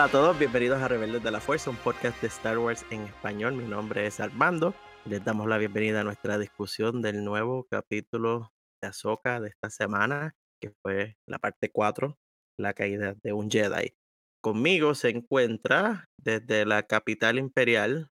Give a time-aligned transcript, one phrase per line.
[0.00, 3.02] Hola a todos, bienvenidos a Rebeldes de la Fuerza, un podcast de Star Wars en
[3.02, 3.54] español.
[3.54, 4.74] Mi nombre es Armando.
[5.04, 8.50] Les damos la bienvenida a nuestra discusión del nuevo capítulo
[8.80, 12.16] de Ahsoka de esta semana, que fue la parte 4,
[12.56, 13.92] la caída de un Jedi.
[14.40, 18.08] Conmigo se encuentra desde la capital imperial.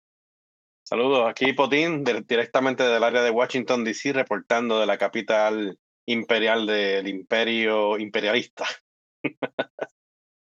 [0.88, 7.10] Saludos, aquí Potín, directamente del área de Washington, D.C., reportando de la capital imperial del
[7.10, 8.66] imperio imperialista.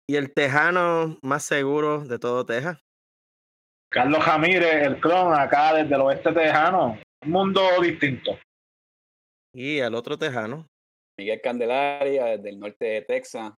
[0.08, 2.80] y el tejano más seguro de todo Texas.
[3.90, 6.98] Carlos Jamírez, el clon, acá desde el oeste tejano.
[7.24, 8.38] Un mundo distinto.
[9.54, 10.68] Y al otro tejano.
[11.18, 13.54] Miguel Candelaria, desde el norte de Texas.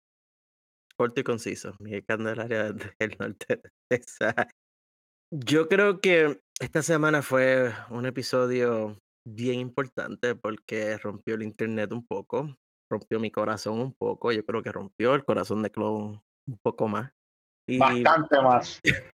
[0.96, 1.76] Corto y conciso.
[1.78, 4.34] Miguel Candelaria, desde el norte de Texas.
[5.30, 12.06] Yo creo que esta semana fue un episodio bien importante porque rompió el internet un
[12.06, 12.56] poco,
[12.90, 16.88] rompió mi corazón un poco, yo creo que rompió el corazón de Clone un poco
[16.88, 17.12] más.
[17.78, 18.80] Bastante más.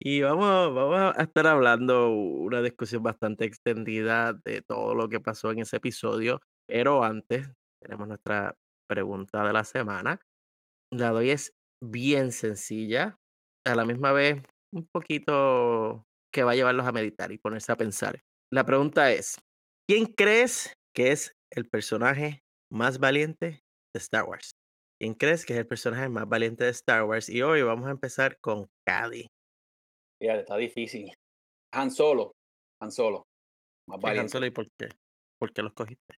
[0.00, 5.50] y vamos, vamos a estar hablando una discusión bastante extendida de todo lo que pasó
[5.50, 7.50] en ese episodio, pero antes
[7.82, 8.56] tenemos nuestra
[8.88, 10.20] pregunta de la semana.
[10.92, 13.18] La doy es bien sencilla,
[13.64, 17.76] a la misma vez un poquito que va a llevarlos a meditar y ponerse a
[17.76, 18.20] pensar.
[18.52, 19.36] La pregunta es,
[19.88, 23.62] ¿quién crees que es el personaje más valiente
[23.94, 24.59] de Star Wars?
[25.00, 27.30] ¿Quién crees que es el personaje más valiente de Star Wars?
[27.30, 29.26] Y hoy vamos a empezar con Cady.
[30.20, 31.10] Fíjate, está difícil.
[31.72, 32.32] Han Solo.
[32.82, 33.26] Han Solo.
[33.88, 34.20] Más valiente.
[34.20, 34.90] Han Solo y por qué?
[35.38, 36.16] ¿Por qué los cogiste?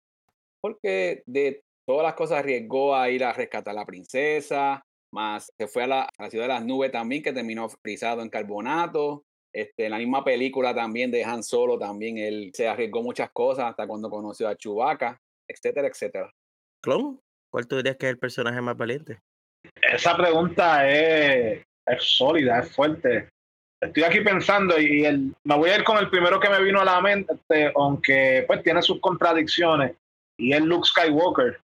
[0.61, 4.83] Porque de todas las cosas arriesgó a ir a rescatar a la princesa,
[5.15, 8.21] más se fue a la, a la ciudad de las nubes también, que terminó frisado
[8.21, 9.23] en carbonato.
[9.55, 13.67] Este, en la misma película también de Han Solo, también él se arriesgó muchas cosas
[13.67, 16.33] hasta cuando conoció a Chewbacca, etcétera, etcétera.
[16.83, 17.21] Clon,
[17.53, 19.21] ¿cuál tú dirías que es el personaje más valiente?
[19.81, 21.65] Esa pregunta es,
[21.99, 23.29] sólida, es fuerte.
[23.81, 26.85] Estoy aquí pensando y me voy a ir con el primero que me vino a
[26.85, 27.35] la mente,
[27.77, 29.95] aunque pues tiene sus contradicciones,
[30.39, 31.61] y es Luke Skywalker.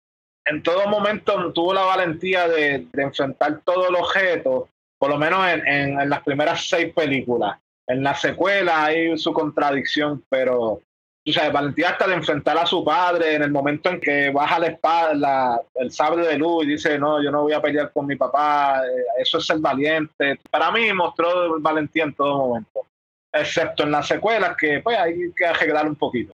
[0.46, 5.68] En todo momento tuvo la valentía de, enfrentar todo el objeto, por lo menos en,
[6.00, 10.82] en las primeras seis películas en la secuela hay su contradicción, pero
[11.28, 14.60] tú sabes, valentía hasta de enfrentar a su padre en el momento en que baja
[14.60, 18.06] la espada, el sable de luz y dice, no, yo no voy a pelear con
[18.08, 20.40] mi papá, eh, eso es ser valiente.
[20.50, 22.88] Para mí mostró valentía en todo momento,
[23.34, 26.32] excepto en las secuelas que pues hay que arreglar un poquito.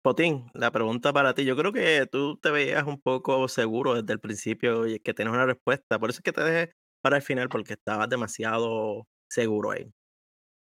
[0.00, 4.12] Potín, la pregunta para ti, yo creo que tú te veías un poco seguro desde
[4.12, 7.22] el principio y que tienes una respuesta, por eso es que te dejé para el
[7.22, 9.90] final porque estabas demasiado seguro ahí.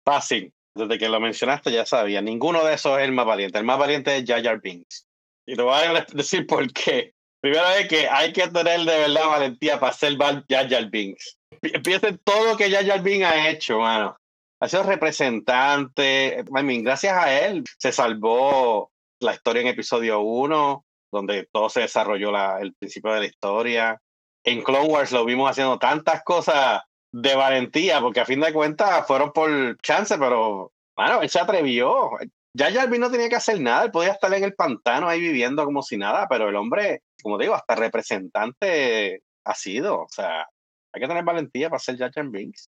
[0.06, 0.54] Fácil.
[0.76, 2.22] Desde que lo mencionaste ya sabía.
[2.22, 3.60] Ninguno de esos es el más valiente.
[3.60, 5.08] El más valiente es Jar Jar Binks.
[5.46, 7.14] Y te voy a decir por qué.
[7.42, 11.38] Primero es que hay que tener de verdad valentía para ser Jar Jar Binks.
[11.84, 14.18] Piensen todo lo que Jar Jar Binks ha hecho, mano.
[14.60, 16.40] Ha sido representante.
[16.40, 22.32] I gracias a él se salvó la historia en episodio 1, donde todo se desarrolló
[22.32, 24.02] la, el principio de la historia.
[24.46, 26.82] En Clone Wars lo vimos haciendo tantas cosas
[27.14, 32.10] de valentía, porque a fin de cuentas fueron por chance, pero bueno, él se atrevió.
[32.56, 35.64] Ya Jarvis no tenía que hacer nada, él podía estar en el pantano ahí viviendo
[35.64, 40.02] como si nada, pero el hombre, como digo, hasta representante ha sido.
[40.02, 40.48] O sea,
[40.94, 42.68] hay que tener valentía para ser Jar Jar Binks.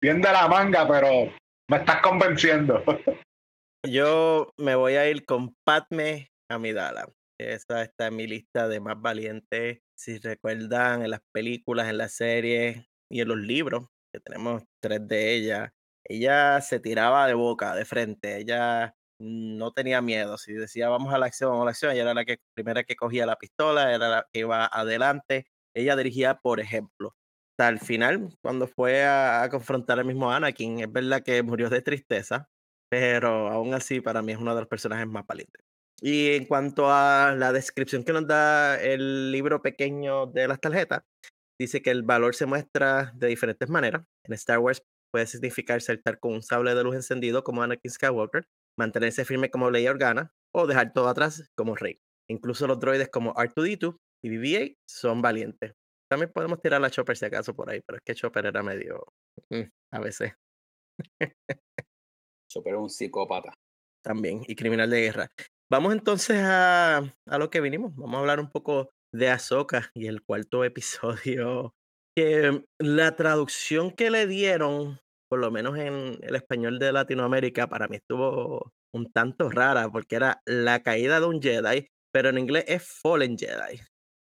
[0.00, 1.32] Bien de la manga, pero
[1.70, 2.82] me estás convenciendo.
[3.86, 7.08] Yo me voy a ir con Padme Amidala.
[7.40, 9.78] Esa está en mi lista de más valientes.
[9.96, 15.06] Si recuerdan en las películas, en las series, y en los libros, que tenemos tres
[15.06, 15.70] de ellas,
[16.04, 21.18] ella se tiraba de boca, de frente, ella no tenía miedo, si decía vamos a
[21.18, 23.92] la acción, vamos a la acción, ella era la que primera que cogía la pistola,
[23.94, 27.14] era la que iba adelante, ella dirigía por ejemplo.
[27.52, 31.82] Hasta el final, cuando fue a, confrontar al mismo Anakin, es verdad que murió de
[31.82, 32.48] tristeza,
[32.88, 35.64] pero aún así para mí es uno de los personajes más valientes.
[36.00, 41.02] Y en cuanto a la descripción que nos da el libro pequeño de las tarjetas,
[41.58, 44.04] dice que el valor se muestra de diferentes maneras.
[44.24, 44.82] En Star Wars
[45.12, 48.46] puede significar saltar con un sable de luz encendido como Anakin Skywalker,
[48.78, 52.00] mantenerse firme como Leia Organa o dejar todo atrás como Rey.
[52.30, 55.72] Incluso los droides como R2D2 y BB-8 son valientes.
[56.10, 59.04] También podemos tirar a Chopper si acaso por ahí, pero es que Chopper era medio
[59.50, 59.62] mm,
[59.92, 60.32] a veces.
[62.50, 63.52] Chopper es un psicópata.
[64.02, 65.28] También, y criminal de guerra.
[65.70, 67.94] Vamos entonces a, a lo que vinimos.
[67.94, 71.74] Vamos a hablar un poco de Ahsoka y el cuarto episodio,
[72.16, 75.00] que la traducción que le dieron,
[75.30, 80.16] por lo menos en el español de Latinoamérica, para mí estuvo un tanto rara, porque
[80.16, 83.80] era la caída de un Jedi, pero en inglés es Fallen Jedi.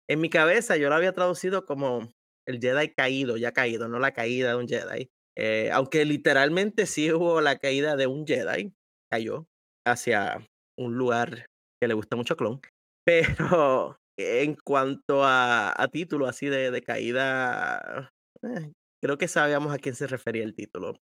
[0.09, 2.13] En mi cabeza yo lo había traducido como
[2.47, 5.09] el Jedi caído, ya caído, no la caída de un Jedi.
[5.39, 8.75] Eh, aunque literalmente sí hubo la caída de un Jedi,
[9.11, 9.47] cayó
[9.87, 10.47] hacia
[10.77, 11.47] un lugar
[11.81, 12.61] que le gusta mucho a Clon.
[13.07, 14.00] Pero
[14.43, 18.13] en cuanto a, título así de, de caída,
[18.43, 18.73] eh,
[19.03, 20.95] creo que sabíamos a quién se refería el título.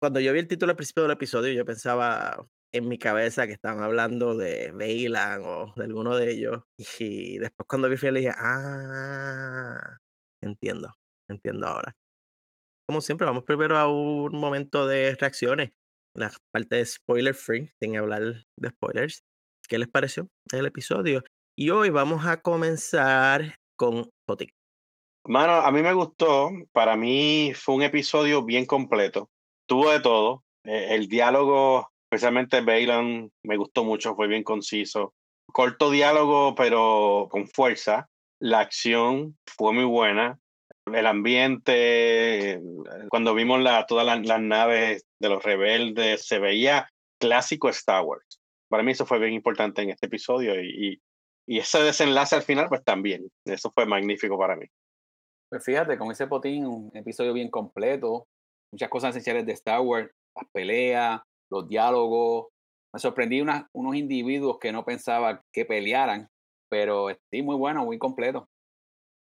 [0.00, 3.52] Cuando yo vi el título al principio del episodio, yo pensaba en mi cabeza que
[3.52, 6.62] estaban hablando de Bailan o de alguno de ellos.
[6.98, 9.98] Y después cuando vi el le dije, ah,
[10.42, 10.94] entiendo,
[11.28, 11.94] entiendo ahora.
[12.88, 15.70] Como siempre, vamos primero a un momento de reacciones.
[16.16, 19.22] La parte de spoiler free, sin hablar de spoilers.
[19.68, 21.22] ¿Qué les pareció el episodio?
[21.62, 24.54] Y hoy vamos a comenzar con Potic.
[25.26, 26.50] Mano, a mí me gustó.
[26.72, 29.28] Para mí fue un episodio bien completo.
[29.68, 30.42] Tuvo de todo.
[30.64, 34.14] Eh, el diálogo, especialmente Bailan, me gustó mucho.
[34.14, 35.12] Fue bien conciso.
[35.52, 38.08] Corto diálogo, pero con fuerza.
[38.38, 40.38] La acción fue muy buena.
[40.86, 42.58] El ambiente,
[43.10, 46.88] cuando vimos la, todas las, naves de los rebeldes, se veía
[47.20, 48.40] clásico Star Wars.
[48.70, 51.00] Para mí eso fue bien importante en este episodio y, y
[51.46, 53.28] ese desenlace al final, pues también.
[53.44, 54.66] Eso fue magnífico para mí.
[55.50, 58.26] Pues fíjate, con ese potín, un episodio bien completo,
[58.72, 61.20] muchas cosas esenciales de Star Wars, las peleas,
[61.50, 62.46] los diálogos.
[62.94, 66.28] Me sorprendí unos individuos que no pensaba que pelearan,
[66.68, 68.48] pero sí, muy bueno, muy completo.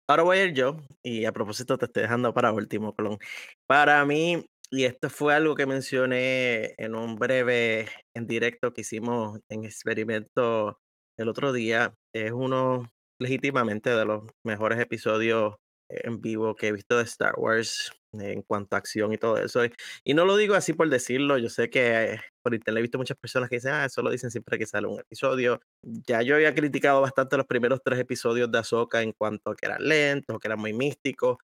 [0.08, 3.18] Ahora voy a ir yo, y a propósito te estoy dejando para último, Colón.
[3.66, 9.38] Para mí, y esto fue algo que mencioné en un breve en directo que hicimos
[9.48, 10.78] en experimento
[11.16, 12.90] el otro día, es uno
[13.20, 15.56] legítimamente de los mejores episodios
[15.90, 19.60] en vivo que he visto de Star Wars en cuanto a acción y todo eso.
[20.04, 23.16] Y, no lo digo así por decirlo, yo sé que por internet he visto muchas
[23.16, 25.60] personas que dicen, ah, eso lo dicen siempre que sale un episodio.
[25.82, 29.66] Ya yo había criticado bastante los primeros tres episodios de Ahsoka en cuanto a que
[29.66, 31.38] eran lentos, que eran muy místicos.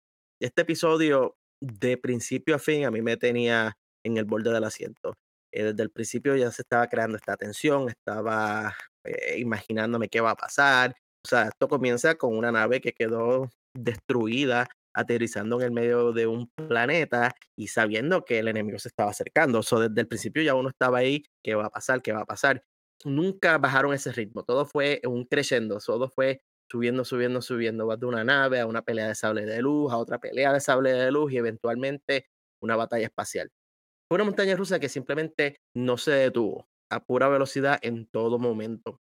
[0.41, 5.15] Este episodio, de principio a fin, a mí me tenía en el borde del asiento.
[5.51, 10.31] Eh, desde el principio ya se estaba creando esta tensión, estaba eh, imaginándome qué va
[10.31, 10.95] a pasar.
[11.25, 16.27] O sea, esto comienza con una nave que quedó destruida, aterrizando en el medio de
[16.27, 19.59] un planeta y sabiendo que el enemigo se estaba acercando.
[19.59, 22.01] O desde el principio ya uno estaba ahí, ¿qué va a pasar?
[22.01, 22.63] ¿Qué va a pasar?
[23.05, 26.41] Nunca bajaron ese ritmo, todo fue un creciendo, todo fue
[26.71, 29.97] subiendo, subiendo, subiendo, vas de una nave a una pelea de sable de luz, a
[29.97, 32.27] otra pelea de sable de luz y eventualmente
[32.61, 33.51] una batalla espacial.
[34.07, 36.67] Fue una montaña rusa que simplemente no se detuvo
[37.01, 38.99] pura velocidad en todo momento.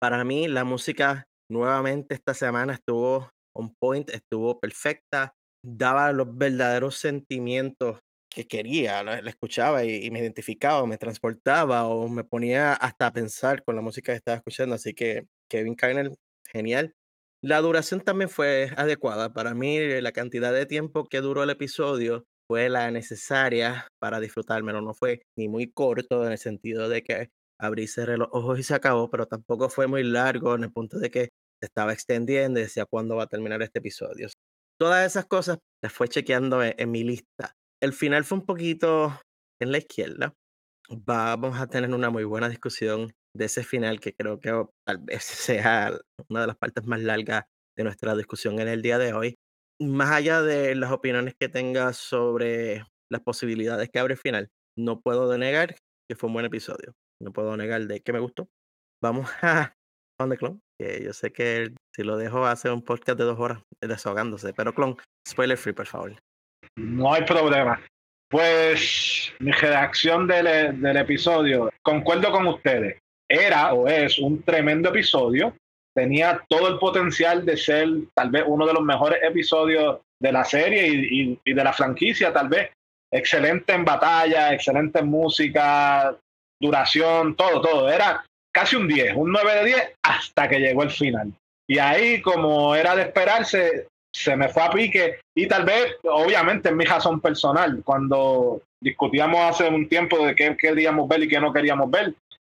[0.00, 5.34] Para mí, la música nuevamente esta semana estuvo on point, estuvo perfecta,
[5.64, 8.00] daba los verdaderos sentimientos
[8.32, 13.64] que quería, la, escuchaba y, me identificaba, me transportaba o me ponía hasta a pensar
[13.64, 14.76] con la música que estaba escuchando.
[14.76, 16.12] Así que Kevin Carner,
[16.46, 16.94] genial.
[17.42, 19.32] La duración también fue adecuada.
[19.32, 24.80] Para mí, la cantidad de tiempo que duró el episodio fue la necesaria para disfrutármelo.
[24.80, 27.30] No fue ni muy corto en el sentido de que
[27.60, 30.98] abrí, cerré los ojos y se acabó, pero tampoco fue muy largo en el punto
[30.98, 31.20] de que
[31.60, 34.26] se estaba extendiendo y decía cuándo va a terminar este episodio.
[34.80, 37.54] Todas esas cosas las fue chequeando en, mi lista.
[37.80, 39.20] El final fue un poquito
[39.60, 40.34] en la izquierda.
[40.88, 44.50] Vamos a tener una muy buena discusión de ese final que creo que
[44.84, 45.96] tal vez sea
[46.28, 47.44] una de las partes más largas
[47.78, 49.36] de nuestra discusión en el día de hoy.
[49.80, 55.00] Más allá de las opiniones que tenga sobre las posibilidades que abre el final, no
[55.00, 55.76] puedo denegar
[56.08, 56.92] que fue un buen episodio.
[57.22, 58.48] No puedo negar de que me gustó.
[59.02, 59.72] Vamos a
[60.20, 63.38] On the Clone, que yo sé que si lo dejo hacer un podcast de dos
[63.38, 64.96] horas desahogándose, pero Clon,
[65.26, 66.14] spoiler free, por favor.
[66.76, 67.80] No hay problema.
[68.30, 75.56] Pues mi reacción del, del episodio, concuerdo con ustedes, era o es un tremendo episodio,
[76.00, 80.44] tenía todo el potencial de ser tal vez uno de los mejores episodios de la
[80.44, 82.70] serie y, y, de la franquicia, tal vez
[83.12, 86.16] excelente en batalla, excelente en música,
[86.58, 87.90] duración, todo, todo.
[87.90, 91.34] Era casi un 10, un 9 de 10 hasta que llegó el final.
[91.68, 96.70] Y ahí, como era de esperarse, se me fue a pique y tal vez, obviamente,
[96.70, 101.38] en mi razón personal, cuando discutíamos hace un tiempo de qué queríamos ver y qué
[101.38, 102.14] no queríamos ver,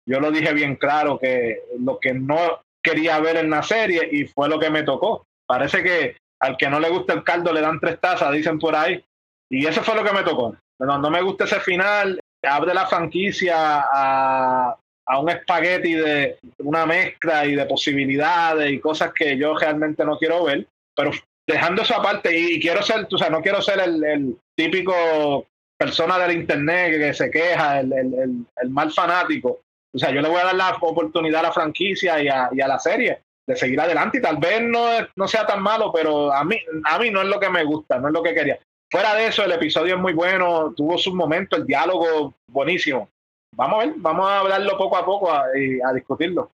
[0.08, 4.26] yo lo dije bien claro que lo que no quería ver en la serie y
[4.26, 5.26] fue lo que me tocó.
[5.46, 8.76] Parece que al que no le gusta el caldo le dan tres tazas, dicen por
[8.76, 9.02] ahí.
[9.50, 10.56] Y eso fue lo que me tocó.
[10.78, 14.76] No, no me gusta ese final, abre la franquicia a,
[15.06, 20.18] a un espagueti de una mezcla y de posibilidades y cosas que yo realmente no
[20.18, 21.10] quiero ver, pero
[21.46, 26.38] dejando eso aparte y, quiero ser, o sea, no quiero ser el, típico persona del
[26.38, 29.60] internet que se queja, el, el, mal fanático.
[29.94, 32.68] O sea, yo le voy a dar la oportunidad a la franquicia y a, a
[32.68, 33.22] la serie.
[33.46, 36.98] de seguir adelante y tal vez no, no sea tan malo, pero a mí, a
[36.98, 38.58] mí no es lo que me gusta, no es lo que quería.
[38.90, 43.08] Fuera de eso, el episodio es muy bueno, tuvo sus momentos, el diálogo buenísimo.
[43.56, 46.50] Vamos a ver, vamos a hablarlo poco a poco y a, discutirlo.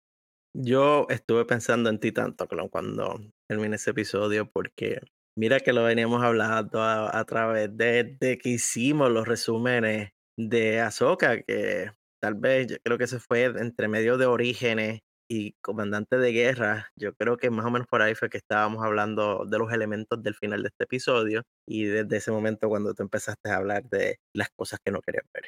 [0.54, 5.00] Yo estuve pensando en ti tanto cuando terminé ese episodio porque
[5.36, 11.42] mira que lo veníamos hablando a, través de, de, que hicimos los resúmenes de Ahsoka,
[11.42, 11.90] que
[12.26, 14.98] tal vez yo creo que se fue entre medio de orígenes
[15.30, 18.84] y comandante de guerra, yo creo que más o menos por ahí fue que estábamos
[18.84, 23.04] hablando de los elementos del final de este episodio y desde ese momento cuando tú
[23.04, 25.44] empezaste a hablar de las cosas que no querías ver.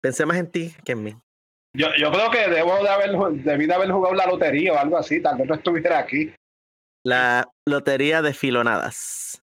[0.00, 1.14] Pensé más en ti que en mí.
[1.76, 3.10] Yo, yo creo que debo de haber,
[3.44, 6.34] debí de haber jugado la lotería o algo así, tal vez no estuviera aquí.
[7.04, 9.42] La lotería de filonadas.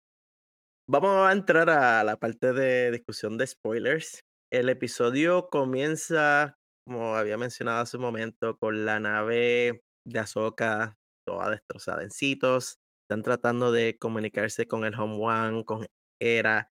[0.88, 4.20] Vamos a entrar a la parte de discusión de spoilers.
[4.52, 11.50] El episodio comienza como había mencionado hace un momento, con la nave de Ahsoka toda
[11.52, 12.78] destrozada en sitios.
[13.04, 15.86] Están tratando de comunicarse con el Home One, con
[16.20, 16.70] Era.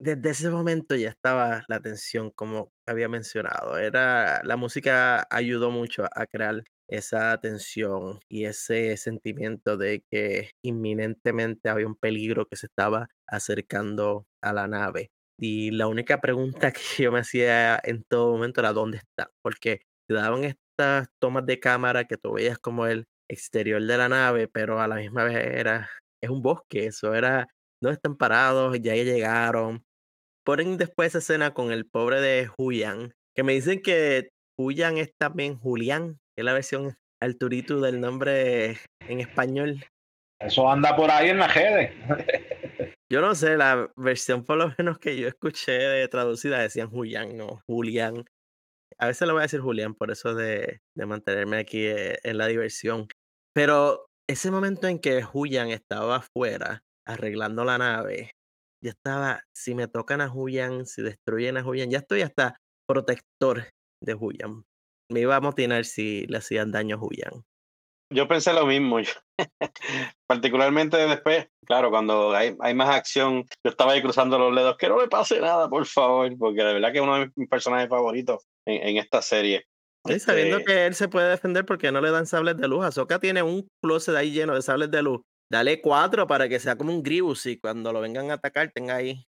[0.00, 3.78] Desde ese momento ya estaba la tensión, como había mencionado.
[3.78, 11.68] Era, la música ayudó mucho a crear esa tensión y ese sentimiento de que inminentemente
[11.70, 15.10] había un peligro que se estaba acercando a la nave.
[15.38, 19.82] Y la única pregunta que yo me hacía en todo momento era dónde está, porque
[20.08, 24.48] te daban estas tomas de cámara que tú veías como el exterior de la nave,
[24.48, 25.88] pero a la misma vez era,
[26.22, 27.48] es un bosque, eso era,
[27.82, 29.84] no están parados, ya llegaron.
[30.44, 35.12] Ponen después esa escena con el pobre de Julián, que me dicen que Julián es
[35.18, 39.84] también Julián, que es la versión alturito del nombre en español.
[40.40, 41.92] Eso anda por ahí en la redes.
[43.10, 47.36] Yo no sé, la versión por lo menos que yo escuché de traducida decían Julián,
[47.36, 48.24] no, Julián.
[48.98, 52.38] A veces lo voy a decir Julián, por eso de, de mantenerme aquí eh, en
[52.38, 53.08] la diversión.
[53.54, 58.32] Pero ese momento en que Julián estaba afuera arreglando la nave,
[58.82, 63.68] ya estaba, si me tocan a Julián, si destruyen a Julián, ya estoy hasta protector
[64.02, 64.64] de Julián.
[65.10, 67.44] Me iba a motinar si le hacían daño a Julián.
[68.12, 68.98] Yo pensé lo mismo.
[70.28, 74.88] Particularmente después, claro, cuando hay, hay, más acción, yo estaba ahí cruzando los dedos, que
[74.88, 77.88] no le pase nada, por favor, porque de verdad que es uno de mis personajes
[77.88, 79.64] favoritos en, en esta serie.
[80.06, 82.84] Sí, sabiendo este que él se puede defender porque no le dan sables de luz.
[82.84, 85.22] Azoka tiene un closet ahí lleno de sables de luz.
[85.50, 88.96] Dale cuatro para que sea como un Gribus y cuando lo vengan a atacar tenga
[88.96, 89.24] ahí.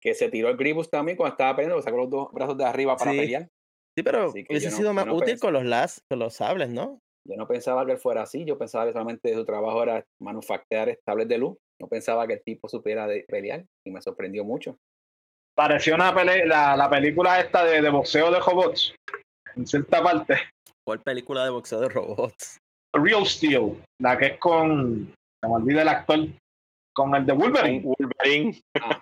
[0.00, 2.96] Que se tiró el Gribus también cuando estaba peleando, sacó los dos brazos de arriba
[2.96, 3.48] para pelear.
[3.96, 7.00] Sí, pero hubiese sido más útil con los, las, con los sables, ¿no?
[7.26, 10.90] Yo no pensaba que él fuera así, yo pensaba que solamente su trabajo era manufacturar
[10.90, 11.56] estables de luz.
[11.80, 14.76] No pensaba que el tipo supiera de pelear y me sorprendió mucho.
[15.56, 18.94] Pareció una la, la, película esta de, de, boxeo de robots,
[19.54, 20.36] en cierta parte.
[20.84, 22.58] ¿Cuál película de boxeo de robots?
[22.94, 26.26] Real Steel, la que es con, se me olvida el actor,
[26.92, 27.82] con el de Wolverine.
[27.84, 28.60] Wolverine.
[28.80, 29.00] Ah.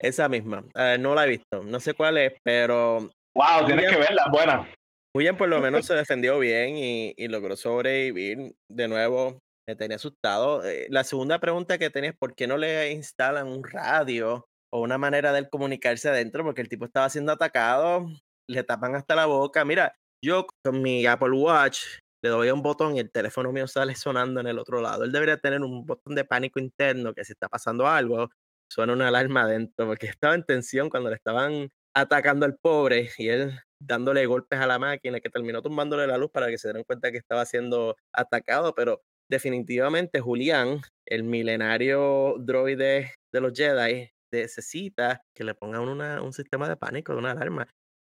[0.00, 3.10] Esa misma, eh, no la he visto, no sé cuál es, pero...
[3.34, 4.68] Wow, tienes que verla, buena.
[5.18, 8.54] William por lo menos se defendió bien y, y logró sobrevivir.
[8.70, 10.64] De nuevo, me tenía asustado.
[10.64, 14.80] Eh, la segunda pregunta que tenía es por qué no le instalan un radio o
[14.80, 18.06] una manera de comunicarse adentro, porque el tipo estaba siendo atacado,
[18.48, 19.64] le tapan hasta la boca.
[19.64, 21.80] Mira, yo con mi Apple Watch
[22.22, 25.02] le doy un botón y el teléfono mío sale sonando en el otro lado.
[25.02, 28.28] Él debería tener un botón de pánico interno que si está pasando algo,
[28.70, 33.28] suena una alarma adentro, porque estaba en tensión cuando le estaban atacando al pobre y
[33.30, 36.84] él dándole golpes a la máquina que terminó tumbándole la luz para que se dieran
[36.84, 45.22] cuenta que estaba siendo atacado, pero definitivamente Julián, el milenario droide de los Jedi, necesita
[45.34, 47.68] que le pongan una, un sistema de pánico, de una alarma.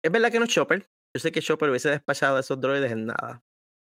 [0.05, 0.87] Es verdad que no es Chopper.
[1.15, 3.43] Yo sé que Chopper hubiese despachado a esos droides en nada.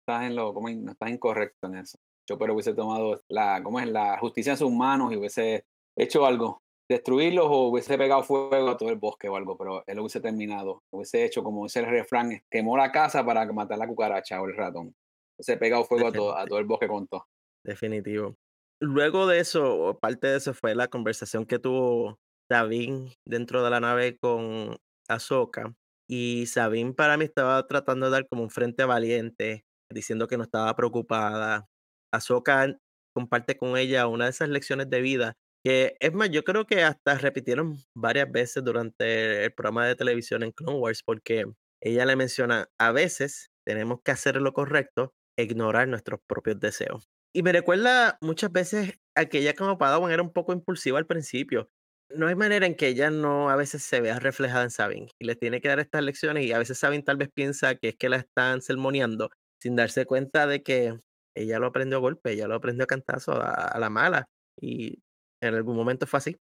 [0.06, 1.98] Estás en lo, como, estás incorrecto en eso.
[2.28, 3.88] Chopper hubiese tomado la, ¿cómo es?
[3.88, 5.64] la justicia en sus manos y hubiese
[5.96, 9.98] hecho algo destruirlos o hubiese pegado fuego a todo el bosque o algo, pero él
[9.98, 14.40] hubiese terminado, hubiese hecho como dice el refrán, quemó la casa para matar la cucaracha
[14.40, 14.94] o el ratón.
[15.36, 17.26] Hubiese pegado fuego a todo, a todo el bosque con todo.
[17.64, 18.36] Definitivo.
[18.80, 22.18] Luego de eso, parte de eso fue la conversación que tuvo
[22.50, 24.76] Sabine dentro de la nave con
[25.08, 25.74] Ahsoka.
[26.08, 30.42] Y Sabine para mí estaba tratando de dar como un frente valiente, diciendo que no
[30.44, 31.66] estaba preocupada.
[32.12, 32.76] Ahsoka
[33.14, 36.82] comparte con ella una de esas lecciones de vida que es más, yo creo que
[36.82, 41.46] hasta repitieron varias veces durante el programa de televisión en Clone Wars, porque
[41.82, 47.08] ella le menciona, a veces tenemos que hacer lo correcto, ignorar nuestros propios deseos.
[47.34, 51.06] Y me recuerda muchas veces a que ella como Padawan era un poco impulsiva al
[51.06, 51.68] principio.
[52.10, 55.24] No hay manera en que ella no a veces se vea reflejada en Sabine y
[55.24, 57.96] le tiene que dar estas lecciones y a veces Sabine tal vez piensa que es
[57.96, 59.30] que la están sermoneando
[59.60, 61.00] sin darse cuenta de que
[61.34, 64.28] ella lo aprendió a golpe, ella lo aprendió a cantazo, a, la mala.
[64.60, 65.02] Y
[65.44, 66.36] en algún momento fue así.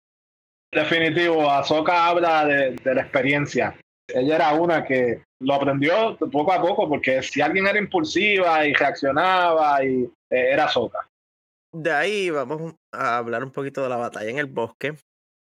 [0.72, 3.78] Definitivo, Ahsoka habla de, la experiencia.
[4.08, 8.74] Ella era una que lo aprendió poco a poco, porque si alguien era impulsiva y
[8.74, 11.08] reaccionaba, y eh, era Ahsoka.
[11.74, 14.94] De ahí vamos a hablar un poquito de la batalla en el bosque.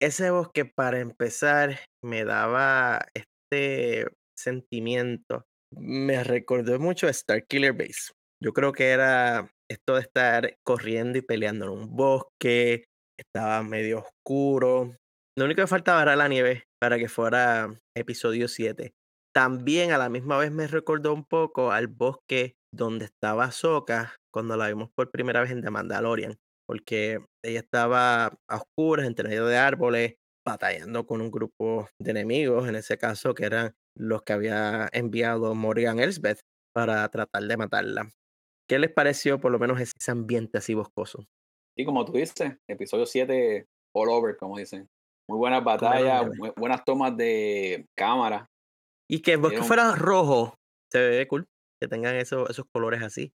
[0.00, 5.44] Ese bosque, para empezar, me daba este sentimiento.
[5.76, 8.12] Me recordó mucho a Star Killer Base.
[8.42, 12.84] Yo creo que era esto de estar corriendo y peleando en un bosque,
[13.18, 14.96] estaba medio oscuro.
[15.36, 18.92] Lo único que faltaba era la nieve para que fuera episodio 7.
[19.34, 24.56] También a la misma vez me recordó un poco al bosque donde estaba Soka cuando
[24.56, 29.46] la vimos por primera vez en The Mandalorian, porque ella estaba a oscuras, entre medio
[29.46, 30.14] de árboles,
[30.46, 35.54] batallando con un grupo de enemigos, en ese caso que eran los que había enviado
[35.54, 36.40] Morgan Elsbeth
[36.74, 38.10] para tratar de matarla.
[38.68, 41.24] ¿Qué les pareció por lo menos ese ambiente así boscoso?
[41.78, 44.88] Y como tú dices, episodio 7 all over, como dicen.
[45.28, 48.48] Muy buenas batallas, buenas tomas de cámara.
[49.08, 50.54] Y que el bosque fuera rojo,
[50.90, 51.46] se ve cool,
[51.80, 53.30] que tengan esos, esos colores así.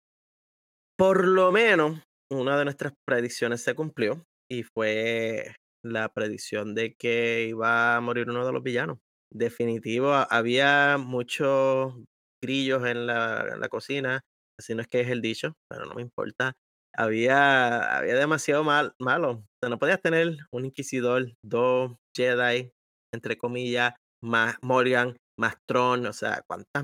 [0.98, 7.48] Por lo menos, una de nuestras predicciones se cumplió y fue la predicción de que
[7.50, 9.00] iba a morir uno de los villanos.
[9.31, 11.93] Definitivo, había muchos
[12.41, 14.21] grillos en la, cocina,
[14.60, 16.53] así no es que es el dicho, pero no me importa.
[16.95, 19.31] Había, había demasiado mal, malo.
[19.31, 22.71] O sea, no podías tener un inquisidor, dos Jedi,
[23.13, 23.93] entre comillas,
[24.24, 26.83] más Morgan, más Tron, o sea, ¿cuántas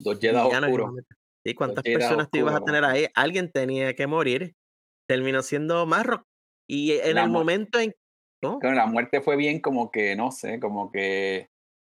[0.00, 0.92] dos Jedi oscuros?
[1.44, 3.06] ¿Y cuántas personas te ibas a tener ahí?
[3.14, 4.52] Alguien tenía que morir.
[5.08, 6.22] Terminó siendo Marrock.
[6.70, 7.92] Y en el momento en
[8.42, 8.58] ¿no?
[8.62, 11.48] la muerte fue bien como que, no sé, como que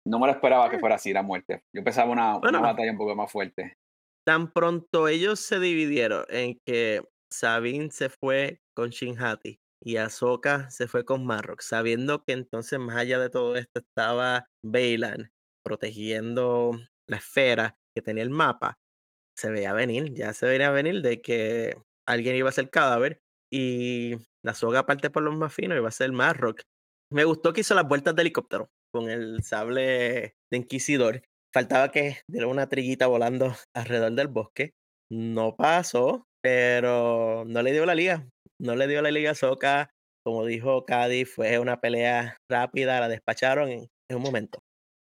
[0.05, 1.61] no me lo esperaba que fuera así la muerte.
[1.75, 3.73] Yo pensaba una, una batalla un poco más fuerte.
[4.25, 10.87] Tan pronto ellos se dividieron en que Sabine se fue con Shinhati y Ahsoka se
[10.87, 15.31] fue con Marrock, sabiendo que entonces más allá de todo esto estaba Bailan
[15.63, 16.71] protegiendo
[17.07, 18.77] la esfera que tenía el mapa,
[19.37, 21.75] se veía venir, ya se veía venir de que
[22.07, 23.19] alguien iba a ser cadáver
[23.51, 26.61] y la soga parte por los más finos iba a ser Marrock.
[27.11, 31.21] Me gustó que hizo las vueltas de helicóptero con el sable de Inquisidor.
[31.53, 34.71] Faltaba que diera una trillita volando alrededor del bosque.
[35.09, 38.25] No pasó, pero no le dio la liga.
[38.57, 39.89] No le dio la liga a Soca.
[40.25, 44.59] Como dijo Cádiz, fue una pelea rápida, la despacharon en, un momento.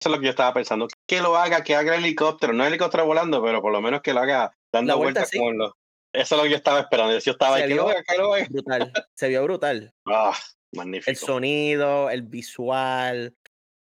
[0.01, 0.89] Eso es lo que yo estaba pensando.
[1.07, 2.51] Que lo haga, que haga el helicóptero.
[2.51, 5.71] No el helicóptero volando, pero por lo menos que lo haga dando vueltas con los.
[6.13, 7.17] Eso es lo que yo estaba esperando.
[7.17, 8.47] Yo estaba ahí, que lo haga, que lo haga.
[8.49, 8.93] Brutal.
[9.17, 9.93] Se vio brutal.
[10.07, 10.37] Ah,
[10.75, 11.09] magnífico.
[11.09, 13.33] El sonido, el visual,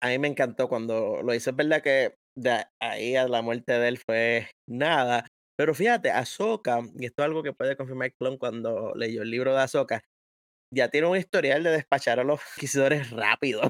[0.02, 1.50] a mí me encantó cuando lo hizo.
[1.50, 5.26] Es verdad que de ahí a la muerte de él fue nada.
[5.57, 9.55] Pero fíjate, Ahsoka, y esto es algo que puede confirmar Clon cuando leyó el libro
[9.55, 10.03] de Ahsoka,
[10.73, 13.62] ya tiene un historial de despachar a los inquisidores rápido.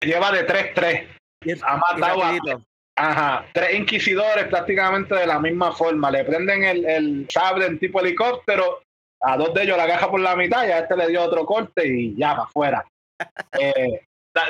[0.00, 1.08] Lleva de 3-3.
[1.62, 2.38] Ha matado a
[2.94, 6.10] ajá, tres inquisidores prácticamente de la misma forma.
[6.10, 8.82] Le prenden el, el sable en tipo helicóptero,
[9.22, 11.46] a dos de ellos la caja por la mitad y a este le dio otro
[11.46, 12.84] corte y ya para afuera.
[13.58, 14.06] eh,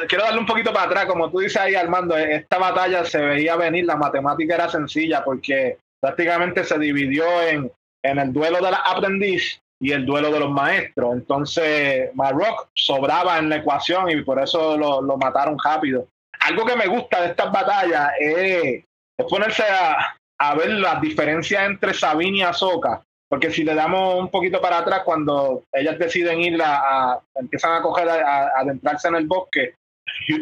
[0.08, 3.20] quiero darle un poquito para atrás, como tú dices ahí, Armando, e-, esta batalla se
[3.20, 7.70] veía venir, la matemática era sencilla porque prácticamente se dividió en,
[8.02, 11.14] en el duelo de la aprendiz y el duelo de los maestros.
[11.14, 16.08] Entonces, Marrock sobraba en la ecuación y por eso lo, lo mataron rápido.
[16.40, 18.84] Algo que me gusta de estas batallas es,
[19.28, 23.02] ponerse a, a, ver las diferencias entre Sabine y Ahsoka.
[23.28, 27.82] Porque si le damos un poquito para atrás, cuando ellas deciden ir a, empiezan a
[27.82, 29.74] coger, a, adentrarse en el bosque,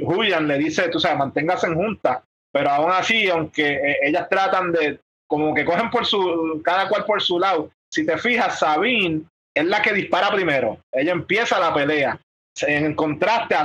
[0.02, 2.24] Julian le dice, tú sabes, manténgase en junta.
[2.52, 4.98] Pero aún así, aunque eh, ellas tratan de,
[5.30, 7.70] como que cogen por su, cada cual por su lado.
[7.92, 9.22] Si te fijas, Sabine
[9.54, 10.78] es la que dispara primero.
[10.92, 12.18] Ella empieza la pelea.
[12.62, 13.64] En contraste a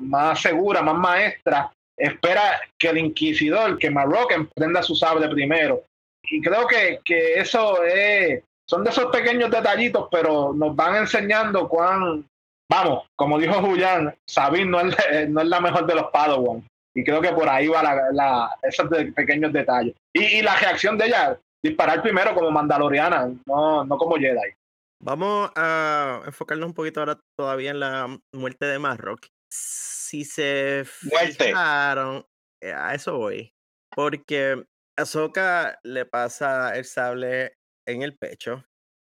[0.00, 5.82] más segura, más maestra, espera que el inquisidor, que Marrock emprenda su sable primero
[6.30, 11.68] y creo que, que eso es, son de esos pequeños detallitos, pero nos van enseñando
[11.68, 12.26] cuán,
[12.70, 16.64] vamos, como dijo Julián, Sabine no es, no es la mejor de los Padawan.
[16.98, 19.94] Y creo que por ahí va la, la, esos pequeños detalles.
[20.12, 24.52] Y, y, la reacción de ella, disparar primero como Mandaloriana, no, no como Jedi.
[25.00, 29.28] Vamos a enfocarnos un poquito ahora todavía en la muerte de Marrock.
[29.48, 31.50] Si se muerte.
[31.50, 33.52] Eh, a eso voy.
[33.94, 34.60] Porque
[34.98, 38.64] Ahsoka le pasa el sable en el pecho.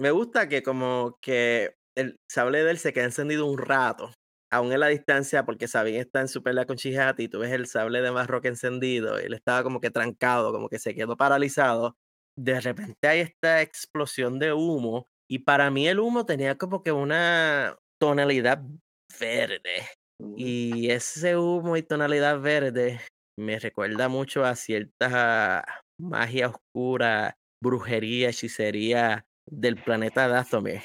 [0.01, 4.11] Me gusta que como que el sable de él se queda encendido un rato,
[4.51, 7.51] aún en la distancia, porque Sabine está en su pelea con Chihati y tú ves
[7.51, 11.17] el sable de Marrock encendido y él estaba como que trancado, como que se quedó
[11.17, 11.97] paralizado.
[12.38, 16.91] de repente hay esta explosión de humo y para mí el humo tenía como que
[16.91, 18.62] una tonalidad
[19.19, 19.88] verde.
[20.35, 22.99] Y ese humo y tonalidad verde
[23.38, 25.63] me recuerda mucho a cierta
[25.99, 30.81] magia oscura, brujería, hechicería del planeta Dathomir.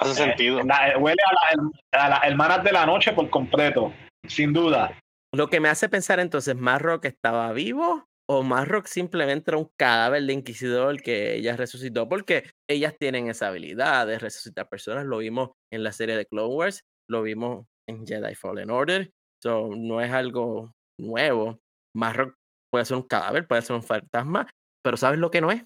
[0.00, 0.62] Hace Eh, sentido.
[0.62, 3.92] la- huele a, la- a las hermanas de la noche por completo,
[4.26, 4.98] sin duda.
[5.32, 10.22] Lo que me hace pensar entonces, ¿Marrock estaba vivo o Marrock simplemente era un cadáver
[10.24, 12.08] de inquisidor que ella resucitó?
[12.08, 15.04] Porque ellas tienen esa habilidad de resucitar personas.
[15.06, 19.10] Lo vimos en la serie de Clone Wars, lo vimos en Jedi Fallen Order.
[19.42, 21.60] So, no es algo nuevo.
[21.94, 22.34] Marrock
[22.72, 24.48] puede ser un cadáver, puede ser un fantasma,
[24.84, 25.64] pero ¿sabes lo que no es?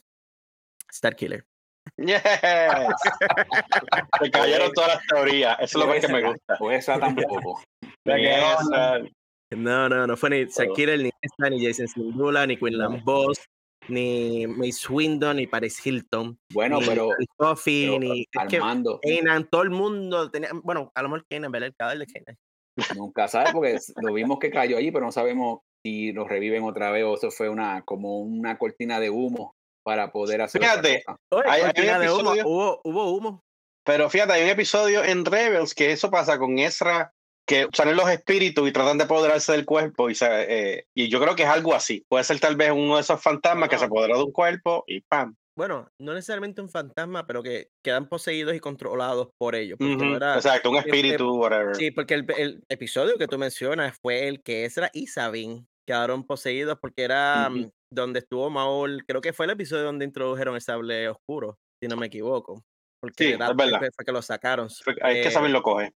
[0.93, 1.45] Starkiller.
[1.97, 2.23] Yes.
[4.21, 5.57] Se cayeron todas las teorías.
[5.61, 6.57] Eso es lo más que me gusta.
[6.61, 7.63] O esa tampoco.
[8.05, 9.09] Que no-.
[9.57, 13.39] No, no, no fue ni Starkiller, ni esta, ni Jason Sindula, ni Quinlan Boss,
[13.89, 16.39] ni Mace Windu, ni Paris Hilton.
[16.53, 20.51] Bueno, ni pero, Charlie Coffey, pero ni es que Armando Kanan, todo el mundo tenía,
[20.63, 21.69] bueno, a lo mejor Kanan, ¿verdad?
[21.69, 22.37] El cadáver de Kanan.
[23.01, 26.91] nunca sabe porque lo vimos que cayó allí, pero no sabemos si lo reviven otra
[26.91, 29.54] vez o eso fue una como una cortina de humo
[29.85, 31.19] para poder hacer Fíjate, cosa.
[31.31, 33.45] Oye, Hay- hay un cortina de humo, episodio- hubo, hubo humo.
[33.87, 37.13] Pero fíjate, hay un episodio en Rebels que eso pasa con Ezra,
[37.47, 40.09] que salen los espíritus y tratan de apoderarse del cuerpo.
[40.09, 42.03] Y, se, eh, y yo creo que es algo así.
[42.09, 45.03] Puede ser tal vez uno de esos fantasmas que se apodera de un cuerpo y
[45.03, 45.37] ¡pam!
[45.57, 49.79] Bueno, no necesariamente un fantasma, pero que quedan poseídos y controlados por ellos.
[49.81, 51.77] era- Exacto, un eh, espíritu, whatever.
[51.77, 56.27] Sí, porque el, el episodio que tú mencionas fue el que Ezra y Sabine quedaron
[56.27, 57.51] poseídos porque era
[57.95, 61.97] donde estuvo Maul, creo que fue el episodio donde introdujeron el sable oscuro, si no
[61.97, 62.63] me equivoco.
[63.01, 63.79] Porque Sí, es verdad.
[63.95, 64.69] fue, que lo sacaron.
[65.03, 65.93] Hay que Eh, saber lo coge.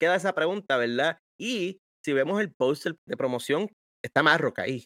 [0.00, 1.18] queda esa pregunta, ¿verdad?
[1.40, 3.68] Y si vemos el póster de promoción,
[4.04, 4.84] está Marrock ahí.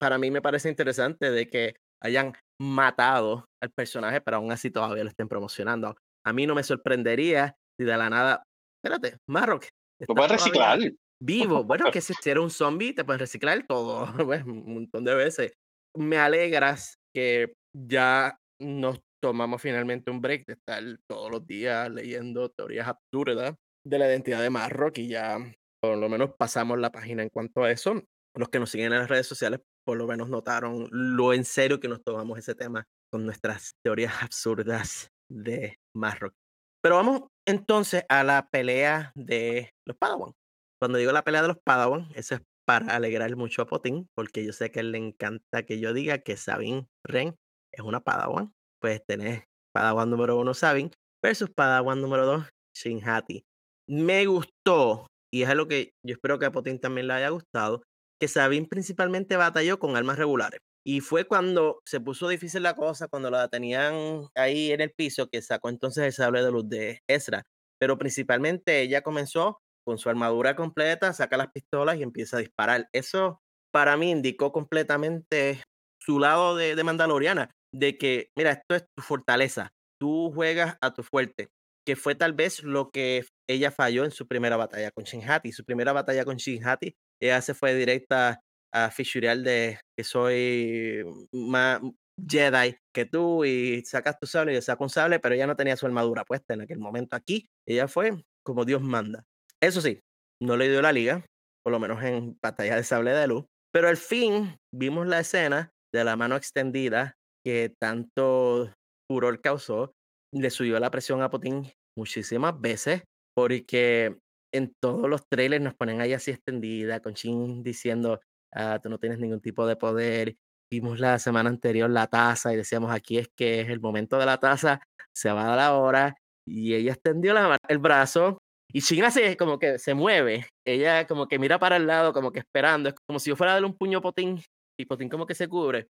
[0.00, 5.04] Para mí me parece interesante de que hayan matado al personaje, pero aún así todavía
[5.04, 5.94] lo estén promocionando.
[6.24, 8.42] A mí no me sorprendería si de la nada,
[8.82, 9.66] espérate, Marrock.
[10.08, 10.78] Lo puedes reciclar.
[11.20, 11.62] Vivo.
[11.64, 15.52] Bueno, que si eres un zombie, te puedes reciclar todo, pues, un montón de veces.
[15.96, 22.48] Me alegras que ya nos tomamos finalmente un break de estar todos los días leyendo
[22.50, 25.38] teorías absurdas de la identidad de Marrock y ya
[25.80, 28.02] por lo menos pasamos la página en cuanto a eso.
[28.34, 31.80] Los que nos siguen en las redes sociales por lo menos notaron lo en serio
[31.80, 36.34] que nos tomamos ese tema con nuestras teorías absurdas de Marrock.
[36.82, 40.32] Pero vamos entonces a la pelea de los Padawan.
[40.80, 44.44] Cuando digo la pelea de los Padawan, eso es para alegrar mucho a Potín, porque
[44.44, 47.36] yo sé que él le encanta que yo diga que Sabine Ren
[47.72, 48.52] es una Padawan.
[48.80, 49.44] Pues tenés
[49.74, 50.90] Padawan número uno Sabine
[51.22, 53.44] versus Padawan número dos Shinhati.
[53.88, 57.82] Me gustó, y es algo que yo espero que a Potín también le haya gustado,
[58.20, 60.60] que Sabine principalmente batalló con armas regulares.
[60.84, 65.28] Y fue cuando se puso difícil la cosa, cuando la tenían ahí en el piso,
[65.28, 67.42] que sacó entonces el sable de luz de Ezra.
[67.78, 72.88] Pero principalmente ella comenzó con su armadura completa, saca las pistolas y empieza a disparar.
[72.92, 73.40] Eso
[73.72, 75.62] para mí indicó completamente
[76.00, 80.92] su lado de, de Mandaloriana, de que, mira, esto es tu fortaleza, tú juegas a
[80.92, 81.48] tu fuerte,
[81.86, 85.52] que fue tal vez lo que ella falló en su primera batalla con Shinhati.
[85.52, 88.40] Su primera batalla con Shinhati, ella se fue directa
[88.72, 91.80] a fissurear de que soy más
[92.28, 95.56] Jedi que tú y sacas tu sable y yo saco un sable, pero ella no
[95.56, 97.16] tenía su armadura puesta en aquel momento.
[97.16, 99.24] Aquí ella fue como Dios manda.
[99.62, 100.00] Eso sí,
[100.42, 101.24] no le dio la liga,
[101.64, 105.70] por lo menos en batalla de sable de luz, pero al fin vimos la escena
[105.94, 108.72] de la mano extendida que tanto
[109.08, 109.92] furor causó,
[110.34, 113.02] le subió la presión a Putin muchísimas veces,
[113.36, 114.18] porque
[114.52, 118.20] en todos los trailers nos ponen ahí así extendida, con Shin diciendo,
[118.54, 120.36] ah, tú no tienes ningún tipo de poder.
[120.70, 124.26] Vimos la semana anterior la taza y decíamos, aquí es que es el momento de
[124.26, 124.80] la taza,
[125.14, 128.38] se va a dar la hora, y ella extendió la, el brazo,
[128.72, 132.32] y Shin hace como que se mueve, ella como que mira para el lado, como
[132.32, 134.42] que esperando, es como si yo fuera a darle un puño a Potín,
[134.78, 135.86] y Potín como que se cubre,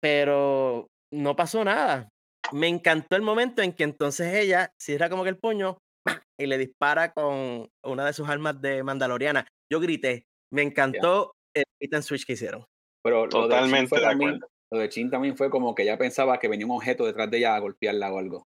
[0.00, 2.08] pero no pasó nada.
[2.52, 5.78] Me encantó el momento en que entonces ella cierra como que el puño
[6.38, 9.46] y le dispara con una de sus armas de Mandaloriana.
[9.72, 12.64] Yo grité, me encantó el hit and switch que hicieron.
[13.02, 14.48] Pero lo de Chin Totalmente de también, acuerdo.
[14.72, 17.38] lo de Chin también fue como que ella pensaba que venía un objeto detrás de
[17.38, 18.44] ella a golpearla o algo.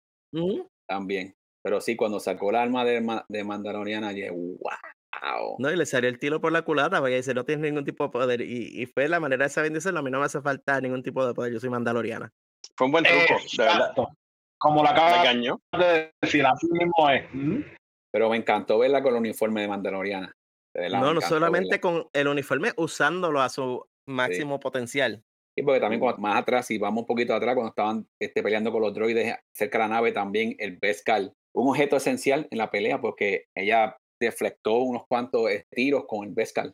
[0.88, 1.34] También.
[1.66, 5.56] Pero sí, cuando sacó el arma de, Ma- de Mandaloriana, dije, wow.
[5.58, 8.04] No, y le salió el tiro por la culata porque dice, no tienes ningún tipo
[8.04, 8.42] de poder.
[8.42, 11.02] Y, y fue la manera de saber decirlo, a mí no me hace falta ningún
[11.02, 12.32] tipo de poder, yo soy mandaloriana.
[12.78, 13.20] Fue un buen truco,
[13.58, 13.76] de verdad.
[13.80, 14.10] Exacto.
[14.60, 15.60] Como la engañó.
[15.78, 17.26] de decir, así mismo es.
[17.34, 17.62] ¿Mm?
[18.14, 20.34] Pero me encantó verla con el uniforme de Mandaloriana.
[20.74, 21.82] De verdad, No, no solamente verla.
[21.82, 25.24] con el uniforme, usándolo a su máximo potencial.
[25.58, 28.72] Y porque también cuando, más atrás, si vamos un poquito atrás, cuando estaban este, peleando
[28.72, 32.70] con los droides cerca de la nave, también el Beskar, un objeto esencial en la
[32.70, 36.74] pelea porque ella deflectó unos cuantos tiros con el Beskar.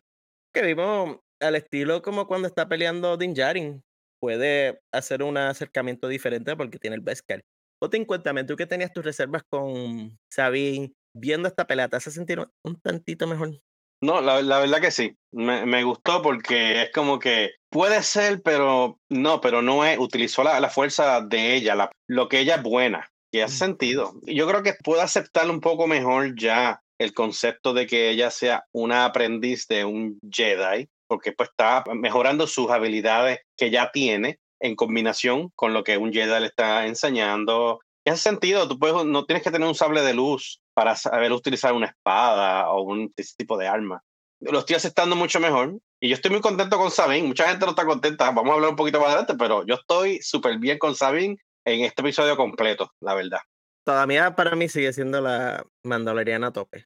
[0.54, 3.84] Que vimos al estilo como cuando está peleando Din Djarin.
[4.20, 7.42] Puede hacer un acercamiento diferente porque tiene el Beskar.
[7.82, 12.12] O te encuentras, tú que tenías tus reservas con Sabine, viendo esta pelea, ¿te hace
[12.12, 13.60] sentir un tantito mejor?
[14.04, 15.16] No, la, la, verdad que sí.
[15.32, 19.98] Me, me, gustó porque es como que puede ser, pero no, pero no es.
[20.00, 23.12] Utilizó la, la fuerza de ella, la, lo que ella es buena.
[23.32, 24.14] Y hace sentido.
[24.24, 28.66] Yo creo que puedo aceptar un poco mejor ya el concepto de que ella sea
[28.74, 34.76] una aprendiz de un Jedi, porque pues está mejorando sus habilidades que ya tiene en
[34.76, 37.80] combinación con lo que un Jedi le está enseñando.
[38.06, 41.74] En sentido, tú puedes, no tienes que tener un sable de luz para saber utilizar
[41.74, 44.04] una espada o un tipo de arma.
[44.42, 47.28] Lo estoy aceptando mucho mejor y yo estoy muy contento con Sabine.
[47.28, 50.20] Mucha gente no está contenta, vamos a hablar un poquito más adelante, pero yo estoy
[50.22, 53.40] súper bien con Sabine en este episodio completo, la verdad.
[53.86, 56.86] Todavía para mí sigue siendo la Mandaloriana a tope.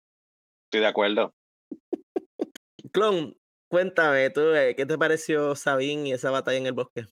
[0.67, 1.33] Estoy de acuerdo.
[2.91, 3.35] Clon,
[3.69, 7.05] cuéntame, ¿tú, eh, ¿qué te pareció Sabine y esa batalla en el bosque?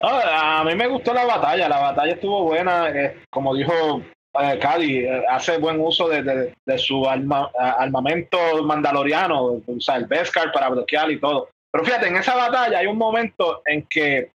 [0.00, 4.02] Ah, a mí me gustó la batalla, la batalla estuvo buena, eh, como dijo
[4.40, 10.52] eh, Cady eh, hace buen uso de, de, su armamento mandaloriano, o sea, el Beskar
[10.52, 11.48] para bloquear y todo.
[11.72, 14.32] Pero fíjate, en esa batalla hay un momento en que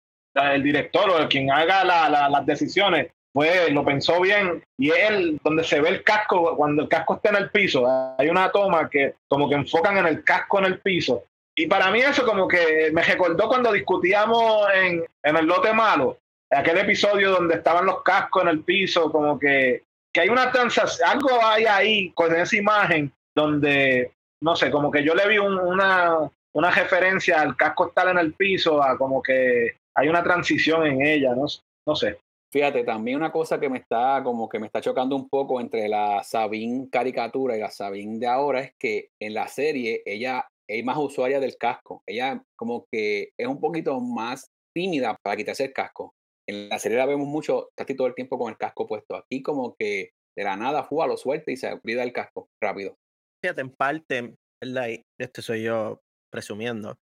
[0.54, 4.64] el director o el quien haga las decisiones pues lo pensó bien.
[4.80, 7.86] Y él donde se ve el casco cuando el casco está en el piso.
[8.18, 11.24] Hay una toma que como que enfocan en el casco en el piso.
[11.56, 16.18] Y para mí eso como que me recordó cuando discutíamos en, en el lote malo
[16.50, 19.84] aquel episodio donde estaban los cascos en el piso como que
[20.18, 25.04] que hay una transacción, algo hay ahí con esa imagen donde, no sé, como que
[25.04, 26.18] yo le vi una,
[26.54, 31.02] una referencia al casco estar en el piso, a como que hay una transición en
[31.02, 31.46] ella, no,
[31.88, 32.20] no sé.
[32.54, 35.90] Fíjate, también una cosa que me está como que me está chocando un poco entre
[35.90, 40.86] la Sabine caricatura y la Sabine de ahora es que en la serie ella es
[40.86, 42.04] más usuaria del casco.
[42.06, 46.14] Ella como que es un poquito más tímida para quitarse el casco.
[46.48, 49.16] En la serie la vemos mucho, casi todo el tiempo con el casco puesto.
[49.16, 52.96] Aquí como que de la nada fue lo suerte y se olvida el casco rápido.
[53.44, 54.90] Fíjate, en parte, ¿verdad?
[55.20, 56.00] esto soy yo
[56.32, 56.98] presumiendo.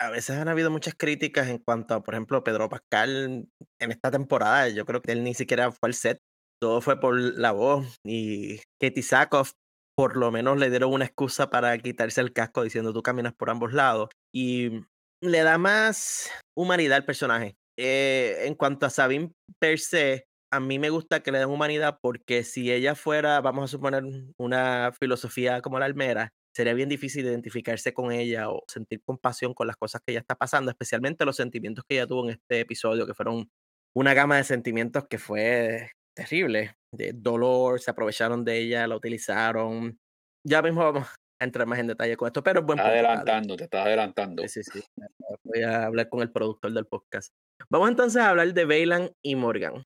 [0.00, 3.48] A veces han habido muchas críticas en cuanto a, por ejemplo, Pedro Pascal
[3.80, 4.68] en esta temporada.
[4.68, 6.18] Yo creo que él ni siquiera fue al set.
[6.60, 7.96] Todo fue por la voz.
[8.04, 9.52] Y Katie Sackhoff
[9.96, 13.50] por lo menos le dieron una excusa para quitarse el casco diciendo tú caminas por
[13.50, 14.10] ambos lados.
[14.32, 14.84] Y
[15.20, 17.56] le da más humanidad al personaje.
[17.76, 21.98] Eh, en cuanto a Sabine per se, a mí me gusta que le den humanidad
[22.00, 24.04] porque si ella fuera, vamos a suponer,
[24.38, 29.68] una filosofía como la almera, sería bien difícil identificarse con ella o sentir compasión con
[29.68, 33.06] las cosas que ella está pasando, especialmente los sentimientos que ella tuvo en este episodio,
[33.06, 33.48] que fueron
[33.96, 40.00] una gama de sentimientos que fue terrible, de dolor, se aprovecharon de ella, la utilizaron.
[40.44, 41.06] Ya mismo vamos
[41.40, 44.42] a entrar más en detalle con esto, pero es buen adelantando, te estás adelantando.
[44.48, 44.84] Sí, sí, sí.
[45.44, 47.32] Voy a hablar con el productor del podcast.
[47.70, 49.84] Vamos entonces a hablar de Bailan y Morgan.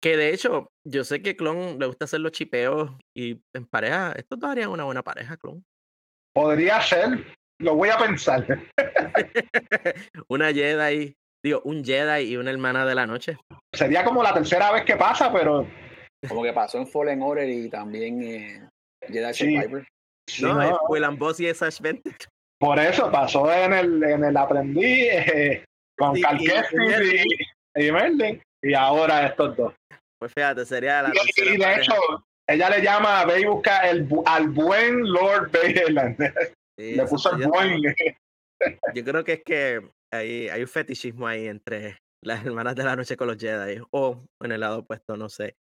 [0.00, 4.12] Que de hecho, yo sé que Clon le gusta hacer los chipeos y en pareja,
[4.12, 5.64] estos dos harían una buena pareja, Clon.
[6.34, 7.24] Podría ser,
[7.60, 8.44] lo voy a pensar.
[10.28, 13.36] una Jedi, digo, un Jedi y una hermana de la noche.
[13.72, 15.66] Sería como la tercera vez que pasa, pero.
[16.28, 18.68] Como que pasó en Fallen Order y también eh,
[19.06, 19.86] Jedi Survivor.
[20.40, 22.16] no, es Will Boss y Sash Venture.
[22.58, 25.64] Por eso pasó en el, en el aprendiz eh,
[25.96, 26.22] con sí,
[27.76, 29.74] y, y, Merlin, y ahora estos dos.
[30.18, 31.12] Pues fíjate, sería la.
[31.36, 31.94] Y, de hecho,
[32.46, 36.18] ella le llama a y busca el, al buen Lord Bayland.
[36.76, 37.82] le puso el buen.
[38.94, 42.96] Yo creo que es que hay, hay un fetichismo ahí entre las hermanas de la
[42.96, 43.80] noche con los Jedi.
[43.90, 45.56] O en el lado opuesto, no sé.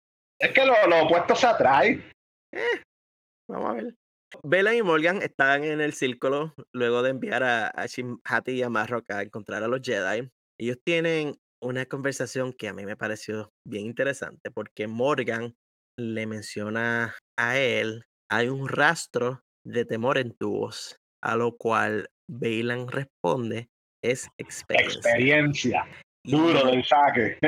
[0.40, 2.04] Es que los lo opuestos se atraen.
[2.52, 2.82] Eh,
[3.48, 3.94] vamos a ver.
[4.42, 7.86] Bella y Morgan están en el círculo luego de enviar a, a
[8.24, 10.30] Hati y a Marrock a encontrar a los Jedi.
[10.58, 15.56] Ellos tienen una conversación que a mí me pareció bien interesante porque Morgan
[15.98, 22.08] le menciona a él, hay un rastro de temor en tu voz, a lo cual
[22.30, 23.68] Bailan responde,
[24.02, 25.00] es experiencia.
[25.00, 25.87] Experiencia.
[26.24, 27.38] Duro del saque.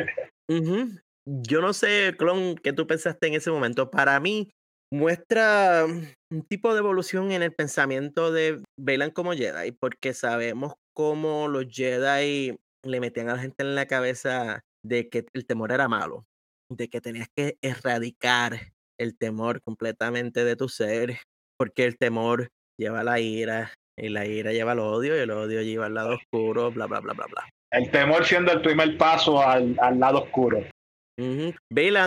[1.27, 3.91] Yo no sé, Clon, qué tú pensaste en ese momento.
[3.91, 4.51] Para mí,
[4.93, 11.47] muestra un tipo de evolución en el pensamiento de Bailan como Jedi, porque sabemos cómo
[11.47, 15.89] los Jedi le metían a la gente en la cabeza de que el temor era
[15.89, 16.25] malo,
[16.71, 21.19] de que tenías que erradicar el temor completamente de tu ser,
[21.59, 25.63] porque el temor lleva la ira, y la ira lleva el odio, y el odio
[25.63, 27.49] lleva al lado oscuro, bla, bla, bla, bla, bla.
[27.73, 30.65] El temor siendo el primer paso al, lado oscuro.
[31.19, 31.53] Uh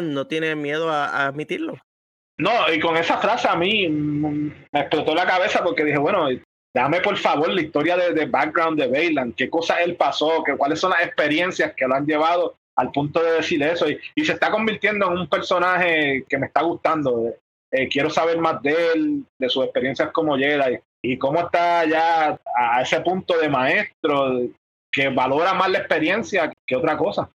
[0.02, 1.78] no tiene miedo a, admitirlo.
[2.40, 6.28] No, y con esa frase a mí mm, me explotó la cabeza porque dije, bueno,
[6.76, 10.80] dame por favor la historia de, background de Bailan, qué cosas él pasó, que, cuáles
[10.80, 13.88] son las experiencias que lo han llevado al punto de decir eso.
[13.90, 17.34] Y, se está convirtiendo en un personaje que me está gustando.
[17.72, 22.40] Eh, quiero saber más de él, de sus experiencias como Jedi y cómo está ya
[22.56, 24.42] a ese punto de maestro
[24.92, 27.30] que valora más la experiencia que otra cosa.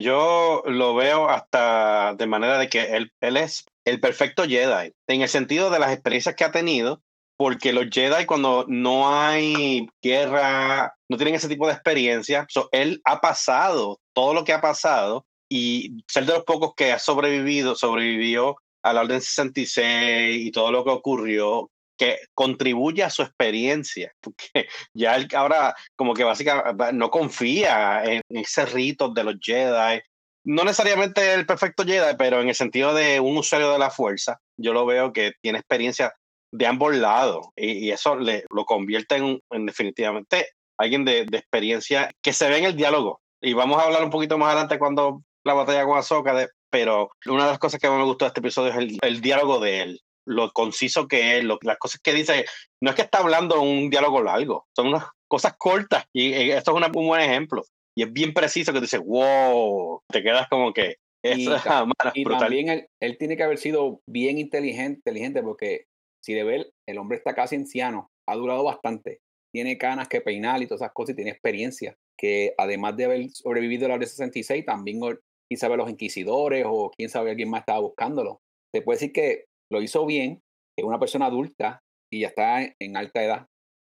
[0.00, 5.22] Yo lo veo hasta de manera de que él, él es el perfecto Jedi, en
[5.22, 7.00] el sentido de las experiencias que ha tenido,
[7.36, 13.20] porque los Jedi cuando no hay guerra, no tienen ese tipo de experiencia, él ha
[13.20, 18.56] pasado todo lo que ha pasado y ser de los pocos que ha sobrevivido, sobrevivió
[18.82, 24.68] a la Orden 66 y todo lo que ocurrió, que contribuye a su experiencia, porque
[24.94, 30.00] ya él ahora como que básicamente no confía en ese rito de los Jedi,
[30.44, 34.38] no necesariamente el perfecto Jedi, pero en el sentido de un usuario de la fuerza,
[34.56, 36.14] yo lo veo que tiene experiencia
[36.56, 42.48] de ambos lados y, eso le, lo convierte en, definitivamente alguien de, experiencia que se
[42.48, 43.20] ve en el diálogo.
[43.42, 47.44] Y vamos a hablar un poquito más adelante cuando la batalla con Ahsoka, pero una
[47.44, 50.00] de las cosas que más me gustó de este episodio es el, diálogo de él,
[50.26, 52.46] lo conciso que es, las cosas que dice.
[52.82, 56.86] No es que está hablando un diálogo largo, son unas cosas cortas y, esto es
[56.94, 57.62] un buen ejemplo.
[57.94, 60.96] Y es bien preciso que dice, wow, te quedas como que...
[61.22, 61.48] Y,
[62.14, 65.86] y también él, tiene que haber sido bien inteligente, inteligente porque
[66.26, 69.20] si de ver, el hombre está casi anciano, ha durado bastante,
[69.54, 73.30] tiene canas que peinar y todas esas cosas y tiene experiencia, que además de haber
[73.30, 77.78] sobrevivido la de 66, también quién sabe los inquisidores o quién sabe quién más estaba
[77.78, 78.40] buscándolo.
[78.74, 80.42] Se puede decir que lo hizo bien,
[80.76, 81.80] es una persona adulta
[82.12, 83.46] y ya está en alta edad.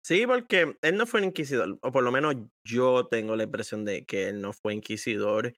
[0.06, 2.36] Sí, porque él no fue un inquisidor, o por lo menos
[2.68, 5.54] yo tengo la impresión de que él no fue inquisidor.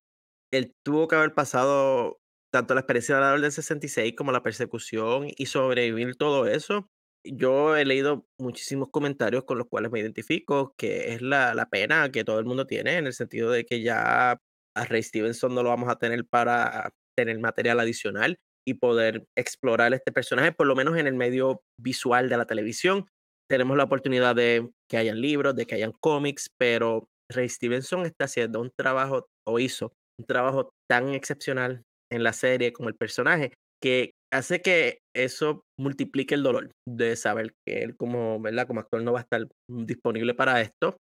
[0.53, 2.19] Él tuvo que haber pasado
[2.51, 6.87] tanto la experiencia de la Orden 66 como la persecución y sobrevivir todo eso,
[7.25, 12.11] yo he leído muchísimos comentarios con los cuales me identifico, que es la, la pena
[12.11, 15.63] que todo el mundo tiene, en el sentido de que ya a Ray Stevenson no
[15.63, 20.75] lo vamos a tener para tener material adicional y poder explorar este personaje, por lo
[20.75, 23.07] menos en el medio visual de la televisión.
[23.49, 28.25] Tenemos la oportunidad de que hayan libros, de que hayan cómics, pero Ray Stevenson está
[28.25, 33.53] haciendo un trabajo, o hizo un trabajo tan excepcional en la serie como el personaje,
[33.81, 38.67] que hace que eso multiplique el dolor de saber que él como, ¿verdad?
[38.67, 40.97] como actor no va a estar disponible para esto.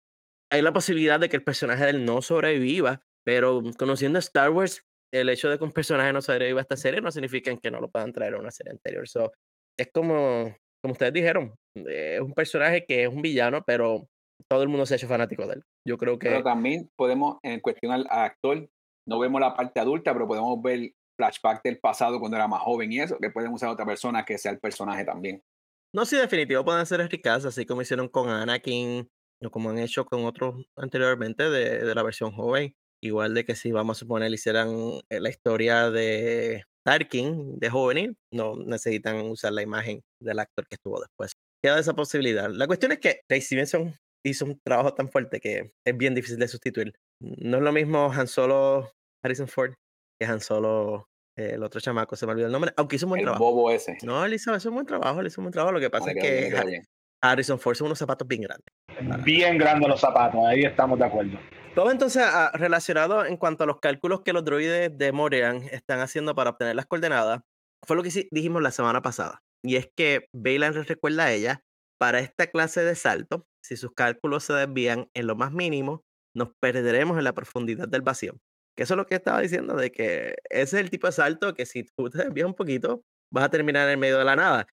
[0.52, 4.82] Hay la posibilidad de que el personaje de él no sobreviva, pero conociendo Star Wars,
[5.14, 7.80] el hecho de que un personaje no sobreviva a esta serie no significa que no
[7.80, 9.08] lo puedan traer a una serie anterior.
[9.08, 9.32] So,
[9.80, 14.08] es como, como ustedes dijeron, es un personaje que es un villano, pero
[14.50, 15.64] todo el mundo se ha hecho fanático de él.
[15.88, 16.30] Yo creo que...
[16.30, 18.68] Pero también podemos, en cuestión al actor,
[19.08, 22.92] no vemos la parte adulta, pero podemos ver flashback del pasado cuando era más joven
[22.92, 25.42] y eso, que pueden usar otra persona que sea el personaje también.
[25.94, 29.08] No, sí, definitivo pueden ser ricas, así como hicieron con Anakin,
[29.42, 32.76] o como han hecho con otros anteriormente de, de la versión joven.
[33.02, 34.70] Igual de que si vamos a suponer hicieran
[35.10, 40.76] eh, la historia de Tarkin de juvenil, no necesitan usar la imagen del actor que
[40.76, 41.34] estuvo después.
[41.64, 42.50] Queda esa posibilidad.
[42.50, 46.40] La cuestión es que Ray Stevenson hizo un trabajo tan fuerte que es bien difícil
[46.40, 46.94] de sustituir.
[47.22, 48.92] No es lo mismo Han Solo
[49.24, 49.74] Harrison Ford
[50.20, 53.20] que Han Solo el otro chamaco, se me olvidó el nombre, aunque hizo un buen
[53.20, 53.44] el trabajo.
[53.44, 53.98] bobo ese.
[54.04, 55.74] No, él hizo, un buen trabajo, él hizo un buen trabajo.
[55.74, 56.82] Lo que pasa es que
[57.22, 58.66] Harrison Ford son unos zapatos bien grandes.
[59.24, 61.38] Bien grandes los zapatos, ahí estamos de acuerdo.
[61.74, 66.00] Todo entonces ah, relacionado en cuanto a los cálculos que los droides de Morian están
[66.00, 67.42] haciendo para obtener las coordenadas,
[67.86, 69.44] fue lo que dijimos la semana pasada.
[69.62, 71.64] Y es que Bailan recuerda a ella,
[72.00, 76.04] para esta clase de salto, si sus cálculos se desvían en lo más mínimo,
[76.36, 78.38] nos perderemos en la profundidad del vacío.
[78.78, 81.54] Que eso es lo que estaba diciendo, de que ese es el tipo de salto
[81.54, 84.68] que si tú te desvías un poquito, vas a terminar en medio de la nada.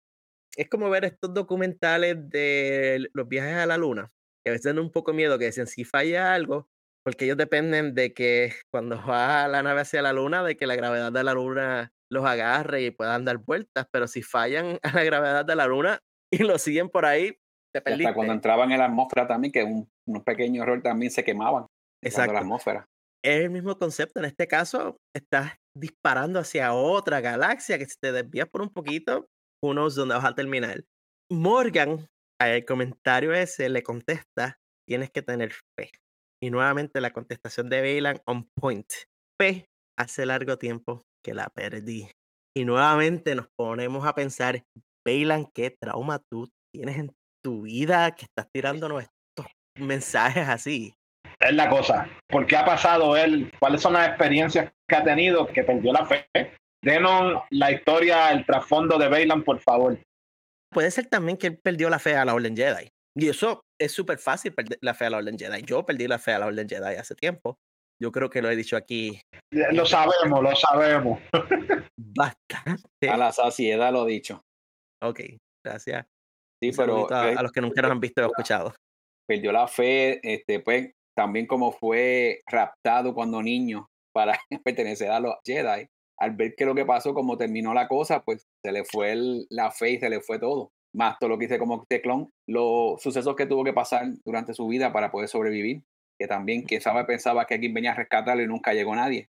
[0.58, 4.12] Es como ver estos documentales de los viajes a la luna,
[4.44, 6.68] que a veces dan un poco miedo, que dicen si falla algo,
[7.04, 10.76] porque ellos dependen de que cuando va la nave hacia la luna, de que la
[10.76, 15.04] gravedad de la luna los agarre y puedan dar vueltas, pero si fallan a la
[15.04, 16.00] gravedad de la luna
[16.32, 17.38] y lo siguen por ahí.
[17.74, 21.68] Hasta cuando entraban en la atmósfera también, que un, un pequeño error también se quemaban.
[22.04, 22.34] Exacto.
[22.34, 22.86] La atmósfera
[23.24, 24.20] es el mismo concepto.
[24.20, 29.28] En este caso, estás disparando hacia otra galaxia que si te desvías por un poquito,
[29.64, 30.84] uno es donde vas a terminar.
[31.32, 32.08] Morgan,
[32.42, 34.58] al comentario ese, le contesta,
[34.88, 35.92] tienes que tener fe.
[36.44, 38.88] Y nuevamente la contestación de Bailan on point.
[39.40, 39.66] Fe,
[39.98, 42.10] hace largo tiempo que la perdí.
[42.58, 44.64] Y nuevamente nos ponemos a pensar,
[45.06, 47.12] Bailan, qué trauma tú tienes en
[47.44, 50.94] tu vida que estás tirándonos estos mensajes así.
[51.40, 52.08] es la cosa.
[52.28, 53.52] ¿Por qué ha pasado él?
[53.60, 56.28] ¿Cuáles son las experiencias que ha tenido que perdió la fe?
[56.84, 60.00] Denos la historia, el trasfondo de Bailan, por favor.
[60.72, 62.90] Puede ser también que él perdió la fe a la Orden Jedi.
[63.16, 65.62] Y eso es súper fácil perder la fe a la Orden Jedi.
[65.64, 67.58] Yo perdí la fe a la Orden Jedi hace tiempo.
[68.02, 69.22] Yo creo que lo he dicho aquí.
[69.52, 71.20] Lo sabemos, lo sabemos.
[71.98, 73.10] Bastante.
[73.10, 74.42] A la saciedad lo dicho.
[75.04, 75.22] Ok,
[75.64, 76.08] gracias.
[76.62, 78.74] Sí, pero a, a, los que nunca nos han visto o escuchado.
[79.28, 85.36] Perdió la fe, este, pues también como fue raptado cuando niño para pertenecer a los
[85.46, 85.88] Jedi.
[86.20, 89.48] Al ver que lo que pasó, como terminó la cosa, pues se le fue el,
[89.50, 90.72] la fe y se le fue todo.
[90.94, 94.68] Más todo lo que hice como teclón, los sucesos que tuvo que pasar durante su
[94.68, 95.82] vida para poder sobrevivir.
[96.20, 99.30] Que también, quién sabe, pensaba que alguien venía a rescatarlo y nunca llegó nadie.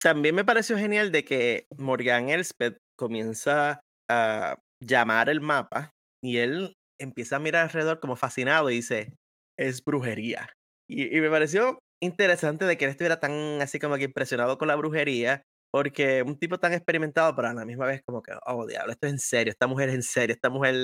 [0.00, 5.95] También me pareció genial de que Morgan Elspeth comienza a llamar el mapa
[6.26, 9.14] y él empieza a mirar alrededor como fascinado y dice,
[9.58, 10.52] es brujería.
[10.88, 14.76] Y, me pareció interesante de que él estuviera tan así como que impresionado con la
[14.76, 18.92] brujería, porque un tipo tan experimentado, pero a la misma vez como que, oh diablo,
[18.92, 20.74] esto es en serio, esta mujer es en serio, esta mujer...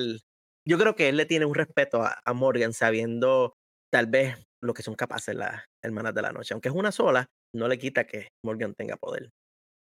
[0.66, 3.54] Yo creo que él le tiene un respeto a, Morgan sabiendo
[3.92, 7.26] tal vez lo que son capaces las hermanas de la noche, aunque es una sola,
[7.54, 9.30] no le quita que Morgan tenga poder.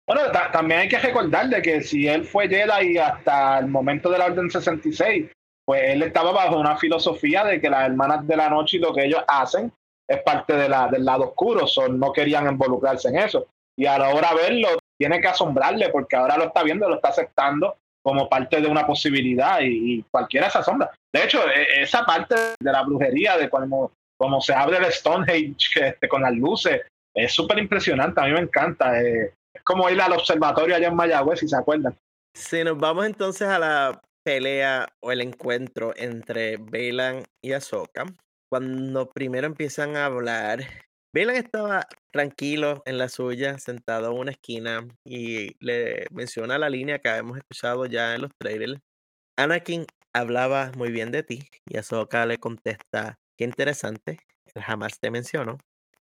[0.08, 4.18] Bueno, también hay que recordar de que si él fue Jedi hasta el momento de
[4.18, 5.32] la Orden 66,
[5.72, 8.94] pues él estaba bajo una filosofía de que las hermanas de la noche y lo
[8.94, 9.72] que ellos hacen
[10.06, 13.48] es parte de la, del lado oscuro, son, no querían involucrarse en eso.
[13.80, 14.68] Y a la hora de verlo,
[15.00, 18.86] tiene que asombrarle porque ahora lo está viendo, lo está aceptando como parte de una
[18.86, 20.92] posibilidad y, y cualquiera se asombra.
[21.16, 25.88] De hecho, e, esa parte de la brujería, de cuando, como se abre el Stonehenge
[25.88, 26.82] este, con las luces,
[27.16, 29.02] es súper impresionante, a mí me encanta.
[29.02, 31.96] Eh, es como ir al observatorio allá en Mayagüez, si se acuerdan.
[32.36, 38.06] Si nos vamos entonces a la pelea o el encuentro entre Bailan y Ahsoka,
[38.50, 40.62] cuando primero empiezan a hablar,
[41.14, 47.00] Bailan estaba tranquilo en la suya, sentado en una esquina y le menciona la línea
[47.00, 48.80] que hemos escuchado ya en los trailers.
[49.38, 54.20] Anakin hablaba muy bien de ti y Ahsoka le contesta, qué interesante,
[54.56, 55.58] jamás te mencionó.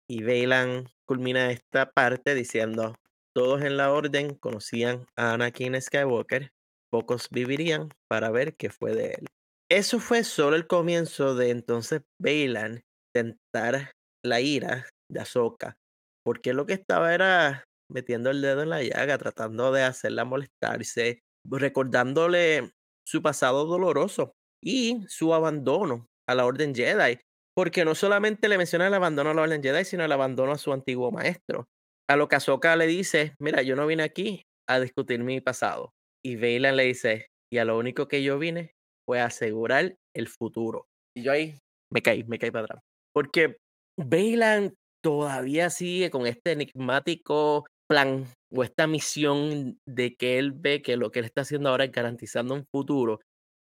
[0.09, 2.97] Y Bailan culmina esta parte diciendo,
[3.33, 6.53] todos en la orden conocían a Anakin Skywalker,
[6.91, 9.27] pocos vivirían para ver qué fue de él.
[9.71, 12.83] Eso fue solo el comienzo de entonces Bailan
[13.15, 13.93] tentar
[14.25, 15.77] la ira de Ahsoka,
[16.25, 21.21] porque lo que estaba era metiendo el dedo en la llaga, tratando de hacerla molestarse,
[21.49, 22.71] recordándole
[23.07, 24.33] su pasado doloroso
[24.63, 27.19] y su abandono a la Orden Jedi,
[27.57, 30.59] porque no solamente le menciona el abandono a la Orden Jedi, sino el abandono a
[30.59, 31.67] su antiguo maestro.
[32.09, 35.93] A lo que Ahsoka le dice, mira, yo no vine aquí a discutir mi pasado.
[36.25, 38.73] Y Bailan le dice, y a lo único que yo vine
[39.07, 40.87] fue asegurar el futuro.
[41.17, 41.55] Y yo ahí
[41.93, 42.83] me caí, me caí para atrás.
[43.13, 43.57] Porque
[43.99, 50.97] Bailan todavía sigue con este enigmático plan o esta misión de que él ve que
[50.97, 53.21] lo que él está haciendo ahora es garantizando un futuro.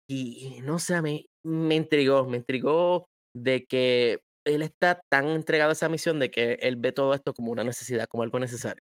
[0.09, 3.05] Y no sé, me, me intrigó, me intrigó
[3.35, 7.33] de que él está tan entregado a esa misión de que él ve todo esto
[7.33, 8.81] como una necesidad, como algo necesario.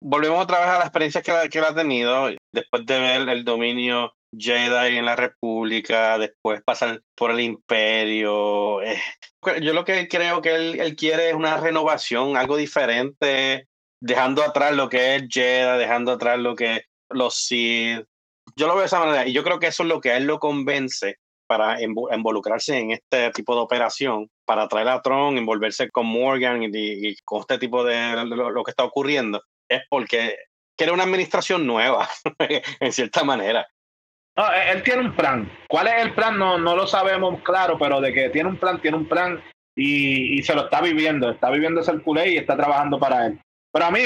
[0.00, 3.44] Volvemos otra vez a la experiencia que, que él ha tenido después de ver el
[3.44, 8.82] dominio Jedi en la República, después pasar por el Imperio.
[8.82, 9.00] Eh,
[9.62, 13.66] yo lo que creo que él, él, quiere es una renovación, algo diferente,
[14.00, 18.04] dejando atrás lo que es Jedi, dejando atrás lo que los Sith.
[18.56, 20.16] Yo lo veo de esa manera y yo creo que eso es lo que a
[20.16, 25.90] él lo convence para involucrarse en este tipo de operación, para traer a Tron, envolverse
[25.90, 30.36] con Morgan y, y con este tipo de lo, lo, que está ocurriendo, es porque
[30.76, 32.08] quiere una administración nueva,
[32.80, 33.66] en cierta manera.
[34.36, 35.50] No, él tiene un plan.
[35.68, 36.38] ¿Cuál es el plan?
[36.38, 39.42] No, no lo sabemos claro, pero de que tiene un plan, tiene un plan
[39.76, 41.30] y, y se lo está viviendo.
[41.30, 43.40] Está viviendo ese culé y está trabajando para él.
[43.72, 44.00] Pero a mí,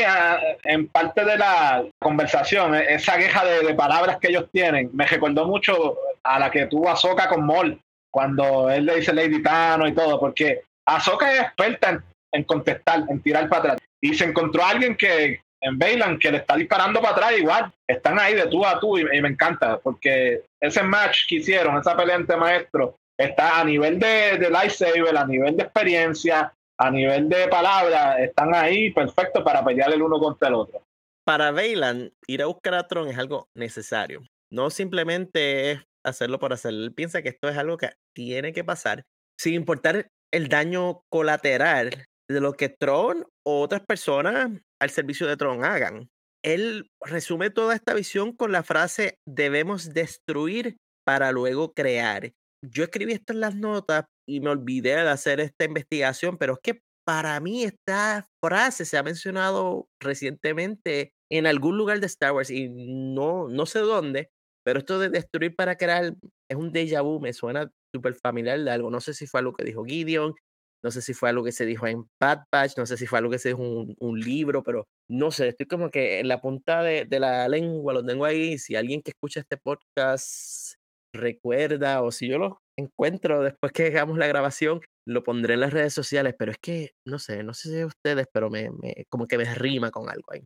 [0.65, 5.07] en parte de la conversación, e, esa queja de, de, palabras que ellos tienen, me
[5.07, 7.79] recordó mucho a la que tuvo Azoka con Mol,
[8.11, 12.03] cuando él le dice Lady Tano y todo, porque Azoka es experta en,
[12.33, 13.79] en, contestar, en tirar para atrás.
[14.01, 17.73] Y se encontró a alguien que, en Bailan que le está disparando para atrás igual.
[17.87, 21.79] Están ahí de tú a tú y, y, me encanta porque ese match que hicieron,
[21.79, 26.91] esa pelea entre maestros, está a nivel de, de lightsaber, a nivel de experiencia, a
[26.91, 30.83] nivel de palabras, están ahí perfectos para pelear el uno contra el otro.
[31.25, 34.23] Para Bailan, ir a buscar a Tron es algo necesario.
[34.51, 36.85] No simplemente es hacerlo por hacerlo.
[36.85, 39.05] Él piensa que esto es algo que tiene que pasar,
[39.39, 45.37] sin importar el daño colateral de lo que Tron o otras personas al servicio de
[45.37, 46.09] Tron hagan.
[46.45, 50.77] Él resume toda esta visión con la frase debemos destruir
[51.07, 52.33] para luego crear.
[52.65, 56.59] Yo escribí esto en las notas y me olvidé de hacer esta investigación, pero es
[56.63, 62.51] que para mí esta frase se ha mencionado recientemente en algún lugar de Star Wars
[62.51, 64.31] y no, no sé dónde,
[64.65, 66.15] pero esto de destruir para crear
[66.49, 68.91] es un déjà vu, me suena súper familiar de algo.
[68.91, 70.35] No sé si fue algo que dijo Gideon,
[70.83, 73.19] no sé si fue algo que se dijo en Bad Patch, no sé si fue
[73.19, 76.41] algo que se dijo en un, libro, pero no sé, estoy como que en la
[76.41, 78.59] punta de, de, la lengua lo tengo ahí.
[78.59, 80.75] Si alguien que escucha este podcast
[81.15, 85.73] recuerda o si yo lo encuentro después que hagamos la grabación, lo pondré en las
[85.73, 89.27] redes sociales, pero es que, no sé, no sé si ustedes, pero me, me como
[89.27, 90.45] que me rima con algo ahí.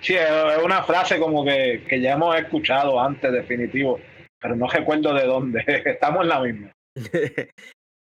[0.00, 3.98] Sí, es una frase como que, que ya hemos escuchado antes, definitivo,
[4.40, 5.64] pero no recuerdo de dónde.
[5.84, 6.72] Estamos en la misma.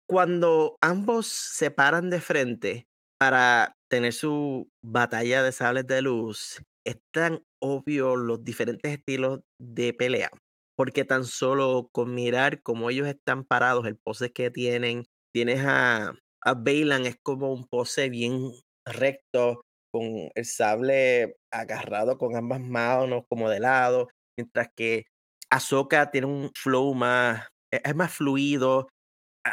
[0.09, 2.87] Cuando ambos se paran de frente
[3.19, 9.93] para tener su batalla de sables de luz, es tan obvio los diferentes estilos de
[9.93, 10.29] pelea,
[10.77, 15.03] porque tan solo con mirar cómo ellos están parados, el pose que tienen,
[15.33, 18.51] tienes a, a Bailan, es como un pose bien
[18.85, 25.05] recto, con el sable agarrado con ambas manos como de lado, mientras que
[25.49, 28.87] Ahsoka tiene un flow más, e, es más fluido,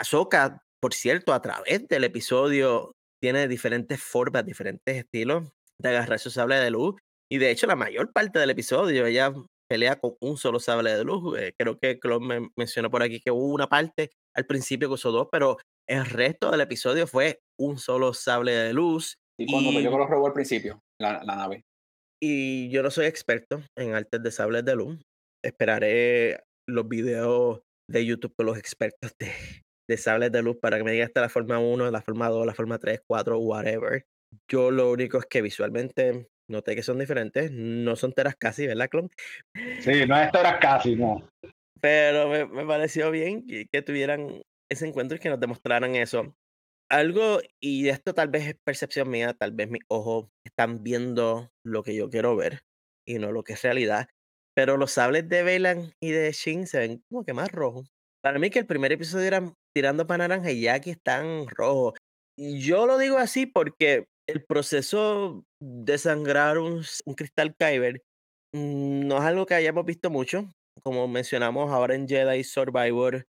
[0.01, 2.93] Ahsoka, por cierto, a través del episodio
[3.23, 6.97] tiene diferentes formas, diferentes estilos de agarrar su sable de luz.
[7.31, 9.33] Y de hecho, la mayor parte del episodio ella
[9.69, 11.39] pelea con un solo sable de luz.
[11.39, 14.95] Eh, creo que Claude me mencionó por aquí que hubo una parte al principio que
[14.95, 15.57] usó dos, pero
[15.89, 19.15] el resto del episodio fue un solo sable de luz.
[19.39, 21.65] Y cuando peleó con los robots al principio, la, la, nave.
[22.23, 25.01] Y yo no soy experto en artes de sables de luz.
[25.43, 29.33] Esperaré los videos de YouTube con los expertos de,
[29.89, 32.47] de sables de luz para que me diga hasta la forma 1, la forma 2,
[32.47, 34.07] la forma 3, 4, whatever.
[34.49, 37.51] Yo lo único es que visualmente noté que son diferentes.
[37.53, 39.11] No son teras casi, ¿verdad, Clon?
[39.81, 41.29] Sí, no es teras casi, no.
[41.81, 46.35] Pero me, me pareció bien que, que, tuvieran ese encuentro y que nos demostraran eso.
[46.91, 51.83] Algo, y esto tal vez es percepción mía, tal vez mis ojos están viendo lo
[51.83, 52.63] que yo quiero ver
[53.07, 54.09] y no lo que es realidad.
[54.55, 57.91] Pero los sables de Velan y de Shin se ven como que más rojos.
[58.23, 61.95] Para mí que el primer episodio era tirando para naranja y ya aquí están rojos.
[62.39, 68.03] Yo lo digo así porque el proceso de sangrar un, un cristal Kyber
[68.55, 70.51] mm, no es algo que hayamos visto mucho.
[70.83, 73.25] Como mencionamos ahora en Jedi Survivor,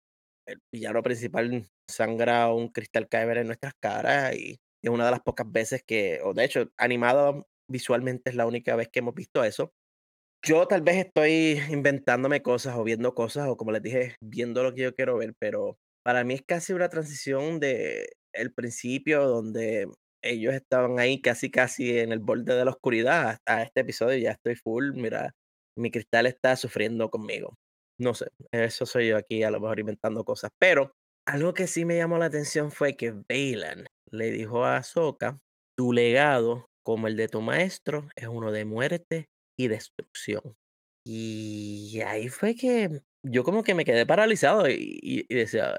[0.47, 5.21] el villano principal sangra un cristal Kyber en nuestras caras y es una de las
[5.21, 9.45] pocas veces que, o de hecho, animado visualmente es la única vez que hemos visto
[9.45, 9.73] eso.
[10.45, 14.75] Yo tal vez estoy inventándome cosas o viendo cosas o como les dije, viendo lo
[14.75, 19.89] que yo quiero ver, pero para mí es casi una transición de el principio donde
[20.23, 24.33] ellos estaban ahí casi casi en el borde de la oscuridad hasta este episodio ya
[24.33, 25.35] estoy full, mira,
[25.77, 27.55] mi cristal está sufriendo conmigo.
[27.99, 30.93] No sé, eso soy yo aquí a lo mejor inventando cosas, pero
[31.27, 35.39] algo que sí me llamó la atención fue que Bailan le dijo a Ahsoka,
[35.77, 39.27] tu legado como el de tu maestro es uno de muerte
[39.59, 40.55] y destrucción.
[41.05, 45.75] Y ahí fue que yo como que me quedé paralizado y, y, decía,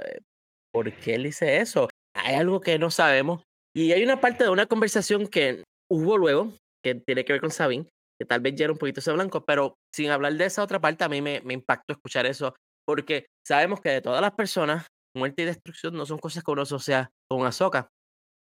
[0.74, 1.90] ¿por qué él dice eso?
[2.16, 3.44] Hay algo que no sabemos.
[3.76, 7.52] Y hay una parte de una conversación que hubo luego, que tiene que ver con
[7.52, 7.88] Sabine,
[8.20, 10.80] que tal vez ya era un poquito ese blanco, pero sin hablar de esa otra
[10.80, 12.54] parte, a mí me, me impactó escuchar eso,
[12.86, 16.64] porque sabemos que de todas las personas, muerte y destrucción no son cosas que uno
[16.64, 17.88] asocia con Ahsoka.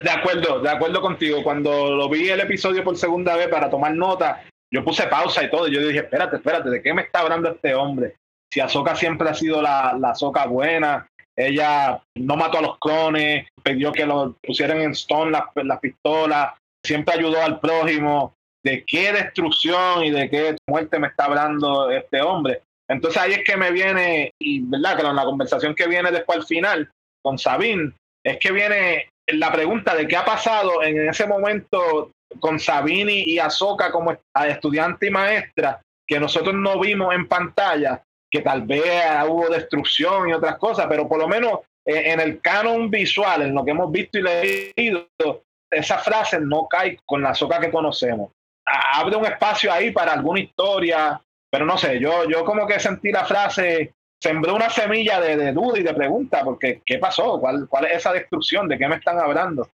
[0.02, 1.42] De acuerdo, de acuerdo contigo.
[1.44, 5.50] Cuando lo vi el episodio por segunda vez para tomar nota, yo puse pausa y
[5.50, 5.68] todo.
[5.68, 8.16] Yo dije, espérate, espérate, ¿de qué me está hablando este hombre?
[8.52, 13.48] Si Ahsoka siempre ha sido la, la Ahsoka buena, ella no mató a los clones,
[13.62, 18.34] pidió que lo pusieran en Stone las la pistolas, siempre ayudó al prójimo.
[18.64, 22.62] ¿De qué destrucción y de qué muerte me está hablando este hombre?
[22.88, 26.38] Entonces ahí es que me viene, y verdad que en la conversación que viene después
[26.38, 26.90] al final
[27.24, 27.92] con Sabine,
[28.24, 33.38] es que viene la pregunta de qué ha pasado en ese momento con Sabini y
[33.38, 38.02] Azoka como estudiante y maestra, que nosotros no vimos en pantalla,
[38.32, 42.40] que tal vez hubo destrucción y otras cosas, pero por lo menos eh, en el
[42.40, 45.06] canon visual, en lo que hemos visto y leído,
[45.70, 48.32] esa frase no cae con la Azoka que conocemos.
[48.64, 51.20] Abre un espacio ahí para alguna historia,
[51.50, 55.52] pero no sé, yo, yo como que sentí la frase, sembró una semilla de, de
[55.52, 57.38] duda y de pregunta, porque ¿qué pasó?
[57.38, 58.66] ¿Cuál, ¿Cuál es esa destrucción?
[58.66, 59.68] ¿De qué me están hablando?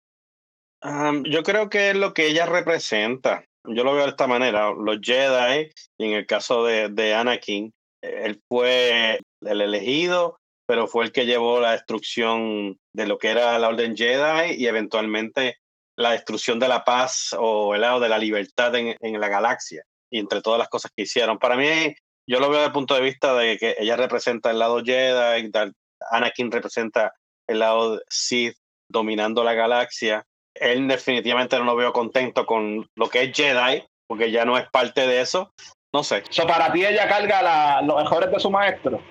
[1.24, 3.44] yo creo que es lo que ella representa.
[3.64, 4.72] Yo lo veo de esta manera.
[4.72, 7.74] Los Jedi, y en el caso de, de Anakin,
[8.26, 10.38] él fue el elegido,
[10.68, 14.68] pero fue el que llevó la destrucción de lo que era la Orden Jedi y
[14.68, 15.58] eventualmente
[15.98, 19.84] la destrucción de la paz o el lado de la libertad en, en, la galaxia
[20.12, 21.38] y entre todas las cosas que hicieron.
[21.38, 21.96] Para mí,
[22.28, 25.52] yo lo veo desde el punto de vista de que ella representa el lado Jedi,
[26.12, 27.14] Anakin representa
[27.48, 28.58] el lado Sith
[28.90, 30.26] dominando la galaxia
[30.56, 34.70] él definitivamente no lo veo contento con lo que es Jedi, porque ya no es
[34.70, 35.52] parte de eso.
[35.96, 36.24] No sé.
[36.30, 39.02] So, para ti ella carga la, los mejores de su maestro.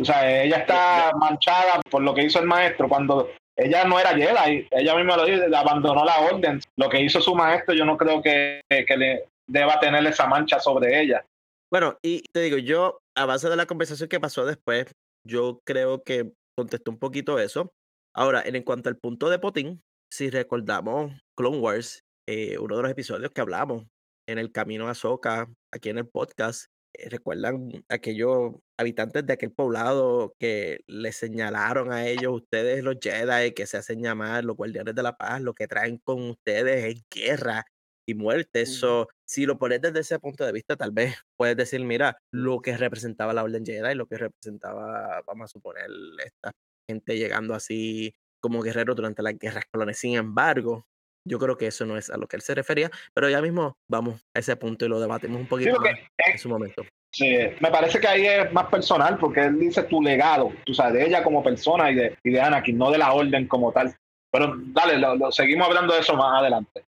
[0.00, 4.16] O sea, ella está manchada por lo que hizo el maestro cuando ella no era
[4.16, 6.58] Jedi, ella misma lo dice, abandonó la orden.
[6.78, 10.58] Lo que hizo su maestro, yo no creo que, que le deba tener esa mancha
[10.60, 11.22] sobre ella.
[11.70, 14.86] Bueno, y te digo, yo, a base de la conversación que pasó después,
[15.28, 17.70] yo creo que contestó un poquito eso.
[18.16, 22.90] Ahora, en cuanto al punto de Potín, si recordamos Clone Wars, eh, uno de los
[22.90, 23.84] episodios que hablamos
[24.30, 29.52] en el camino a Soca, aquí en el podcast, eh, recuerdan aquellos habitantes de aquel
[29.52, 34.94] poblado que le señalaron a ellos, ustedes los Jedi, que se hacen llamar los guardianes
[34.94, 37.64] de la paz, lo que traen con ustedes es guerra
[38.06, 38.62] y muerte.
[38.62, 42.60] Eso, si lo pones desde ese punto de vista, tal vez puedes decir, mira, lo
[42.60, 45.86] que representaba la Orden Jedi, lo que representaba, vamos a suponer,
[46.24, 46.52] esta
[46.88, 49.98] gente llegando así como guerrero durante las guerras clones.
[49.98, 50.86] Sin embargo,
[51.24, 53.76] yo creo que eso no es a lo que él se refería, pero ya mismo
[53.88, 56.84] vamos a ese punto y lo debatimos un poquito más en su momento.
[57.12, 60.94] Sí, me parece que ahí es más personal porque él dice tu legado, tú sabes,
[60.94, 63.94] de ella como persona y de, y de Anakin, no de la orden como tal.
[64.32, 66.84] Pero dale, lo, seguimos hablando de eso más adelante.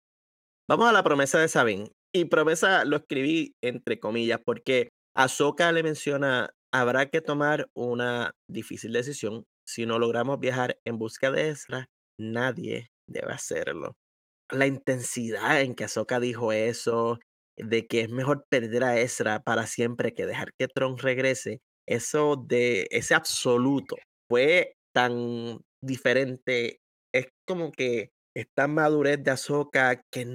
[0.69, 1.89] Vamos a la promesa de Sabine.
[2.13, 8.93] Y promesa lo escribí entre comillas porque Ahsoka le menciona, habrá que tomar una difícil
[8.93, 9.45] decisión.
[9.65, 13.95] Si no logramos viajar en busca de Ezra, nadie debe hacerlo
[14.52, 17.20] la intensidad en que Ahsoka dijo eso,
[17.58, 22.36] de que es mejor perder a Ezra para siempre que dejar que Tron regrese, eso
[22.47, 23.95] de ese absoluto
[24.30, 26.80] fue tan diferente.
[27.14, 30.26] Es como que esta madurez de Ahsoka que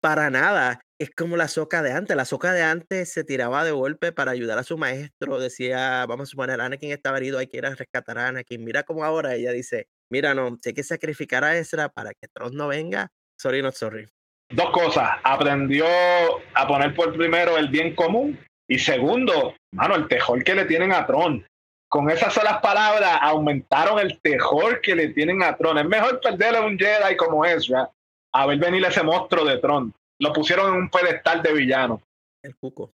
[0.00, 2.16] para nada es como la Ahsoka de antes.
[2.16, 5.38] La Ahsoka de antes se tiraba de golpe para ayudar a su maestro.
[5.38, 8.64] Decía, vamos a suponer, Anakin estaba herido, hay que ir a rescatar a Anakin.
[8.64, 12.28] Mira cómo ahora ella dice, mira, no, si hay que sacrificar a Ezra para que
[12.32, 14.08] Tron no venga, sorry, not sorry.
[14.50, 15.86] Dos cosas, aprendió
[16.54, 18.38] a poner por primero el bien común
[18.68, 21.44] y segundo, mano, el tejor que le tienen a Tron.
[21.88, 25.78] Con esas solas palabras aumentaron el tejor que le tienen a Tron.
[25.78, 27.90] Es mejor perderle a un Jedi como Ezra
[28.32, 29.94] a ver venir ese monstruo de Tron.
[30.20, 32.02] Lo pusieron en un pedestal de villano.
[32.42, 32.92] El cuco.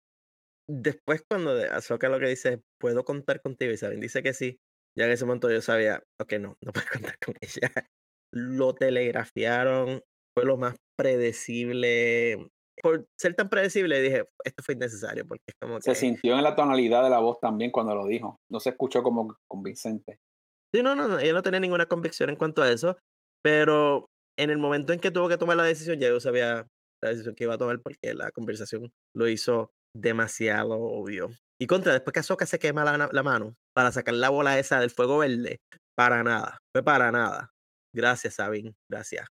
[0.68, 4.58] Después cuando Azoka lo que dice, puedo contar contigo, y saben, dice que sí,
[4.96, 7.72] ya en ese momento yo sabía, ok, no, no puedo contar con ella.
[8.32, 10.02] Lo telegrafiaron,
[10.36, 12.50] fue lo más predecible.
[12.82, 16.54] Por ser tan predecible, dije, esto fue innecesario, porque es como Se sintió en la
[16.54, 18.36] tonalidad de la voz también cuando lo dijo.
[18.50, 20.18] No se escuchó como convincente.
[20.74, 22.98] Sí, no, no, no, ella no tenía ninguna convicción en cuanto a eso,
[23.42, 26.68] pero en el momento en que tuvo que tomar la decisión, ya yo sabía
[27.02, 31.30] la decisión que iba a tomar porque la conversación lo hizo demasiado obvio.
[31.60, 34.90] Y contra, después que Azoka se quema la, mano para sacar la bola esa del
[34.90, 35.60] fuego verde,
[35.96, 37.50] para nada, fue para nada.
[37.94, 39.26] Gracias, Sabine, gracias.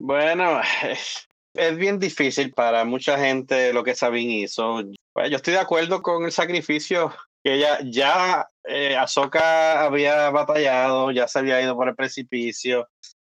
[0.00, 0.60] Bueno,
[1.54, 4.80] es, bien difícil para mucha gente lo que Sabine hizo.
[4.82, 7.12] yo estoy de acuerdo con el sacrificio
[7.44, 12.88] que ella ya eh, Ahsoka había batallado, ya se había ido por el precipicio,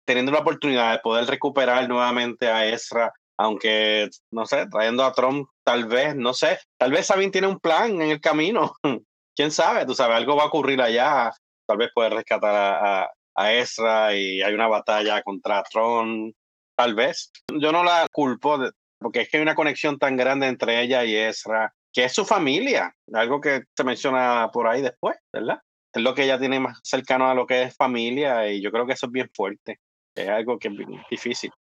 [0.07, 5.49] teniendo la oportunidad de poder recuperar nuevamente a Ezra, aunque, no sé, trayendo a Trump,
[5.64, 8.74] tal vez, no sé, tal vez Sabine tiene un plan en el camino,
[9.36, 11.32] quién sabe, tú sabes, algo va a ocurrir allá,
[11.66, 16.34] tal vez puede rescatar a, a, a Ezra y hay una batalla contra Tron,
[16.76, 17.30] tal vez.
[17.61, 18.59] Yo no la culpo
[18.99, 22.24] porque es que hay una conexión tan grande entre ella y Ezra, que es su
[22.24, 25.61] familia, algo que se menciona por ahí después, ¿verdad?
[25.95, 28.86] Es lo que ella tiene más cercano a lo que es familia y yo creo
[28.86, 29.78] que eso es bien fuerte,
[30.16, 30.74] es algo que es
[31.11, 31.53] difícil.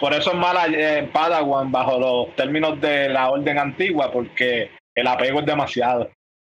[0.00, 5.06] Por eso es mala eh, Padawan bajo los términos de la orden antigua, porque el
[5.06, 6.10] apego es demasiado.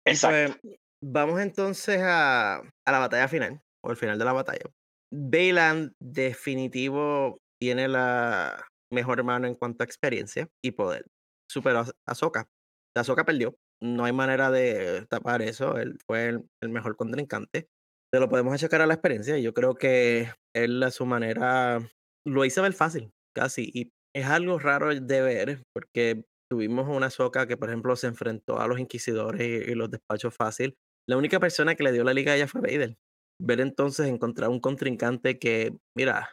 [0.05, 0.59] Exacto.
[0.61, 4.65] Pues, vamos entonces a, a la batalla final, o el final de la batalla.
[5.13, 11.05] Bayland definitivo tiene la mejor mano en cuanto a experiencia y poder.
[11.49, 12.47] Superó a Ahsoka.
[12.95, 13.55] Ahsoka perdió.
[13.81, 15.77] No hay manera de tapar eso.
[15.77, 16.29] Él fue
[16.61, 17.67] el, mejor contrincante.
[18.13, 19.37] Se lo podemos achacar a la experiencia.
[19.37, 21.79] Y yo creo que él a su manera
[22.25, 23.69] lo hizo ver fácil, casi.
[23.73, 28.59] Y es algo raro de ver, porque tuvimos una Ahsoka que, por ejemplo, se enfrentó
[28.59, 30.75] a los inquisidores y, los despachos fácil.
[31.07, 32.97] La única persona que le dio la liga a ella fue Vader.
[33.41, 36.29] Ver entonces encontrar un contrincante que, mira,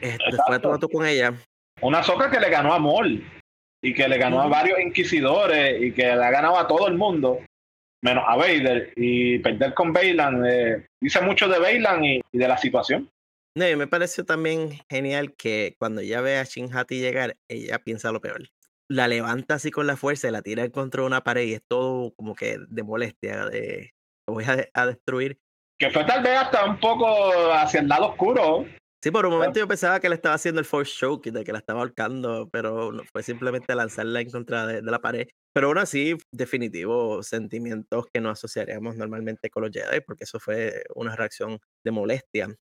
[0.00, 1.34] este, fue todo con ella.
[1.82, 3.22] Una soca que le ganó a Mol
[3.82, 6.94] y que le ganó a varios inquisidores y que le ha ganado a todo el
[6.94, 7.38] mundo,
[8.02, 8.92] menos a Vader.
[8.96, 13.08] Y perder con Baylan eh, dice mucho de Baylan y, de la situación.
[13.58, 18.12] No, me pareció también genial que cuando ella ve a Shin Hati llegar, ella piensa
[18.12, 18.42] lo peor.
[18.88, 22.14] La levanta así con la fuerza y la tira contra una pared y es todo
[22.14, 23.94] como que de molestia, de
[24.28, 25.40] lo voy a, a destruir.
[25.76, 27.08] Que fue tal vez hasta un poco
[27.52, 28.64] hacia el lado oscuro.
[28.64, 31.42] Sí, Sí, por un momento yo pensaba que le estaba haciendo el force choke, de
[31.42, 35.26] que la estaba ahorcando, pero no, fue simplemente lanzarla en contra de, de la pared.
[35.52, 40.84] Pero aún así, definitivo, sentimientos que no asociaríamos normalmente con los Jedi, porque eso fue
[40.94, 42.56] una reacción de molestia.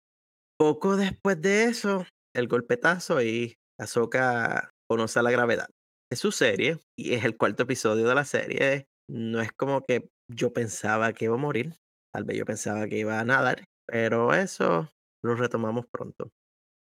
[0.57, 5.67] Poco después de eso, el golpetazo y Ahsoka conoce la gravedad.
[6.09, 8.85] Es su serie y es el cuarto episodio de la serie.
[9.09, 11.73] No es como que yo pensaba que iba a morir,
[12.13, 14.89] tal vez yo pensaba que iba a nadar, pero eso
[15.23, 16.29] lo retomamos pronto.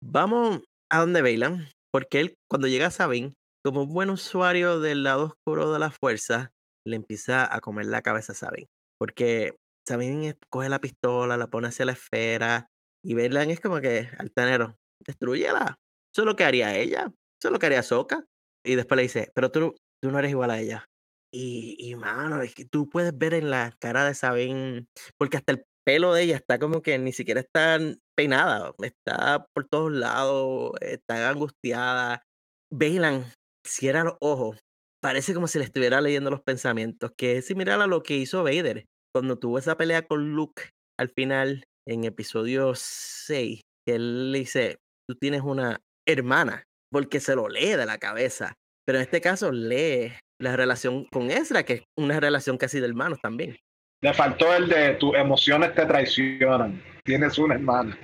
[0.03, 3.33] Vamos a donde Bailan, porque él cuando llega a Sabine,
[3.63, 6.51] como buen usuario del lado oscuro de la fuerza,
[6.85, 8.67] le empieza a comer la cabeza a Sabine.
[8.99, 9.55] Porque
[9.87, 12.67] Sabine coge la pistola, la pone hacia la esfera,
[13.03, 15.79] y Bailan es como que, altanero, destruyela.
[16.13, 18.25] Eso es lo que haría ella, eso es lo que haría Soka.
[18.65, 20.85] Y después le dice, pero tú, tú no eres igual a ella.
[21.33, 24.85] Y, y mano, es que tú puedes ver en la cara de Sabine,
[25.17, 27.79] porque hasta el pelo de ella está como que ni siquiera está
[28.15, 32.23] peinada, está por todos lados, está angustiada.
[32.71, 33.25] Bailan
[33.65, 34.59] cierra los ojos,
[35.01, 38.43] parece como si le estuviera leyendo los pensamientos, que es similar a lo que hizo
[38.43, 44.39] Vader cuando tuvo esa pelea con Luke al final en episodio 6, que él le
[44.39, 44.77] dice,
[45.07, 48.53] tú tienes una hermana, porque se lo lee de la cabeza,
[48.85, 52.87] pero en este caso lee la relación con Ezra, que es una relación casi de
[52.87, 53.57] hermanos también.
[54.03, 56.81] Le faltó el de tus emociones te traicionan.
[57.03, 57.97] Tienes una hermana.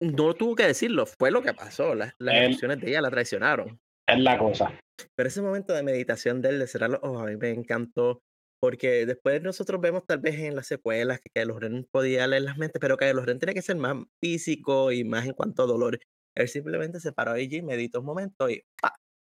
[0.00, 1.94] No tuvo que decirlo, fue lo que pasó.
[1.96, 3.78] Las, las emociones de ella la traicionaron.
[4.08, 4.72] Es la cosa.
[5.16, 8.20] Pero ese momento de meditación de él, de cerrar los ojos, a mí me encantó.
[8.60, 12.58] Porque después nosotros vemos tal vez en las secuelas que los Ren podía leer las
[12.58, 15.98] mentes, pero los Ren tiene que ser más físico y más en cuanto a dolor.
[16.36, 18.94] Él simplemente se paró allí, meditó un momento y ¡pa!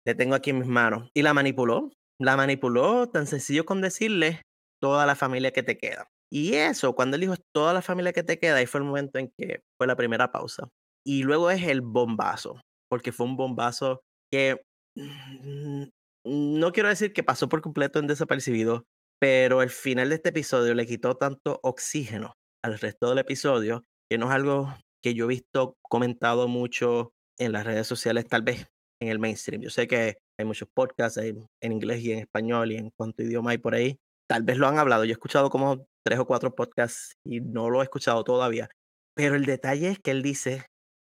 [0.06, 1.10] le tengo aquí en mis manos.
[1.14, 1.92] Y la manipuló.
[2.20, 4.42] La manipuló tan sencillo con decirle,
[4.82, 6.08] toda la familia que te queda.
[6.32, 9.20] Y eso, cuando él dijo toda la familia que te queda, ahí fue el momento
[9.20, 10.70] en que fue la primera pausa.
[11.06, 14.02] Y luego es el bombazo, porque fue un bombazo
[14.32, 14.62] que
[14.96, 15.84] mm,
[16.26, 18.86] no quiero decir que pasó por completo en desapercibido,
[19.20, 24.18] pero el final de este episodio le quitó tanto oxígeno al resto del episodio, que
[24.18, 28.68] no es algo que yo he visto comentado mucho en las redes sociales, tal vez
[29.02, 29.62] en el mainstream.
[29.62, 33.52] Yo sé que hay muchos podcasts en inglés y en español y en cuanto idioma
[33.52, 33.98] hay por ahí,
[34.30, 35.06] tal vez lo han hablado.
[35.06, 38.70] Yo he escuchado como tres o cuatro podcasts y no lo he escuchado todavía.
[39.16, 40.66] Pero el detalle es que él dice,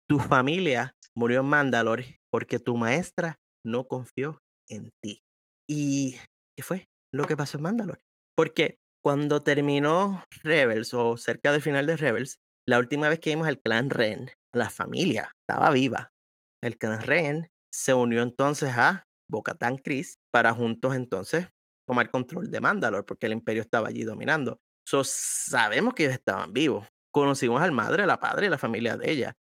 [0.09, 4.39] tu familia murió en Mandalore porque tu maestra no confió
[4.69, 5.21] en ti.
[5.69, 6.17] ¿Y
[6.57, 8.01] qué fue lo que pasó en Mandalore?
[8.37, 12.39] Porque cuando terminó Rebels o cerca del final de Rebels,
[12.69, 16.11] la última vez que vimos al clan Ren, la familia estaba viva.
[16.63, 21.49] El clan Ren se unió entonces a Bocatán Chris para juntos entonces
[21.87, 24.59] tomar control de Mandalore porque el imperio estaba allí dominando.
[24.89, 26.89] So, sabemos que ellos estaban vivos.
[27.13, 29.35] Conocimos al madre, la padre y la familia de ella.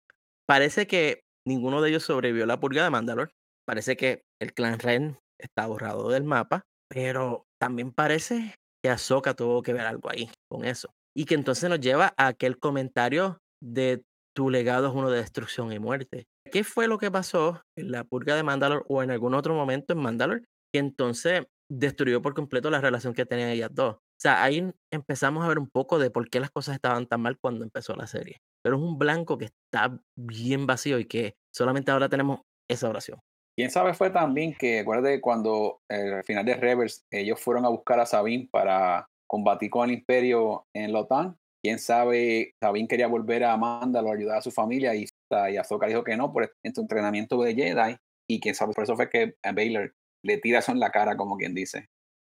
[0.47, 3.33] Parece que ninguno de ellos sobrevivió a la purga de Mandalore.
[3.67, 9.62] Parece que el clan Ren está borrado del mapa, pero también parece que Ahsoka tuvo
[9.62, 10.91] que ver algo ahí con eso.
[11.17, 14.03] Y que entonces nos lleva a aquel comentario de
[14.37, 16.27] tu legado es uno de destrucción y muerte.
[16.53, 19.95] ¿Qué fue lo que pasó en la purga de Mandalore o en algún otro momento
[19.95, 20.45] en Mandalore?
[20.75, 23.95] Que entonces destruyó por completo la relación que tenían ellas dos.
[23.95, 27.23] O sea, ahí empezamos a ver un poco de por qué las cosas estaban tan
[27.23, 28.43] mal cuando empezó la serie.
[28.62, 33.21] Pero es un blanco que está bien vacío y que solamente ahora tenemos esa oración.
[33.57, 37.69] Quién sabe fue también que, acuérdate, cuando eh, al final de Rebels ellos fueron a
[37.69, 41.37] buscar a Sabine para combatir con el Imperio en la OTAN.
[41.63, 45.07] Quién sabe, Sabine quería volver a Mandalore, ayudar a su familia y,
[45.51, 47.97] y Ahsoka dijo que no por su entrenamiento de Jedi.
[48.29, 49.95] Y quién sabe, por eso fue que a Baylor
[50.25, 51.89] le tira eso en la cara, como quien dice.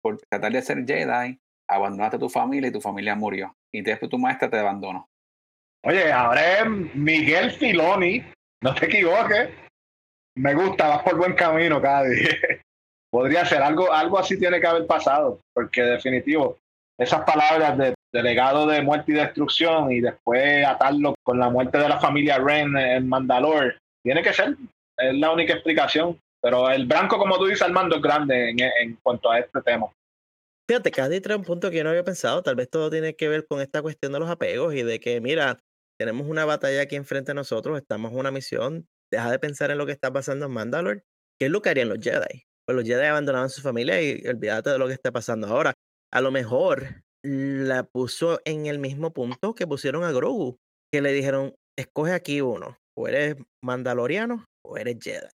[0.01, 3.55] Por tratar de ser Jedi, abandonaste a tu familia y tu familia murió.
[3.74, 5.09] Y después tu maestra te abandonó.
[5.84, 8.24] Oye, ahora es Miguel Filoni,
[8.61, 9.49] no te equivoques.
[10.38, 11.89] Me gusta, vas por buen camino día.
[13.11, 16.59] Podría ser algo, algo así tiene que haber pasado, porque definitivo,
[16.99, 21.77] esas palabras de, de legado de muerte y destrucción y después atarlo con la muerte
[21.77, 24.55] de la familia Ren en Mandalore, tiene que ser,
[24.97, 26.19] es la única explicación.
[26.39, 29.88] Pero el blanco, como tú dices, Armando, es grande en, en cuanto a este tema.
[30.69, 32.43] Fíjate, Cady trae un punto que yo no había pensado.
[32.43, 35.19] Tal vez todo tiene que ver con esta cuestión de los apegos y de que,
[35.19, 35.57] mira,
[35.97, 39.78] tenemos una batalla aquí enfrente de nosotros, estamos en una misión, deja de pensar en
[39.78, 41.03] lo que está pasando en Mandalore.
[41.39, 42.43] ¿Qué es lo que harían los Jedi?
[42.66, 45.74] Pues los Jedi abandonaban su familia y olvídate de lo que está pasando ahora.
[46.12, 50.58] A lo mejor la puso en el mismo punto que pusieron a Grogu,
[50.91, 55.28] que le dijeron, escoge aquí uno, o eres mandaloriano o eres Jedi.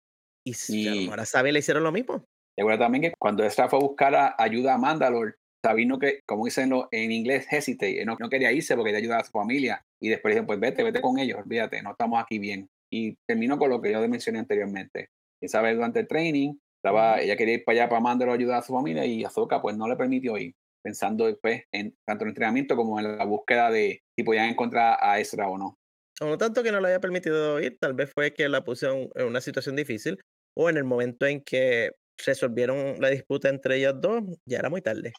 [0.45, 2.25] Y si ahora Sabine le hicieron lo mismo.
[2.57, 6.71] Recuerda también que cuando Ezra fue a buscar ayuda a Mandalore, Sabino que, como dicen
[6.91, 9.81] en inglés, hesitate, no, no, quería irse porque quería ayudar a su familia.
[10.01, 12.67] Y después dijo, pues vete, vete con ellos, olvídate, no estamos aquí bien.
[12.93, 15.09] Y terminó con lo que yo mencioné anteriormente.
[15.41, 18.59] Esa vez durante el training, estaba, ella quería ir para allá para Mandalore a ayudar
[18.59, 22.27] a su familia y Ahsoka pues no le permitió ir, pensando después en tanto en
[22.27, 25.77] el entrenamiento como en la búsqueda de si podían encontrar a Ezra o no.
[26.21, 28.91] O no tanto que no le haya permitido ir, tal vez fue que la puso
[28.91, 30.19] en una situación difícil
[30.55, 31.89] o en el momento en que
[32.23, 35.13] resolvieron la disputa entre ellos dos, ya era muy tarde.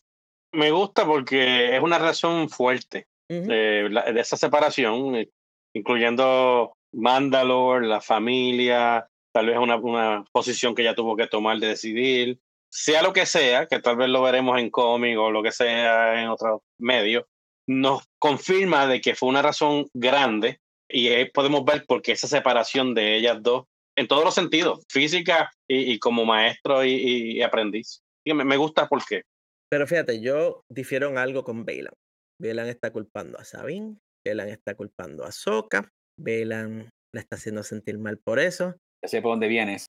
[0.52, 5.28] Me gusta porque es una relación fuerte de, esa separación, eh,
[5.74, 11.68] incluyendo Mandalore, la familia, tal vez una, una posición que ella tuvo que tomar de
[11.68, 12.38] decidir,
[12.70, 16.20] sea lo que sea, que tal vez lo veremos en cómic o lo que sea
[16.20, 17.28] en otro medio,
[17.68, 22.94] nos confirma de que fue una razón grande y podemos ver por qué esa separación
[22.94, 23.64] de ellas dos
[23.96, 28.02] en todos los sentidos, física y, como maestro y, aprendiz.
[28.24, 29.22] Me, gusta por qué.
[29.70, 31.94] Pero fíjate, yo difiero algo con Bailan.
[32.40, 35.88] Bailan está culpando a Sabine, Bailan está culpando a Soka,
[36.18, 38.74] Bailan la está haciendo sentir mal por eso.
[39.02, 39.86] Ya sé por dónde vienes.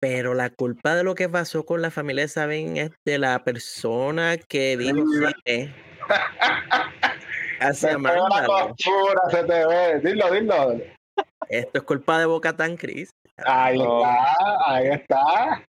[0.00, 3.42] Pero la culpa de lo que pasó con la familia de Sabine es de la
[3.42, 5.04] persona que dijo
[5.44, 5.70] sí,
[7.60, 7.98] hacia
[9.30, 10.00] se te ve.
[10.04, 10.80] Dilo, dilo.
[11.48, 13.10] Esto es culpa de Boca Tan Cris.
[13.38, 14.26] Ahí está,
[14.66, 15.64] ahí está.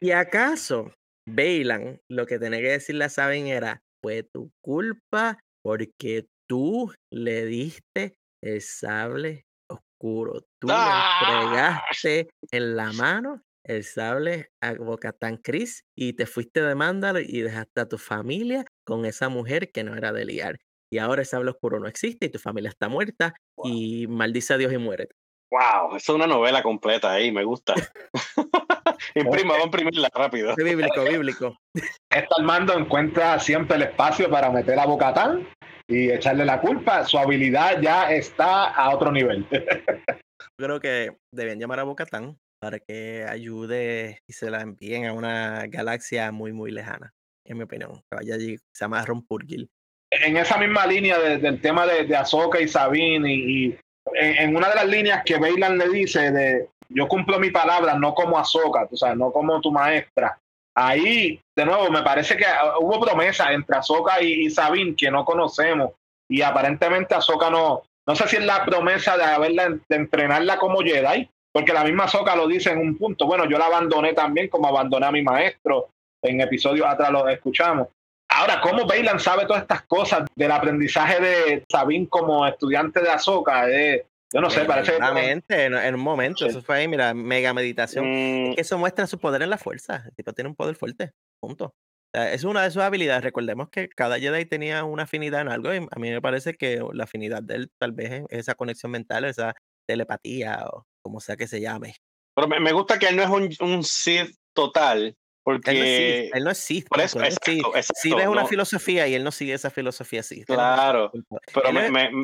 [0.00, 0.92] ¿Y acaso
[1.28, 7.44] Bailan lo que tenía que decirle a Saben era, fue tu culpa porque tú le
[7.44, 10.42] diste el sable oscuro.
[10.60, 11.20] Tú le ¡Ah!
[11.20, 17.42] entregaste en la mano el sable a Bocatán Cris y te fuiste de Mándalo y
[17.42, 20.58] dejaste a tu familia con esa mujer que no era de liar.
[20.90, 24.58] Y ahora el sable oscuro no existe y tu familia está muerta y maldice a
[24.58, 25.14] Dios y muérete.
[25.50, 27.74] Wow, eso es una novela completa ahí, me gusta.
[29.14, 30.54] Imprima, vamos a imprimirla rápido.
[30.56, 31.56] bíblico, bíblico.
[32.10, 35.46] Esta Armando encuentra siempre el espacio para meter a Bocatán
[35.88, 37.04] y echarle la culpa.
[37.04, 39.46] Su habilidad ya está a otro nivel.
[40.58, 45.66] Creo que deben llamar a Bocatán para que ayude y se la envíen a una
[45.66, 47.14] galaxia muy, muy lejana,
[47.46, 48.02] en mi opinión.
[48.10, 49.70] Que vaya allí, se llama Rompurgil.
[50.10, 53.78] En esa misma línea del tema de, de Ahsoka y Sabine y
[54.14, 58.14] en, una de las líneas que Bailan le dice de yo cumplo mi palabra, no
[58.14, 60.40] como Azoka, sea, no como tu maestra.
[60.80, 65.24] Ahí, de nuevo, me parece que ah, hubo promesa entre Azoka y, Sabine que no
[65.24, 65.90] conocemos.
[66.30, 70.78] Y aparentemente Azoka no, no sé si es la promesa de haberla, de entrenarla como
[70.78, 73.26] Jedi, porque la misma Azoka lo dice en un punto.
[73.26, 75.88] Bueno, yo la abandoné también como abandoné a mi maestro.
[76.22, 77.88] En episodios atrás lo escuchamos.
[78.28, 83.68] Ahora, ¿cómo Bailan sabe todas estas cosas del aprendizaje de Sabine como estudiante de Azoka?
[83.68, 85.64] Eh, yo no sé, parece que.
[85.64, 88.04] En, un momento, eso fue ahí, mira, mega meditación.
[88.06, 88.54] Mm.
[88.56, 90.04] eso muestra su poder en la fuerza.
[90.06, 91.12] El tipo tiene un poder fuerte.
[91.40, 91.74] Punto.
[92.12, 93.24] es una de sus habilidades.
[93.24, 95.72] Recordemos que cada Jedi tenía una afinidad en algo.
[95.72, 98.92] Y a mí me parece que la afinidad de él, tal vez, es esa conexión
[98.92, 99.54] mental, esa
[99.86, 101.94] telepatía o como sea que se llame.
[102.34, 105.16] Pero me, gusta que él no es un, un Sith total,
[105.48, 106.86] porque él no es Sith.
[106.88, 110.44] Por eso, exacto, Si ves una filosofía y él no sigue esa filosofía así.
[110.44, 111.10] Claro.
[111.54, 111.70] Pero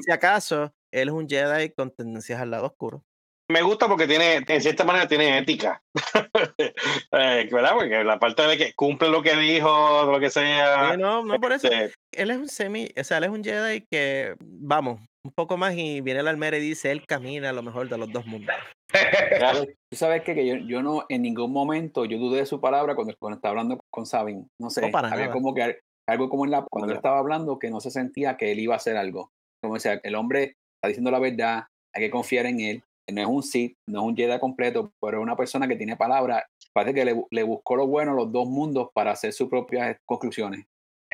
[0.03, 3.05] si acaso, él es un Jedi con tendencias al lado oscuro.
[3.51, 5.83] Me gusta porque tiene, en cierta manera, tiene ética.
[7.17, 7.75] Eh, ¿Verdad?
[7.75, 10.97] Porque la parte de que cumple lo que dijo, lo que sea.
[10.97, 11.69] no, no por eso.
[11.69, 15.57] Este él es un semi, o sea, él es un Jedi que, vamos, un poco
[15.57, 18.27] más y viene el almera y dice, él camina a lo mejor de los dos
[18.27, 18.55] mundos.
[19.91, 23.15] Tú sabes que, yo, yo, no, en ningún momento, yo dudé de su palabra cuando,
[23.19, 24.49] cuando estaba hablando con Sabin.
[24.61, 25.79] No sé, había como que
[26.09, 28.75] algo como en la, cuando él estaba hablando que no se sentía que él iba
[28.75, 29.31] a hacer algo.
[29.63, 31.65] Como decía, el hombre está diciendo la verdad,
[31.95, 32.83] hay que confiar en él.
[33.11, 35.97] No es un Sith, no es un Jedi completo, pero es una persona que tiene
[35.97, 36.47] palabra.
[36.73, 39.97] Parece que le, le buscó lo bueno a los dos mundos para hacer sus propias
[40.07, 40.65] conclusiones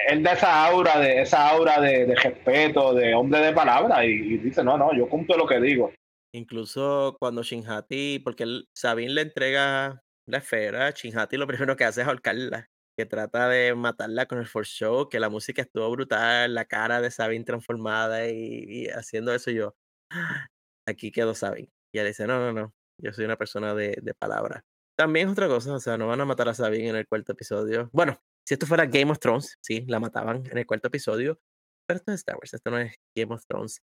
[0.08, 4.64] él da esa aura de esa aura de, respeto, de hombre de palabra y, dice,
[4.64, 5.92] no, no, yo cumplo lo que digo.
[6.32, 12.02] Incluso cuando Shinhati, porque él, Sabine le entrega la esfera, Shinhati lo primero que hace
[12.02, 12.68] es ahorcarla,
[13.00, 17.00] que trata de matarla con el Force Show, que la música estuvo brutal, la cara
[17.00, 19.74] de Sabine transformada y, haciendo eso yo,
[20.10, 20.48] ah,
[20.86, 21.70] aquí quedó Sabine.
[21.94, 24.66] Y él dice, no, no, no, yo soy una persona de, de palabra.
[24.98, 27.32] También es otra cosa, o sea, no van a matar a Sabine en el cuarto
[27.32, 27.88] episodio.
[27.90, 31.40] Bueno, si esto fuera Game of Thrones, sí, la mataban en el cuarto episodio,
[31.86, 33.80] pero esto es Star Wars, esto no es Game of Thrones.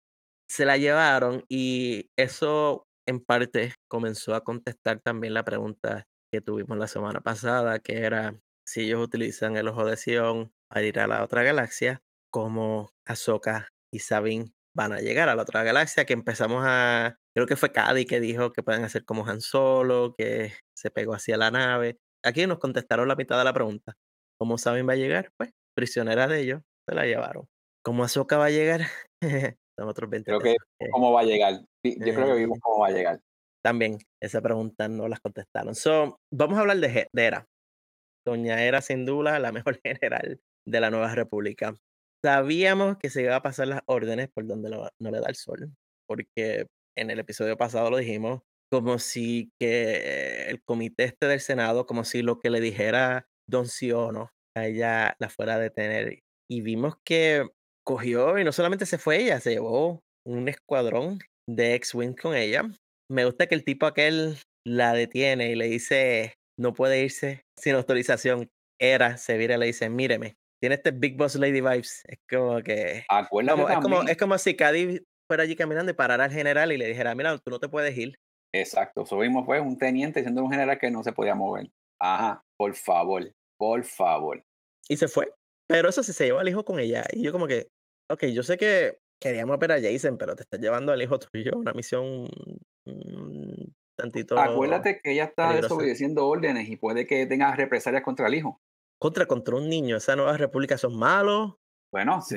[0.50, 6.78] Se la llevaron y eso en parte comenzó a contestar también la pregunta que tuvimos
[6.78, 8.40] la semana pasada, que era
[8.72, 12.02] si ellos utilizan el ojo de Sion para ir a la otra galaxia,
[12.32, 17.48] como Ahsoka y Sabine van a llegar a la otra galaxia, que empezamos a, creo
[17.48, 21.36] que fue Cady que dijo que pueden hacer como Han Solo, que se pegó hacia
[21.36, 21.98] la nave.
[22.24, 23.96] Aquí nos contestaron la mitad de la pregunta.
[24.40, 25.32] ¿Cómo saben va a llegar?
[25.36, 27.50] Pues prisionera de ellos, se la llevaron.
[27.84, 28.88] ¿Cómo Azoka va a llegar?
[29.78, 30.56] Son otros 20 Creo que
[30.92, 31.60] cómo va a llegar.
[31.84, 33.20] yo creo que vimos cómo va a llegar.
[33.62, 35.76] También esa pregunta no las contestaron.
[35.76, 37.51] So, vamos a hablar de, de Era.
[38.26, 41.76] Doña Era, sin duda, la mejor general de la Nueva República.
[42.24, 45.74] Sabíamos que se iba a pasar las órdenes por donde no, le da el sol,
[46.08, 48.42] porque en el episodio pasado lo dijimos,
[48.72, 53.68] como si que el comité este del Senado, como si lo que le dijera Don
[53.68, 56.20] Siono a ella la fuera a detener.
[56.50, 57.48] Y vimos que
[57.84, 61.20] cogió y no solamente se fue ella, se llevó un escuadrón
[61.50, 62.64] de X-Wing con ella.
[63.10, 67.76] Me gusta que el tipo aquel la detiene y le dice, no puede irse sin
[67.76, 68.50] autorización.
[68.80, 72.04] Era, se vira y le dice, míreme, tiene este Big Boss Lady vibes.
[72.06, 73.04] Es como que.
[73.10, 76.78] Acuérdate es, como, es como si Cady fuera allí caminando y parara al general y
[76.78, 78.16] le dijera: Mira, tú no te puedes ir.
[78.54, 79.06] Exacto.
[79.06, 81.70] Subimos, fue un teniente siendo un general que no se podía mover.
[82.00, 84.44] Ajá, por favor, por favor.
[84.88, 85.34] Y se fue.
[85.68, 87.06] Pero eso sí se llevó al hijo con ella.
[87.12, 87.70] Y yo, como que,
[88.10, 91.54] ok, yo sé que queríamos ver a Jason, pero te estás llevando al hijo tuyo
[91.56, 92.28] una misión
[94.02, 94.40] tantito.
[94.40, 98.60] Acuérdate que ella está desobedeciendo órdenes y puede que tenga represalias contra el hijo
[99.02, 99.98] contra contra un niño.
[99.98, 101.56] Esa nueva república son malos.
[101.92, 102.36] Bueno, sí.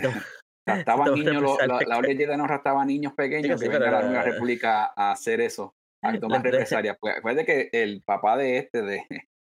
[1.15, 5.12] Niños, la, la orden de no raptaba niños pequeños sí, que la nueva república a
[5.12, 6.97] hacer eso, a tomar represalias.
[6.99, 9.03] Pues acuérdate que el papá de este, de,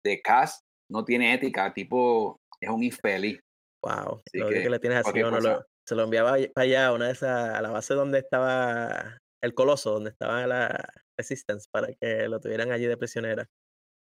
[0.04, 3.40] de Cass, no tiene ética, tipo, es un infeliz.
[3.84, 7.06] Wow, lo que, que le tienes así, no lo, se lo enviaba para allá, una
[7.06, 12.28] de esas, a la base donde estaba el coloso, donde estaba la Resistance, para que
[12.28, 13.48] lo tuvieran allí de prisionera.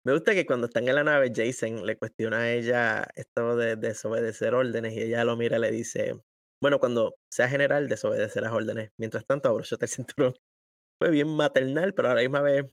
[0.05, 3.75] Me gusta que cuando están en la nave, Jason le cuestiona a ella esto de
[3.75, 6.15] desobedecer órdenes y ella lo mira y le dice,
[6.61, 8.91] bueno, cuando sea general, desobedecer las órdenes.
[8.97, 10.33] Mientras tanto, abrochate el cinturón.
[10.99, 12.65] Fue bien maternal, pero a la misma vez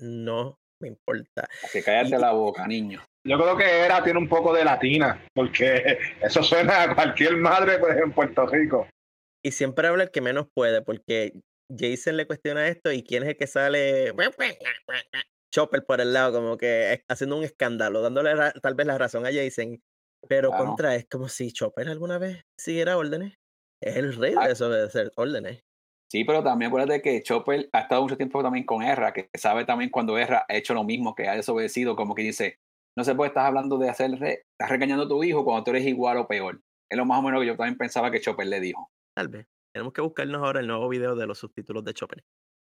[0.00, 1.48] no me importa.
[1.72, 3.02] Que cállate la boca, niño.
[3.26, 7.78] Yo creo que era tiene un poco de latina, porque eso suena a cualquier madre
[7.78, 8.86] pues, en Puerto Rico.
[9.42, 11.32] Y siempre habla el que menos puede, porque
[11.76, 14.12] Jason le cuestiona esto y quién es el que sale
[15.54, 19.32] Chopper por el lado, como que haciendo un escándalo, dándole tal vez la razón a
[19.32, 19.80] Jason.
[20.28, 23.34] Pero contra es como si Chopper alguna vez siguiera órdenes.
[23.82, 25.62] Es el rey de eso de hacer órdenes.
[26.10, 29.64] Sí, pero también acuérdate que Chopper ha estado mucho tiempo también con Erra, que sabe
[29.64, 32.58] también cuando Erra ha hecho lo mismo, que ha desobedecido, como que dice,
[32.96, 35.86] no sé, pues estás hablando de hacer, estás regañando a tu hijo cuando tú eres
[35.86, 36.62] igual o peor.
[36.90, 38.90] Es lo más o menos que yo también pensaba que Chopper le dijo.
[39.16, 39.46] Tal vez.
[39.74, 42.24] Tenemos que buscarnos ahora el nuevo video de los subtítulos de Chopper.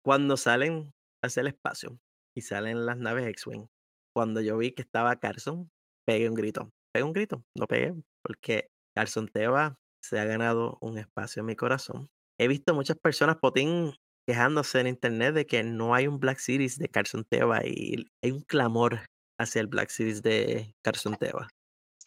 [0.03, 0.91] Cuando salen
[1.23, 1.97] hacia el espacio,
[2.35, 3.67] y salen las naves X-Wing.
[4.13, 5.69] Cuando yo vi que estaba Carson,
[6.05, 6.71] pegué un grito.
[6.93, 7.93] Pegué un grito, no pegué,
[8.23, 12.09] porque Carson Teva se ha ganado un espacio en mi corazón.
[12.39, 13.93] He visto muchas personas, Potín,
[14.27, 18.31] quejándose en internet de que no hay un Black Series de Carson Teva y hay
[18.31, 19.01] un clamor
[19.39, 21.47] hacia el Black Series de Carson Teva.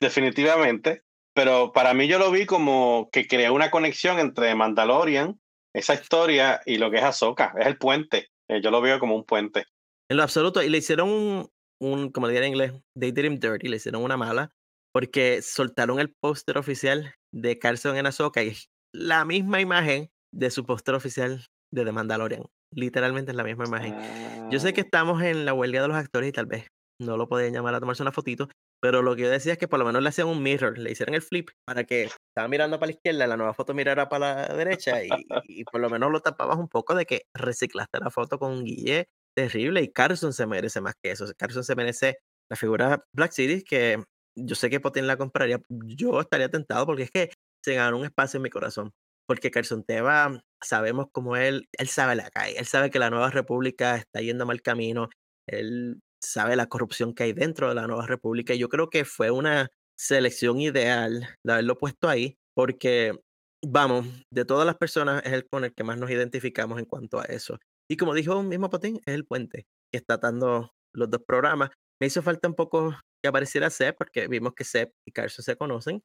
[0.00, 1.02] Definitivamente,
[1.34, 5.40] pero para mí yo lo vi como que creó una conexión entre Mandalorian,
[5.74, 7.54] esa historia, y lo que es Ahsoka.
[7.58, 8.28] Es el puente.
[8.48, 9.64] Eh, yo lo veo como un puente.
[10.10, 10.62] En lo absoluto.
[10.62, 11.48] Y le hicieron
[11.80, 14.50] un, como le diría en inglés, they did him dirty, le hicieron una mala,
[14.92, 20.50] porque soltaron el póster oficial de Carson en Ahsoka y es la misma imagen de
[20.50, 22.44] su póster oficial de The Mandalorian.
[22.74, 24.50] Literalmente es la misma imagen.
[24.50, 24.84] Yo sé que ah.
[24.84, 26.68] estamos en la huelga de los actores y tal vez
[27.00, 28.48] no lo podían llamar a tomarse una fotito,
[28.82, 30.90] pero lo que yo decía es que por lo menos le hacían un mirror, le
[30.90, 34.48] hicieron el flip para que estaba mirando para la izquierda, la nueva foto mirara para
[34.48, 35.08] la derecha y,
[35.46, 39.06] y por lo menos lo tapabas un poco de que reciclaste la foto con Guille
[39.36, 41.26] terrible y Carson se merece más que eso.
[41.38, 42.18] Carson se merece
[42.50, 44.02] la figura Black Series que
[44.36, 45.60] yo sé que Potin la compraría.
[45.68, 47.30] Yo estaría tentado porque es que
[47.64, 48.92] se ganó un espacio en mi corazón.
[49.28, 53.30] Porque Carson Teva, sabemos como él, él sabe la calle, él sabe que la nueva
[53.30, 55.08] república está yendo mal camino,
[55.46, 58.54] él sabe la corrupción que hay dentro de la nueva república.
[58.54, 63.18] Y yo creo que fue una selección ideal de haberlo puesto ahí, porque,
[63.64, 67.20] vamos, de todas las personas es el con el que más nos identificamos en cuanto
[67.20, 67.58] a eso.
[67.90, 71.70] Y como dijo mismo Potín, es el puente que está atando los dos programas.
[72.00, 75.56] Me hizo falta un poco que apareciera Seb, porque vimos que Seb y Carson se
[75.56, 76.02] conocen.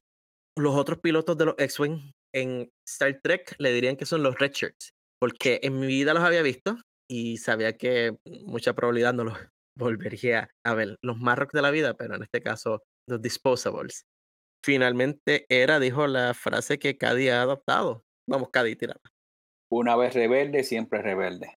[0.56, 4.52] Los otros pilotos de los X-Wing en Star Trek le dirían que son los Red
[4.52, 6.76] Shirts, porque en mi vida los había visto
[7.10, 9.38] y sabía que mucha probabilidad no los
[9.78, 10.96] volvería a ver.
[11.02, 14.04] Los Marrocks de la vida, pero en este caso los Disposables.
[14.64, 18.04] Finalmente, Era dijo la frase que Cady ha adoptado.
[18.28, 19.00] Vamos, Cady, tirada.
[19.70, 21.54] Una vez rebelde, siempre rebelde.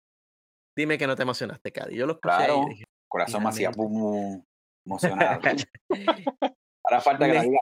[0.78, 1.96] Dime que no te emocionaste, Cady.
[1.96, 2.66] Yo lo escuché claro,
[3.10, 3.72] corazón me hacía
[4.86, 5.42] emocionado.
[6.86, 7.60] Ahora falta que la diga.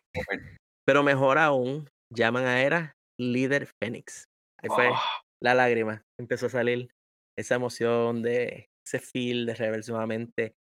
[0.86, 4.26] Pero mejor aún, llaman a Era líder Fénix.
[4.62, 5.01] Ahí fue ah.
[5.41, 6.03] la lágrima.
[6.20, 6.89] Empezó a salir
[7.38, 10.56] esa emoción de ese feel de Rebels nuevamente.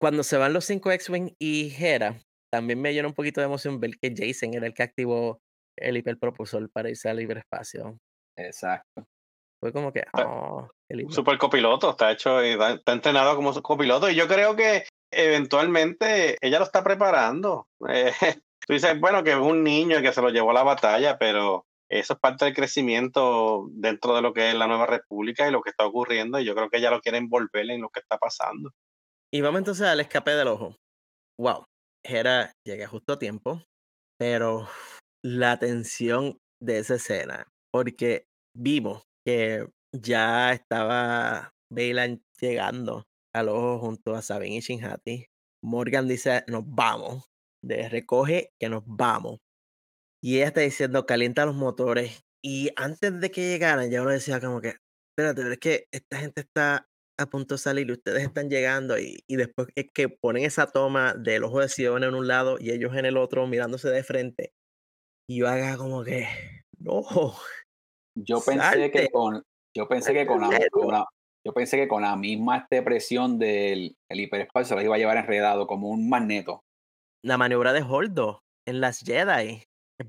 [0.00, 2.20] Cuando se van los cinco X-Wing y Hera,
[2.52, 5.40] también me llena un poquito de emoción ver que Jason era el que activó
[5.78, 7.98] el hiperpropulsor para irse al espacio.
[8.36, 9.06] Exacto.
[9.60, 10.68] Fue como que, oh.
[11.08, 14.10] Super copiloto, está hecho y está entrenado como su copiloto.
[14.10, 17.68] Y yo creo que eventualmente ella lo está preparando.
[17.88, 18.12] Eh,
[18.66, 21.66] tú dices, bueno, que es un niño que se lo llevó a la batalla, pero
[21.92, 25.60] eso es parte del crecimiento dentro de lo que es la nueva república y lo
[25.60, 26.40] que está ocurriendo.
[26.40, 28.72] Y yo creo que ella lo quiere envolver en lo que está pasando.
[29.30, 30.76] Y vamos entonces al escape del ojo.
[31.38, 31.64] Wow.
[32.04, 33.62] Hera llega justo a tiempo,
[34.18, 34.66] pero
[35.22, 38.24] la tensión de esa escena, porque
[38.56, 45.26] vimos que ya estaba Bailan llegando al ojo junto a Sabine y Shinhati.
[45.62, 47.26] Morgan dice, nos vamos.
[47.64, 49.38] De recoge que nos vamos.
[50.22, 52.22] Y ella está diciendo, calienta los motores.
[52.44, 54.76] Y antes de que llegaran, ya uno decía como que,
[55.10, 56.86] espérate, pero es que esta gente está
[57.18, 58.98] a punto de salir y ustedes están llegando.
[58.98, 62.56] Y, y después es que ponen esa toma del ojo de Sion en un lado
[62.60, 64.52] y ellos en el otro mirándose de frente.
[65.28, 66.28] Y yo haga como que,
[66.78, 67.02] no.
[68.14, 69.42] Yo pensé que con,
[69.74, 70.70] yo pensé que con la, Salte.
[70.70, 71.06] con la-
[71.44, 74.98] yo pensé que con la misma este, presión del el hiperespacio se los iba a
[74.98, 76.60] llevar enredado como un magneto.
[77.24, 79.64] La maniobra de Holdo en las Jedi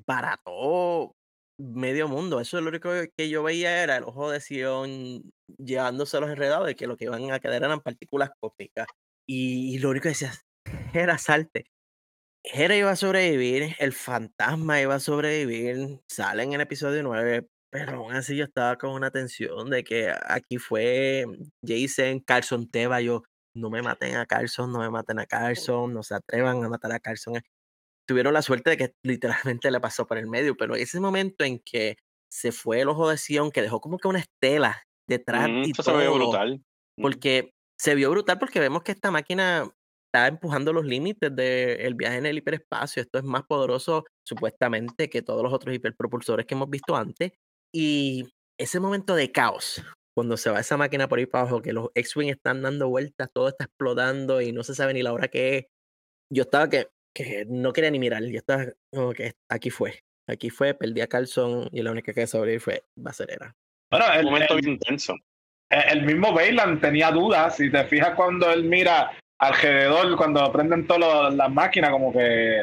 [0.05, 1.15] barató
[1.57, 2.39] medio mundo.
[2.39, 6.69] Eso es lo único que yo veía era el ojo de Sion llevándose los enredados
[6.71, 8.87] y que lo que iban a quedar eran partículas cósmicas.
[9.27, 10.33] Y, lo único que decía
[10.93, 11.65] era salte.
[12.43, 17.93] Hera iba a sobrevivir, el fantasma iba a sobrevivir, sale en el episodio 9, pero
[17.97, 21.25] aún así yo estaba con una tensión de que aquí fue
[21.65, 23.23] Jason, Carson Teva, yo,
[23.55, 26.91] no me maten a Carson, no me maten a Carson, no se atrevan a matar
[26.91, 27.35] a Carson.
[28.07, 31.59] Tuvieron la suerte de que literalmente le pasó por el medio, pero ese momento en
[31.59, 31.97] que
[32.31, 35.71] se fue el ojo de Sion, que dejó como que una estela detrás Mm, y
[35.71, 36.63] eso se todo, brutal.
[36.99, 39.69] Porque se vio brutal porque vemos que esta máquina
[40.07, 43.01] está empujando los límites del viaje en el hiperespacio.
[43.01, 47.31] Esto es más poderoso supuestamente que todos los otros hiperpropulsores que hemos visto antes.
[47.73, 48.29] Y
[48.59, 49.83] ese momento de caos,
[50.15, 53.29] cuando se va esa máquina por ahí para abajo, que los X-Wing están dando vueltas,
[53.33, 55.65] todo está explotando y no se sabe ni la hora que es.
[56.31, 58.23] Yo estaba que, que no quería ni mirar.
[58.23, 59.99] Yo estaba como que aquí fue.
[60.27, 63.53] Aquí fue, perdí a Carlson y la única que sobrevivir fue Bacerera.
[63.91, 65.15] Bueno, Un el, momento el- bien intenso.
[65.69, 67.57] el- el mismo Bailan tenía dudas.
[67.57, 72.61] Si te fijas cuando él mira alrededor, cuando prenden todas las máquinas, como que,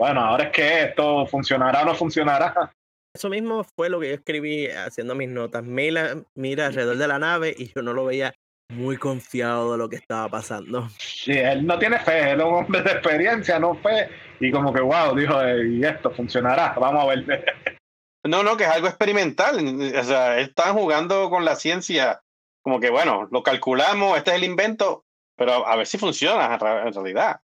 [0.00, 2.72] bueno, ahora es que esto funcionará o no funcionará.
[3.14, 5.62] Eso mismo fue lo que yo escribí haciendo mis notas.
[5.62, 8.32] Mira, mira alrededor de la nave y yo no lo veía
[8.72, 10.88] muy confiado de lo que estaba pasando.
[10.98, 14.08] Sí, él no tiene fe, él es un hombre de experiencia, no fe.
[14.40, 17.44] Y como que, wow, dijo, y esto funcionará, vamos a ver.
[18.24, 19.56] No, no, que es algo experimental.
[19.56, 22.22] O sea, están jugando con la ciencia.
[22.62, 25.04] Como que, bueno, lo calculamos, este es el invento,
[25.36, 27.40] pero a ver si funciona en realidad.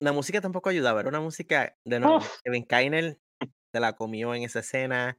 [0.00, 2.16] La música tampoco ayudaba, era una música de nuevo.
[2.16, 2.40] Uf.
[2.42, 3.20] Kevin Kainer
[3.72, 5.16] se la comió en esa escena.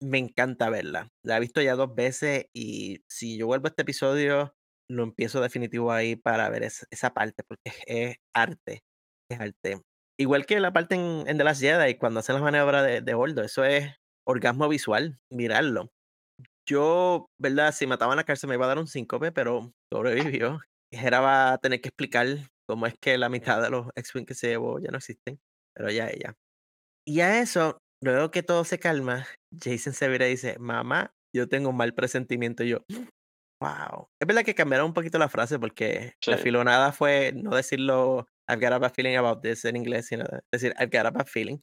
[0.00, 1.12] Me encanta verla.
[1.22, 4.56] La he visto ya dos veces y si yo vuelvo a este episodio,
[4.90, 8.80] lo empiezo definitivo ahí para ver esa, parte, porque es, arte.
[9.30, 9.82] Es arte.
[10.18, 13.14] Igual que la parte en, en The Last Jedi, cuando hacen las maniobras de, de
[13.14, 13.94] Holdo, eso es
[14.26, 15.88] orgasmo visual, mirarlo.
[16.68, 17.72] Yo, ¿verdad?
[17.72, 20.60] Si mataban a Carson me iba a dar un síncope, pero sobrevivió.
[20.92, 22.26] Hera va tener que explicar
[22.68, 25.38] cómo es que la mitad de los X-Wing que se llevó ya no existen,
[25.74, 26.34] pero ya ella.
[27.06, 29.26] Y a eso, luego que todo se calma,
[29.58, 32.64] Jason se vira y dice, mamá, yo tengo un mal presentimiento.
[32.64, 32.84] Y yo,
[33.60, 34.08] wow.
[34.20, 36.42] Es verdad que cambiaron un poquito la frase porque la Sí.
[36.44, 40.74] filonada fue no decirlo I've got a bad feeling about this en inglés, sino decir
[40.78, 41.58] I've got a bad feeling.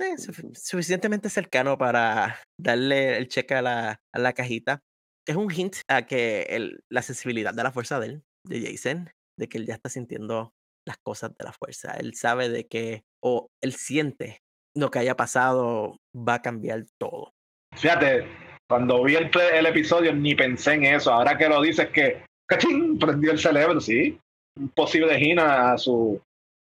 [0.00, 4.80] Eh, sufi- suficientemente cercano para darle el cheque a la, a la cajita.
[5.26, 9.10] Es un hint a que el- la sensibilidad de la fuerza de él, de Jason,
[9.38, 10.52] de que él ya está sintiendo
[10.86, 11.92] las cosas de la fuerza.
[11.92, 14.40] Él sabe de que, o él siente
[14.76, 17.32] lo que haya pasado va a cambiar todo.
[17.76, 18.26] Fíjate,
[18.72, 21.12] cuando vi el, episodio ni pensé en eso.
[21.12, 22.98] Ahora que lo dices que ¡cachín!
[22.98, 24.18] prendió el cerebro, sí.
[24.58, 26.18] Un posible gina a su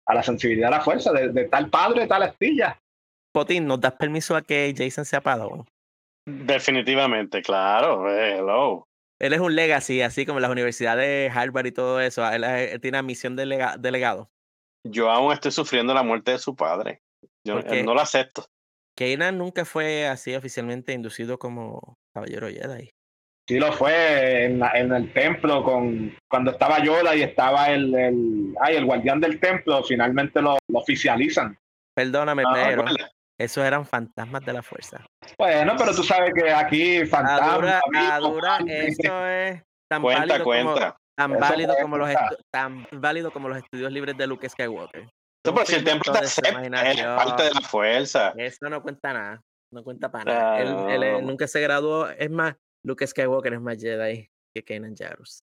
[0.09, 2.77] a la sensibilidad a la fuerza de, de tal padre, tal astilla.
[3.33, 5.65] Potín, ¿nos das permiso a que Jason sea Padawan?
[6.27, 8.13] Definitivamente, claro.
[8.13, 8.89] eh, hello.
[9.21, 12.29] Él es un legacy, así como las universidades Harvard y todo eso.
[12.29, 14.31] Él, él tiene misión de, lega- de legado.
[14.85, 17.03] Yo aún estoy sufriendo la muerte de su padre.
[17.47, 17.85] Yo ¿Por qué?
[17.85, 18.47] no lo acepto.
[18.97, 22.91] Kanan nunca fue así oficialmente inducido como caballero Jedi.
[23.49, 27.93] Sí lo fue en, la- en el templo con cuando estaba Yoda y estaba el,
[27.95, 31.59] el, ay, el guardián del templo, finalmente lo, lo oficializan.
[31.97, 32.85] Perdóname, Ah, pero
[33.39, 35.05] esos eran fantasmas de la fuerza.
[35.37, 37.81] Bueno, pero tú sabes que aquí fantasma,
[38.15, 40.75] Adura, eso es tan Cuenta, válido como
[41.17, 42.11] tan Eso válido puede como los
[42.53, 45.03] tan válido como los estudios libres de Luke Skywalker.
[45.45, 48.33] No, pero si el templo acepta, es parte de la fuerza.
[48.37, 49.41] Eso no cuenta nada.
[49.73, 50.61] No cuenta para nada.
[50.61, 52.09] Él, Ah, nunca se graduó.
[52.09, 55.45] Es más, Luke Skywalker es más Jedi que Kanan Jarrus.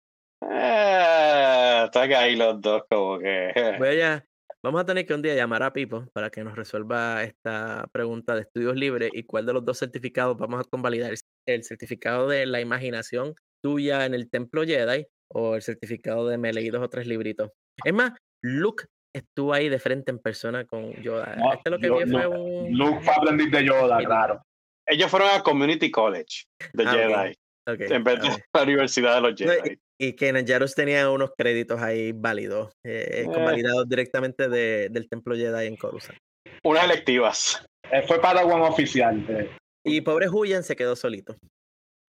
[0.49, 3.51] Eh, están ahí los dos como que...
[3.79, 4.23] Voy a,
[4.63, 8.35] vamos a tener que un día llamar a Pipo para que nos resuelva esta pregunta
[8.35, 11.13] de estudios libres y cuál de los dos certificados vamos a convalidar.
[11.47, 13.33] El certificado de la imaginación
[13.63, 17.51] tuya en el templo Jedi o el certificado de me leí dos o tres libritos.
[17.83, 18.11] Es más,
[18.43, 18.85] Luke
[19.15, 21.35] estuvo ahí de frente en persona con Yoda.
[21.37, 22.77] No, este lo que yo- vi fue no, un...
[22.77, 24.41] Luke fue aprendiz de Yoda, claro.
[24.87, 26.43] Ellos fueron a Community College
[26.73, 26.91] de Ah.
[26.91, 27.33] Jedi,
[27.69, 29.77] Ok, en vez de la Universidad de los No, Jedi.
[29.99, 33.25] Y que Jarus tenía unos créditos ahí válidos, eh, Eh.
[33.25, 36.17] convalidados directamente de- del templo Jedi en Coruscant.
[36.63, 37.63] Unas electivas.
[37.91, 39.25] Él fue Padawan oficial.
[39.27, 39.51] de-
[39.85, 41.35] Y pobre Huyan se quedó solito.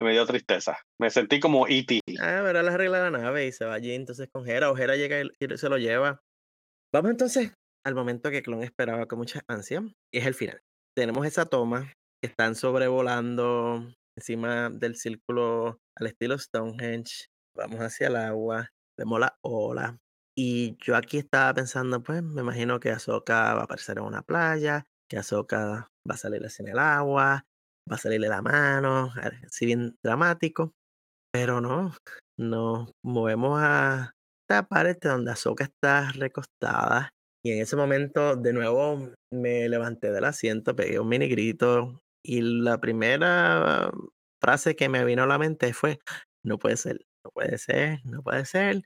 [0.02, 0.78] Me dio tristeza.
[1.00, 2.00] Me sentí como E.T.
[2.20, 4.70] Ah, verá las reglas de la nave y se va allí entonces con Hera.
[4.70, 6.18] O Hera llega y y se lo lleva.
[6.92, 7.54] Vamos entonces
[7.86, 9.82] al momento que Clon esperaba con mucha ansia.
[10.12, 10.60] Y es el final.
[10.94, 11.90] Tenemos esa toma
[12.22, 17.26] que están sobrevolando encima del círculo al estilo Stonehenge.
[17.56, 18.68] Vamos hacia el agua.
[18.98, 19.98] Vemos la ola.
[20.36, 24.22] Y yo aquí estaba pensando, pues me imagino que Ahsoka va a aparecer en una
[24.22, 24.84] playa.
[25.08, 27.46] Que Ahsoka va a salir en el agua.
[27.90, 29.12] Va a salirle la mano.
[29.46, 30.72] Así bien dramático.
[31.32, 31.94] Pero no,
[32.38, 34.12] nos movemos a
[34.52, 37.14] esta parte donde Ahsoka está recostada.
[37.42, 42.02] Y en ese momento, de nuevo, me levanté del asiento, pegué un mini grito.
[42.22, 43.90] Y la primera
[44.42, 46.00] frase que me vino a la mente fue:
[46.44, 48.82] No puede ser, no puede ser, no puede ser.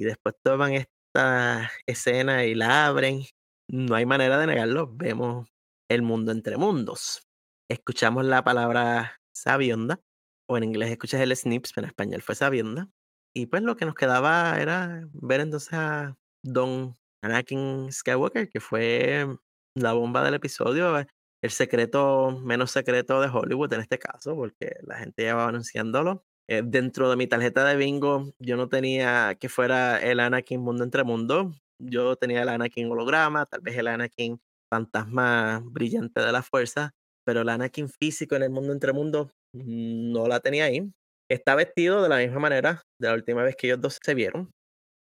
[0.00, 3.22] Y después toman esta escena y la abren.
[3.70, 4.90] No hay manera de negarlo.
[4.92, 5.48] Vemos
[5.88, 7.22] el mundo entre mundos.
[7.70, 10.00] Escuchamos la palabra sabionda
[10.48, 12.88] o en inglés escuchas el snips, pero en español fue sabienda.
[13.34, 19.26] Y pues lo que nos quedaba era ver entonces a Don Anakin Skywalker, que fue
[19.74, 20.96] la bomba del episodio,
[21.42, 26.24] el secreto menos secreto de Hollywood en este caso, porque la gente ya va anunciándolo.
[26.48, 30.82] Eh, dentro de mi tarjeta de bingo, yo no tenía que fuera el Anakin Mundo
[30.84, 31.52] entre Mundo.
[31.78, 34.40] Yo tenía el Anakin holograma, tal vez el Anakin
[34.70, 36.94] fantasma brillante de la fuerza,
[37.24, 40.90] pero el Anakin físico en el mundo entre mundos no la tenía ahí.
[41.30, 44.50] Está vestido de la misma manera de la última vez que ellos dos se vieron.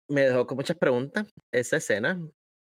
[0.09, 2.21] Me dejó con muchas preguntas esa escena.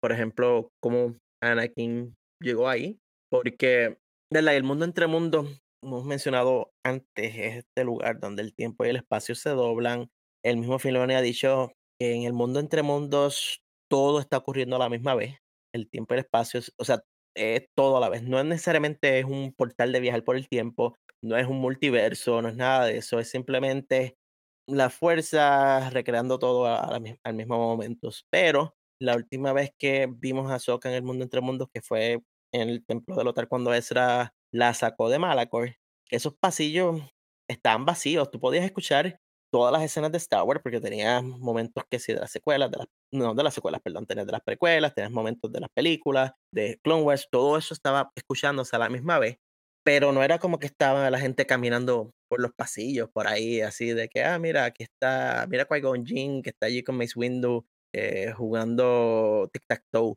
[0.01, 2.99] Por ejemplo, cómo Anakin llegó ahí.
[3.31, 3.99] Porque
[4.33, 4.57] ¿verdad?
[4.57, 7.07] el mundo entre mundos, hemos mencionado antes,
[7.37, 10.09] es este lugar donde el tiempo y el espacio se doblan.
[10.45, 13.61] El mismo Filoni ha dicho que en el mundo entre mundos
[13.91, 15.37] todo está ocurriendo a la misma vez.
[15.75, 17.03] El tiempo y el espacio, es- o sea,
[17.35, 18.23] es todo a la vez.
[18.23, 22.43] No es necesariamente es un portal de viajar por el tiempo, no es un multiverso,
[22.43, 24.17] no es nada de eso, es simplemente
[24.67, 28.11] la fuerza recreando todo al mismo momento.
[28.31, 32.23] Pero la última vez que vimos a Sokka en el mundo entre mundos, que fue
[32.53, 35.77] en el templo de Lothar cuando Ezra la sacó de Malachor,
[36.11, 37.01] esos pasillos
[37.49, 38.31] estaban vacíos.
[38.31, 39.21] Tú podías escuchar
[39.51, 42.79] todas las escenas de Star Wars porque tenías momentos que sí de las secuelas, de
[42.79, 46.33] las, no de las secuelas, perdón, tenías de las precuelas, tenías momentos de las películas,
[46.53, 49.39] de Clone Wars, todo eso estaba escuchándose a la misma vez,
[49.85, 53.93] pero no era como que estaba la gente caminando por los pasillos, por ahí, así
[53.93, 57.67] de que, ah, mira, aquí está, mira Qui-Gon Jinn, que está allí con Mace Windu
[57.95, 60.17] eh, jugando tic-tac-toe.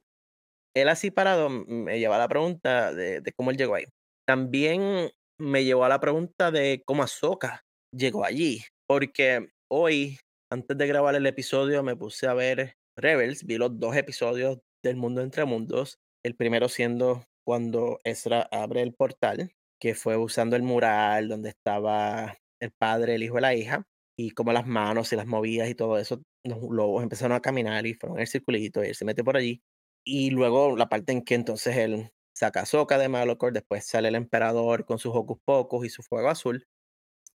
[0.76, 3.85] Él así parado me lleva a la pregunta de, de cómo él llegó ahí.
[4.27, 8.61] También me llevó a la pregunta de cómo Ahsoka llegó allí,
[8.94, 10.20] porque hoy,
[10.52, 14.98] antes de grabar el episodio, me puse a ver Rebels, vi los dos episodios del
[14.98, 19.52] Mundo Entre Mundos, el primero siendo cuando Ezra abre el portal,
[19.82, 23.84] que fue usando el mural donde estaba el padre, el hijo y la hija,
[24.15, 27.88] y como las manos y las movidas y todo eso, los lobos empezaron a caminar
[27.88, 29.64] y fueron en el circulito y él se mete por allí.
[30.06, 34.10] Y luego la parte en que entonces él saca a Sokka de Malachor, después sale
[34.10, 36.68] el emperador con sus hocus pocus y su fuego azul.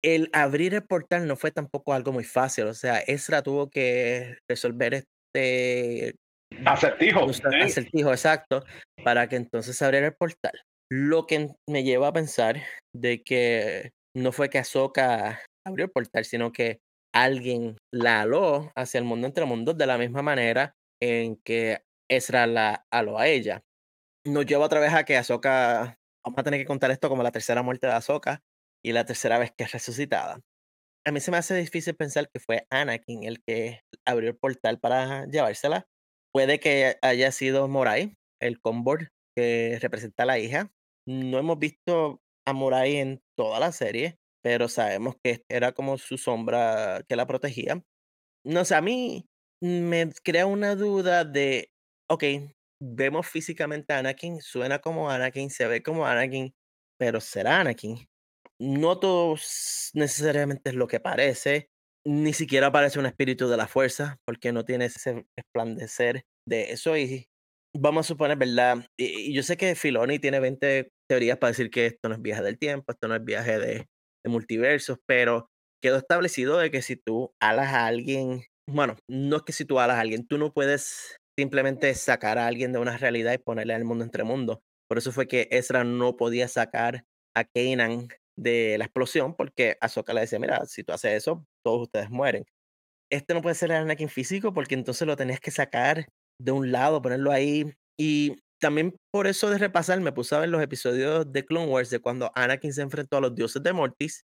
[0.02, 4.38] El abrir el portal no fue tampoco algo muy fácil, o sea, Ezra tuvo que
[4.48, 6.14] resolver este
[6.64, 7.24] Acertijo.
[7.24, 8.64] acertijo exacto
[9.04, 10.52] para que entonces se abriera el portal.
[10.90, 12.62] Lo que me lleva a pensar
[12.94, 16.78] de que no fue que Ahsoka abrió el portal, sino que
[17.12, 22.46] alguien la aló hacia el mundo entre mundos de la misma manera en que Ezra
[22.46, 23.62] la aló a ella.
[24.24, 27.32] Nos lleva otra vez a que Ahsoka, vamos a tener que contar esto como la
[27.32, 28.40] tercera muerte de Ahsoka
[28.86, 30.40] y la tercera vez que es resucitada.
[31.04, 34.78] A mí se me hace difícil pensar que fue Anakin el que abrió el portal
[34.78, 35.86] para llevársela.
[36.32, 40.70] Puede que haya sido Morai, el Conbord que representa a la hija.
[41.08, 46.16] No hemos visto a Morai en toda la serie, pero sabemos que era como su
[46.16, 47.82] sombra que la protegía.
[48.44, 49.26] No sé, a mí
[49.60, 51.70] me crea una duda de,
[52.08, 52.22] ok,
[52.80, 56.54] vemos físicamente a Anakin, suena como Anakin, se ve como Anakin,
[56.98, 58.06] pero será Anakin.
[58.60, 59.36] No todo
[59.94, 61.68] necesariamente es lo que parece,
[62.06, 66.96] ni siquiera parece un espíritu de la fuerza, porque no tiene ese resplandecer de eso.
[66.96, 67.26] Y
[67.76, 68.86] vamos a suponer, ¿verdad?
[68.98, 72.42] Y, yo sé que Filoni tiene 20 teorías para decir que esto no es viaje
[72.42, 73.86] del tiempo, esto no es viaje de,
[74.28, 75.46] multiversos, pero
[75.80, 79.78] quedó establecido de que si tú alas a alguien, bueno, no es que si tú
[79.78, 83.74] alas a alguien, tú no puedes simplemente sacar a alguien de una realidad y ponerle
[83.74, 84.58] al mundo entre mundos.
[84.88, 87.04] Por eso fue que Ezra no podía sacar
[87.36, 88.08] a Kanan
[88.38, 92.44] de la explosión, porque Ahsoka le decía, mira, si tú haces eso, todos ustedes mueren.
[93.10, 96.06] Este no puede ser el Anakin físico, porque entonces lo tenías que sacar
[96.40, 97.72] de un lado, ponerlo ahí.
[97.98, 101.90] Y también por eso de repasar, me puse a ver los episodios de Clone Wars
[101.90, 104.24] de cuando Anakin se enfrentó a los dioses de Mortis,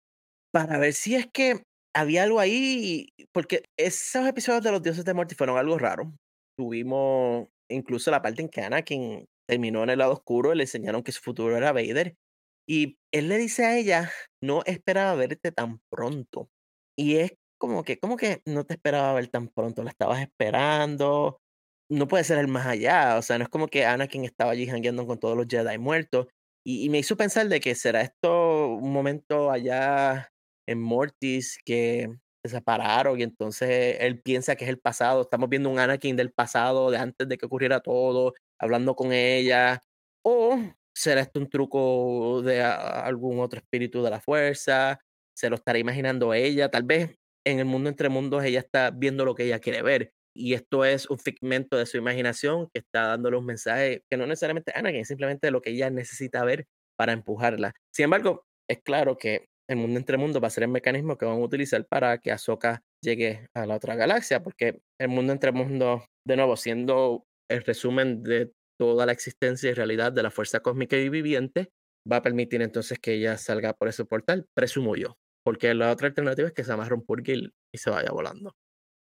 [0.52, 1.62] para ver si es que
[1.94, 6.14] había algo ahí, porque esos episodios de los dioses de Mortis fueron algo raro.
[6.56, 11.12] Tuvimos incluso la parte en que Anakin terminó en el lado oscuro, le enseñaron que
[11.12, 12.14] su futuro era Vader.
[12.66, 14.10] Y él le dice a ella,
[14.42, 16.50] no esperaba verte tan pronto.
[16.96, 21.40] Y es como que, como que no te esperaba ver tan pronto, la estabas esperando.
[21.90, 24.66] No puede ser el más allá, o sea, no es como que Anakin estaba allí
[24.66, 26.28] jangueando con todos los Jedi muertos.
[26.64, 30.30] Y, y, me hizo pensar de que será esto un momento allá
[30.66, 32.08] en Mortis que
[32.44, 35.22] se separaron y entonces él piensa que es el pasado.
[35.22, 39.80] Estamos viendo un Anakin del pasado, de antes de que ocurriera todo, hablando con ella.
[40.24, 40.58] O
[41.02, 45.00] será esto un truco de algún otro espíritu de la fuerza.
[45.36, 46.70] Se lo estará imaginando ella.
[46.70, 50.12] Tal vez en el mundo entre mundos ella está viendo lo que ella quiere ver.
[50.34, 54.26] Y esto es un figmento de su imaginación que está dándole un mensaje que no
[54.26, 56.66] necesariamente Anakin, simplemente lo que ella necesita ver
[56.96, 57.74] para empujarla.
[57.92, 61.26] Sin embargo, es claro que el mundo entre mundos va a ser el mecanismo que
[61.26, 65.52] van a utilizar para que Ahsoka llegue a la otra galaxia, porque el mundo entre
[65.52, 68.52] mundos, de nuevo, siendo el resumen de
[68.82, 71.70] toda la existencia y realidad de la fuerza cósmica y viviente,
[72.10, 76.08] va a permitir entonces que ella salga por ese portal, presumo yo, porque la otra
[76.08, 78.56] alternativa es que se amarre un purgil y se vaya volando.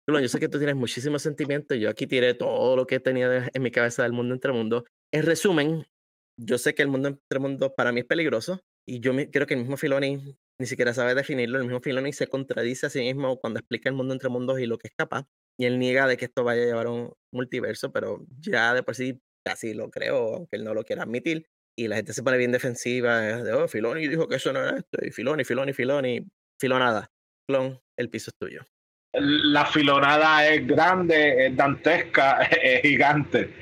[0.07, 3.61] yo sé que tú tienes muchísimos sentimientos, yo aquí tiré todo lo que tenía en
[3.61, 4.85] mi cabeza del mundo entre mundos.
[5.13, 5.85] En resumen,
[6.39, 9.55] yo sé que el mundo entre mundos para mí es peligroso, y yo creo que
[9.55, 11.57] el mismo Filoni ni siquiera sabe definirlo.
[11.57, 14.65] El mismo Filoni se contradice a sí mismo cuando explica el mundo entre mundos y
[14.65, 15.25] lo que es capaz.
[15.59, 18.83] Y él niega de que esto vaya a llevar a un multiverso, pero ya de
[18.83, 21.47] por sí casi lo creo, aunque él no lo quiera admitir.
[21.79, 24.77] Y la gente se pone bien defensiva de, oh, Filoni dijo que eso no era
[24.77, 24.97] esto.
[25.01, 26.25] Y Filoni, Filoni, Filoni,
[26.59, 27.09] filonada.
[27.47, 28.61] Clon, el piso es tuyo.
[29.13, 33.53] La filonada es grande, es dantesca, es gigante.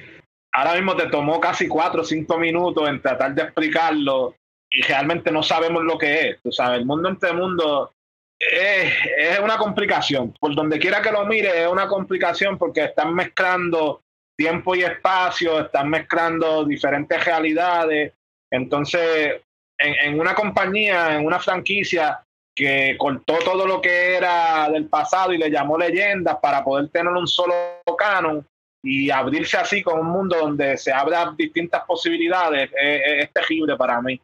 [0.53, 4.35] Ahora mismo te tomó casi cuatro o cinco minutos en tratar de explicarlo
[4.71, 6.41] y realmente no sabemos lo que es.
[6.41, 7.93] Tú sabes, el mundo entre mundo
[8.39, 10.33] es, es una complicación.
[10.39, 14.04] Por donde quiera que lo mire, es una complicación porque están mezclando
[14.37, 18.13] tiempo y espacio, están mezclando diferentes realidades.
[18.51, 19.41] Entonces,
[19.77, 22.21] en, en, una compañía, en una franquicia
[22.55, 27.11] que cortó todo lo que era del pasado y le llamó leyendas para poder tener
[27.11, 27.53] un solo
[27.97, 28.45] canon
[28.81, 34.01] y abrirse así con un mundo donde se abran distintas posibilidades, es, es terrible para
[34.01, 34.19] mí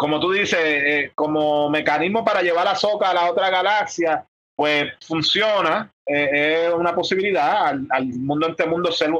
[0.00, 4.24] como tú dices, eh, como mecanismo para llevar a Soca a la otra galaxia,
[4.56, 9.10] pues funciona, eh, es una posibilidad al, mundo entre mundos ser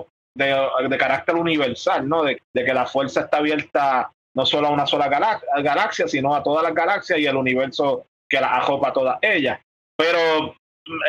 [0.44, 2.24] de, carácter universal, ¿no?
[2.24, 6.62] De, que la fuerza está abierta no solo a una sola galaxia, sino a todas
[6.62, 9.60] las galaxias y el universo que la ajopa a todas ellas.
[9.96, 10.54] Pero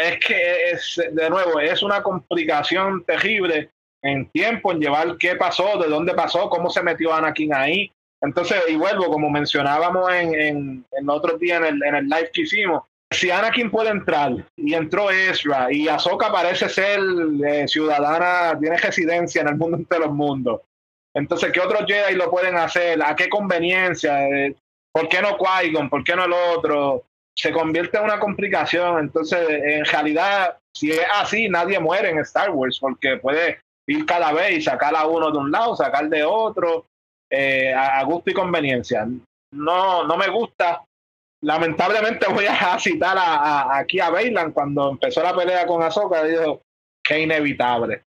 [0.02, 3.70] es que, de nuevo, es una complicación terrible
[4.04, 7.92] en tiempo, en llevar qué pasó, de dónde pasó, cómo se metió Anakin ahí,
[8.22, 12.30] entonces, y vuelvo, como mencionábamos en, en, en otro día en el, en el live
[12.32, 17.00] que hicimos, si Anakin puede entrar y entró Ezra y Ahsoka parece ser
[17.46, 20.62] eh, ciudadana, tiene residencia en el mundo entre los mundos.
[21.14, 23.02] Entonces, ¿qué otros Jedi lo pueden hacer?
[23.04, 24.28] ¿A qué conveniencia?
[24.28, 24.56] Eh,
[24.94, 25.90] ¿Por qué no Qui-Gon?
[25.90, 27.04] ¿Por qué no el otro?
[27.36, 29.00] Se convierte en una complicación.
[29.00, 34.32] Entonces, en realidad, si es así, nadie muere en Star Wars porque puede ir cada
[34.32, 36.86] vez y sacar a uno de un lado, sacar de otro
[37.30, 39.08] eh, a, gusto y conveniencia.
[39.54, 40.84] No, no me gusta.
[41.44, 43.18] Lamentablemente voy a citar
[43.72, 46.62] aquí a Bailan cuando empezó la pelea con Azoka, dijo
[47.04, 48.04] que inevitable.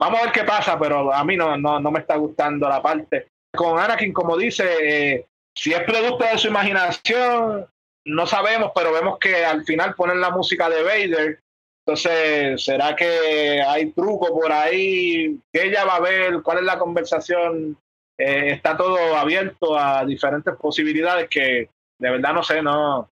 [0.00, 2.82] Vamos a ver qué pasa, pero a mí no, no, no me está gustando la
[2.82, 3.28] parte.
[3.54, 7.66] Con Anakin, como dice, eh, si es producto de su imaginación,
[8.06, 11.40] no sabemos, pero vemos que al final ponen la música de Vader.
[11.84, 15.38] Entonces, ¿será que hay truco por ahí?
[15.52, 16.42] ¿Qué ella va a ver?
[16.42, 17.76] ¿Cuál es la conversación
[18.18, 21.68] eh, está todo abierto a diferentes posibilidades que
[22.02, 23.08] de verdad no sé, no.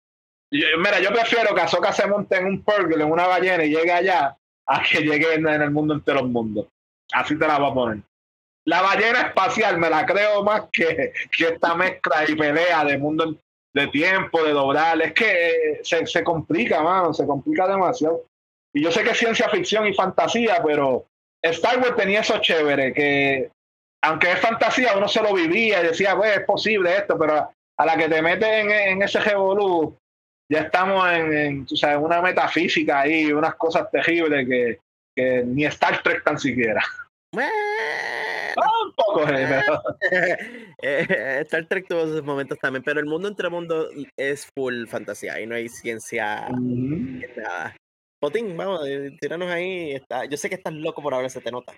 [0.50, 3.92] mira, yo prefiero que Azoka se monte en un Purgle, en una ballena y llegue
[3.92, 4.34] allá,
[4.66, 6.66] a que llegue en, el mundo entre los mundos.
[7.12, 7.98] Así te la voy a poner.
[8.64, 13.36] La ballena espacial me la creo más que, que esta mezcla y pelea de mundo
[13.74, 15.00] de tiempo, de doblar.
[15.02, 18.24] Es que se, se complica, mano, se complica demasiado.
[18.72, 21.04] Y yo sé que es ciencia ficción y fantasía, pero
[21.42, 23.50] Star Wars tenía eso chévere, que
[24.02, 27.86] aunque es fantasía, uno se lo vivía y decía, pues es posible esto, pero a
[27.86, 29.96] la que te metes en, en ese revolú,
[30.50, 34.78] ya estamos en, en tú sabes, una metafísica ahí, unas cosas terribles que,
[35.16, 36.82] que ni Star Trek tan siquiera.
[38.56, 39.82] Ah, un poco, eh, pero-
[40.82, 45.40] eh, Star Trek tuvo sus momentos también, pero el mundo entre mundos es full fantasía
[45.40, 47.76] y no hay ciencia nada.
[48.20, 49.92] Potín, vamos, eh, tíranos ahí.
[49.92, 51.76] Está, yo sé que estás loco por hablar, se te nota.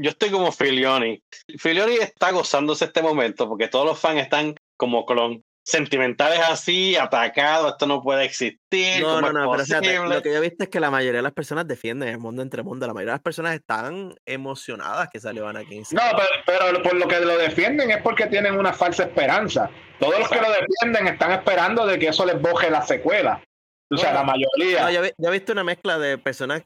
[0.00, 1.20] Yo estoy como Filioni.
[1.58, 5.42] Filioni está gozándose este momento porque todos los fans están como clon.
[5.66, 8.58] Sentimentales así, atacados, esto no puede existir.
[9.00, 11.20] No, ¿cómo no, es no, pero lo que yo he visto es que la mayoría
[11.20, 12.86] de las personas defienden el mundo entre mundos.
[12.86, 15.82] La mayoría de las personas están emocionadas que salió Anakin.
[15.92, 16.28] No, pero,
[16.68, 19.70] pero por lo que lo defienden es porque tienen una falsa esperanza.
[19.98, 23.42] Todos los que lo defienden están esperando de que eso les boje la secuela.
[23.90, 24.82] O sea, la mayoría.
[24.82, 26.62] No, yo, vi- yo he visto una mezcla de personas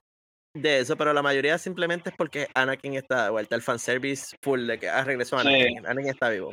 [0.55, 3.55] de eso, pero la mayoría simplemente es porque Anakin está de vuelta.
[3.55, 5.47] El fanservice full de que ah, regresó Sí.
[5.47, 5.86] Anakin.
[5.86, 6.52] Anakin está vivo.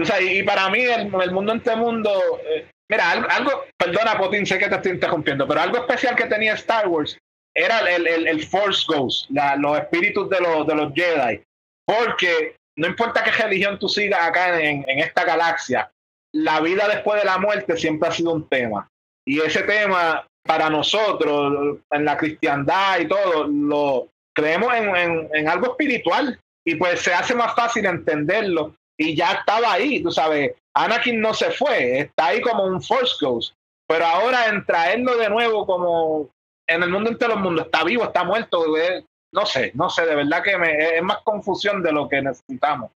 [0.00, 2.10] O sea, y, y para mí el, el mundo entre mundo,
[2.48, 6.26] eh, mira, algo, algo- perdona Potín, sé que te estoy interrumpiendo, pero algo especial que
[6.26, 7.16] tenía Star Wars
[7.56, 11.42] era el, el, el Force Ghost, la- los espíritus de los, de los Jedi,
[11.86, 15.90] porque no importa qué religión tú sigas acá en, en esta galaxia,
[16.34, 18.88] la vida después de la muerte siempre ha sido un tema.
[19.26, 25.48] Y ese tema, para nosotros, en la cristiandad y todo, lo creemos en, en- en
[25.48, 30.54] algo espiritual y pues se hace más fácil entenderlo y ya estaba ahí, tú sabes,
[30.74, 33.54] Anakin no se fue, está ahí como un Force Ghost,
[33.86, 36.30] pero ahora en traerlo de nuevo como
[36.66, 40.06] en el mundo entre los mundos, está vivo, está muerto, eh, no sé, no sé,
[40.06, 42.90] de verdad que me, es más confusión de lo que necesitamos.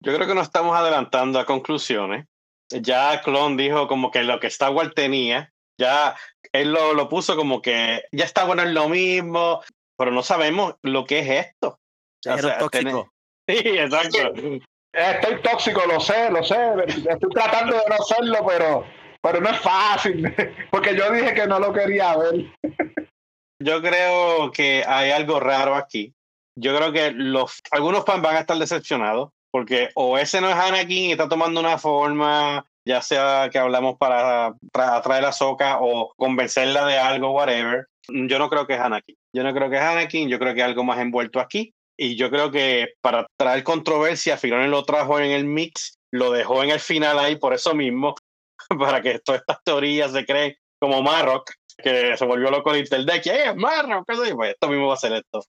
[0.00, 2.26] Yo creo que nos estamos adelantando a conclusiones.
[2.70, 6.16] Ya Clon dijo como que lo que Star Wars tenía, ya
[6.52, 9.62] él lo, lo puso como que ya está bueno es lo mismo,
[9.96, 11.78] pero no sabemos lo que es esto.
[12.26, 13.10] O Era sea, tóxico.
[13.48, 14.34] Sí, exacto.
[14.92, 16.56] Estoy tóxico, lo sé, lo sé,
[16.86, 18.84] estoy tratando de no serlo, pero,
[19.20, 20.34] pero no es fácil,
[20.70, 22.46] porque yo dije que no lo quería ver.
[23.62, 26.14] Yo creo que hay algo raro aquí.
[26.56, 30.56] Yo creo que los algunos fans van a estar decepcionados porque o ese no es
[30.56, 35.78] Anakin y está tomando una forma, ya sea que hablamos para tra- atraer a Soka
[35.80, 37.86] o convencerla de algo, whatever.
[38.08, 39.16] Yo no creo que es Anakin.
[39.34, 40.28] Yo no creo que es Anakin.
[40.28, 41.72] Yo creo que hay algo más envuelto aquí.
[42.00, 46.62] Y yo creo que para traer controversia, Filoni lo trajo en el mix, lo dejó
[46.62, 48.14] en el final ahí por eso mismo,
[48.78, 53.22] para que todas estas teorías se creen como Marrock, que se volvió loco el internet,
[53.24, 54.04] que ¡eh, Marrock!
[54.06, 55.42] Pues esto mismo va a ser esto.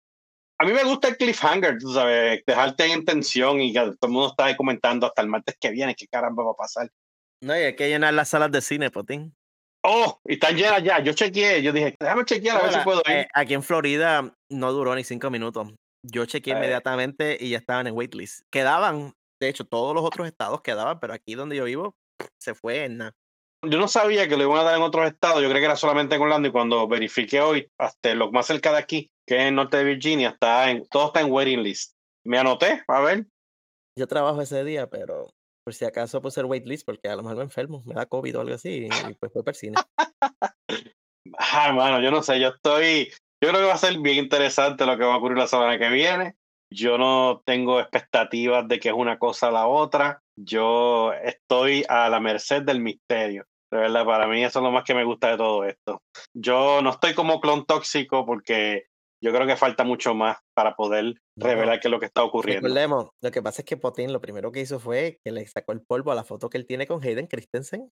[0.59, 4.09] A mí me gusta el cliffhanger, tú sabes, dejarte en tensión y que todo el
[4.09, 6.89] mundo está ahí comentando hasta el martes que viene, qué caramba va a pasar.
[7.41, 9.33] No, y hay que llenar las salas de cine, Potín.
[9.83, 10.99] Oh, y están llenas ya.
[10.99, 13.11] Yo chequeé, yo dije, déjame chequear a ver si puedo ir.
[13.11, 15.69] eh, aquí en Florida no duró ni cinco minutos.
[16.03, 16.57] Yo chequeé Eh.
[16.57, 18.41] inmediatamente y ya estaban en waitlist.
[18.51, 21.95] Quedaban, de hecho, todos los otros estados quedaban, pero aquí donde yo vivo
[22.39, 23.15] se fue en nada.
[23.65, 25.75] Yo no sabía que lo iban a dar en otros estados, yo creí que era
[25.75, 29.41] solamente en Orlando y cuando verifiqué hoy, hasta lo más cerca de aquí, que es
[29.43, 31.93] el norte de Virginia, está en, todo está en waiting list.
[32.25, 33.25] Me anoté, a ver.
[33.97, 35.27] Yo trabajo ese día, pero
[35.65, 38.37] por si acaso puse el waitlist porque a lo mejor me enfermo, me da COVID
[38.37, 39.75] o algo así, y pues fue para el cine.
[41.37, 43.11] Ay, mano, yo no sé, yo estoy,
[43.41, 45.77] yo creo que va a ser bien interesante lo que va a ocurrir la semana
[45.77, 46.35] que viene.
[46.71, 50.21] Yo no tengo expectativas de que es una cosa o la otra.
[50.37, 53.45] Yo estoy a la merced del misterio.
[53.71, 56.01] De verdad, para mí eso es lo más que me gusta de todo esto.
[56.33, 58.85] Yo no estoy como clon tóxico porque
[59.21, 61.47] yo creo que falta mucho más para poder No.
[61.47, 62.67] revelar qué es lo que está ocurriendo.
[62.67, 65.71] Recordemos, lo que pasa es que Potín lo primero que hizo fue que le sacó
[65.71, 67.91] el polvo a la foto que él tiene con Hayden Christensen.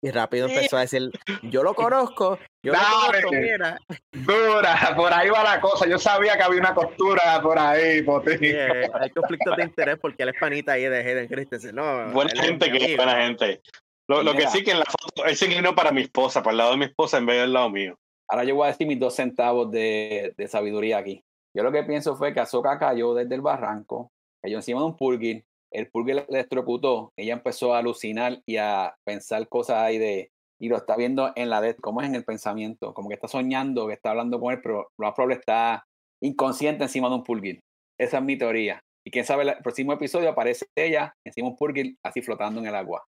[0.00, 1.10] Y rápido empezó a decir,
[1.42, 3.78] yo lo conozco, yo lo conozco, mira.
[4.12, 5.88] Dura, por ahí va la cosa.
[5.88, 8.38] Yo sabía que había una costura por ahí, Potín.
[8.38, 11.74] Sí, eh, hay conflictos de interés porque él es panita ahí de Hayden Christensen.
[11.74, 13.60] No, Buena gente que es buena gente.
[14.08, 16.52] Lo, lo que sí que en la foto, él se inclinó para mi esposa, para
[16.52, 17.98] el lado de mi esposa en vez del lado mío.
[18.28, 21.24] Ahora yo voy a decir mis dos centavos de, de sabiduría aquí.
[21.54, 24.96] Yo lo que pienso fue que Ahsoka cayó desde el barranco, cayó encima de un
[24.96, 30.30] purgil, el purgil le electrocutó, ella empezó a alucinar y a pensar cosas ahí de,
[30.60, 33.28] y lo está viendo en la de, como es en el pensamiento, como que está
[33.28, 35.84] soñando, que está hablando con él, pero lo más probable está
[36.22, 37.60] inconsciente encima de un purgil.
[38.00, 38.80] Esa es mi teoría.
[39.06, 42.66] Y quién sabe, el próximo episodio aparece ella encima de un purgil, así flotando en
[42.66, 43.04] el agua.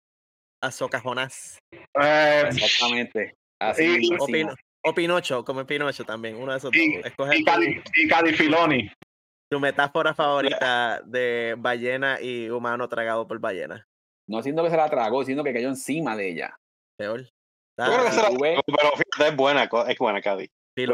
[0.62, 1.58] Ahsoka Jonás.
[1.74, 3.34] Eh, Exactamente.
[3.62, 4.26] Así Y- O, encima.
[4.28, 4.56] Pino-
[4.86, 7.12] o Pinocho, como Pinocho también, uno de esos Y- dos.
[7.34, 8.92] Y, tu, Cadi, y Cadifiloni.
[9.50, 13.88] Tu metáfora favorita de ballena y humano tragado por ballena.
[14.28, 16.56] No siento que se la tragó, sino que cayó encima de ella.
[16.98, 17.22] Peor.
[17.24, 17.30] Yo
[17.86, 18.30] creo que Ah, se la-
[18.66, 20.22] pero fíjate, es buena, es buena,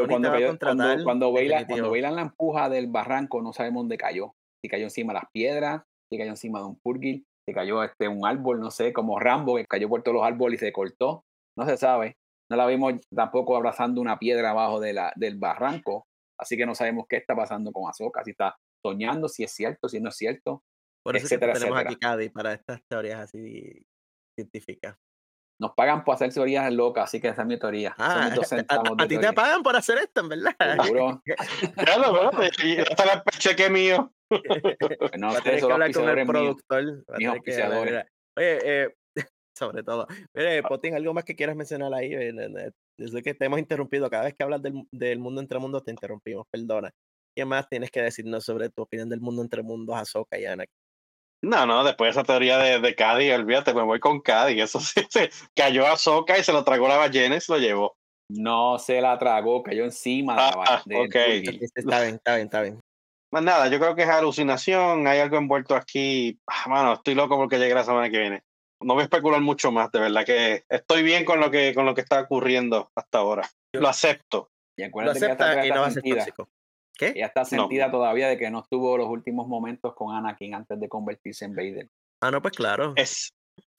[0.08, 1.66] cuando, cayó- cuando, cuando, Bailan, definitivo.
[1.76, 4.34] cuando Bailan la empuja del barranco, no sabemos dónde cayó.
[4.62, 8.08] Si cayó encima de las piedras, si cayó encima de un purgil, si cayó este,
[8.08, 11.24] un árbol, no sé, como Rambo, que cayó por todos los árboles y se cortó.
[11.56, 12.16] No se sabe.
[12.50, 16.06] No la vimos tampoco abrazando una piedra abajo de la, del barranco.
[16.38, 19.88] Así que no sabemos qué está pasando con Ahsoka, si está soñando, si es cierto,
[19.88, 20.62] si no es cierto.
[21.02, 21.90] Por eso es que etcétera, tenemos etcétera.
[21.90, 23.86] aquí Cady para estas teorías así
[24.34, 24.96] científicas.
[25.58, 27.94] Nos pagan por hacer teorías locas, así que esa es mi teoría.
[27.96, 30.54] Son Ah, mis dos a, a de ti te pagan por hacer esto, en verdad.
[30.84, 31.22] Seguro.
[31.76, 32.30] Veo,
[32.62, 34.12] y hasta la cheque mío.
[35.16, 36.84] No Va a tener que hablar con el productor.
[37.08, 37.92] va a Mis tener que hablar, auspiciadores.
[37.92, 38.06] mira.
[38.36, 38.94] Oye, eh,
[39.56, 40.06] sobre todo.
[40.34, 42.14] Mire, Potín, ¿algo más que quieras mencionar ahí?
[42.98, 45.90] Desde que te hemos interrumpido, cada vez que hablas del, del mundo entre mundos te
[45.90, 46.90] interrumpimos, perdona.
[47.36, 50.72] ¿Qué más tienes que decirnos sobre tu opinión del mundo entre mundos, Ahsoka y Anakin?
[51.42, 54.60] No, no, después de esa teoría de, de Cady, olvídate, me voy con Cady.
[54.60, 57.58] Eso sí, se cayó a Soca y se lo tragó la ballena y se lo
[57.58, 57.96] llevó.
[58.30, 61.14] No se la tragó, cayó encima de la Ah, va- del ok.
[61.74, 62.80] Está bien, está bien, está bien.
[63.30, 66.40] Más nada, yo creo que es alucinación, hay algo envuelto aquí.
[66.46, 68.42] Ah, mano, estoy loco porque llegue la semana que viene.
[68.82, 71.86] No voy a especular mucho más, de verdad que estoy bien con lo que, con
[71.86, 73.48] lo que está ocurriendo hasta ahora.
[73.74, 74.50] Lo acepto.
[74.78, 76.24] Y Lo acuérdate que está, acepta y ella no va a está ser sentida.
[76.24, 76.48] tóxico.
[76.98, 77.06] ¿Qué?
[77.16, 80.88] Ella está sentida todavía de que no estuvo los últimos momentos con Anakin antes de
[80.88, 81.88] convertirse en Vader.
[82.22, 82.92] Ah, no, pues claro.
[82.96, 83.30] Es,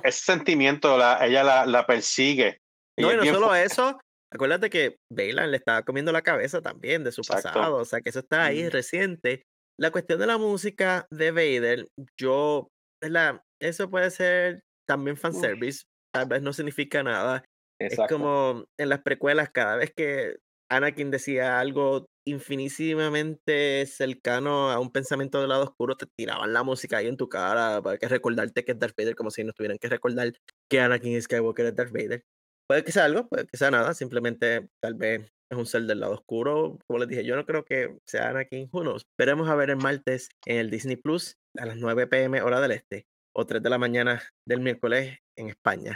[0.03, 2.60] ese sentimiento, la, ella la, la persigue.
[2.99, 3.65] No, y no solo fuerte.
[3.65, 3.99] eso,
[4.34, 7.49] acuérdate que Bailan le estaba comiendo la cabeza también de su Exacto.
[7.49, 8.69] pasado, o sea que eso está ahí Mm.
[8.72, 9.44] reciente.
[9.80, 11.86] La cuestión de la música de Vader,
[12.19, 12.68] yo,
[13.02, 13.41] ¿verdad?
[13.61, 15.84] Eso puede ser también fanservice,
[16.14, 17.43] tal vez no significa nada.
[17.80, 18.03] Exacto.
[18.03, 20.38] Es como en las precuelas, cada vez que
[20.69, 26.97] Anakin decía algo infinitamente cercano a un pensamiento del lado oscuro, te tiraban la música
[26.97, 29.77] ahí en tu cara para que recordarte que es Darth Vader, como si nos tuvieran
[29.77, 30.34] que recordar
[30.69, 32.23] que Anakin Skywalker es Darth Vader.
[32.68, 36.01] Puede que sea algo, puede que sea nada, simplemente tal vez es un ser del
[36.01, 36.77] lado oscuro.
[36.85, 39.03] Como les dije, yo no creo que sea Anakin, who knows.
[39.18, 42.72] Veremos a ver el martes en el Disney Plus a las 9 pm hora del
[42.72, 43.05] este
[43.38, 45.95] o 3 de la mañana del miércoles en España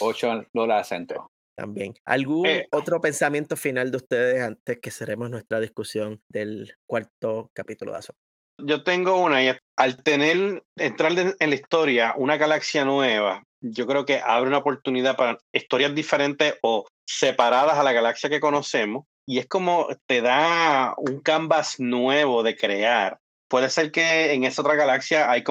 [0.00, 1.32] 8 dólares centro.
[1.56, 1.94] también.
[2.04, 7.92] ¿Algún Eh, otro pensamiento final de ustedes antes que cerremos nuestra discusión del cuarto capítulo
[7.92, 8.18] de Ahsoka?
[8.58, 14.06] Yo tengo una y al tener, entrar en la historia una galaxia nueva, yo creo
[14.06, 19.38] que abre una oportunidad para historias diferentes o separadas a la galaxia que conocemos y
[19.38, 23.18] es como te da un canvas nuevo de crear.
[23.48, 25.42] Puede ser que en esa otra galaxia hay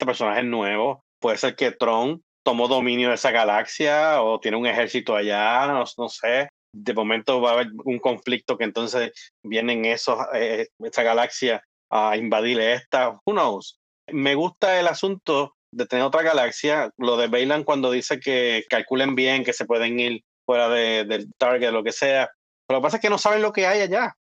[0.00, 4.56] conflictos de personajes nuevos, puede ser que Tron tomó dominio de esa galaxia o tiene
[4.56, 6.48] un ejército allá, no, no sé.
[6.74, 9.12] De momento va a haber un conflicto que entonces
[9.44, 11.62] vienen esos, eh, esa galaxia
[11.92, 13.76] a invadir esta, who knows.
[14.10, 19.14] Me gusta el asunto de tener otra galaxia, lo de Bailan cuando dice que calculen
[19.14, 22.30] bien que se pueden ir fuera de- del target, lo que sea.
[22.66, 24.14] Pero lo que pasa es que no saben lo que hay allá.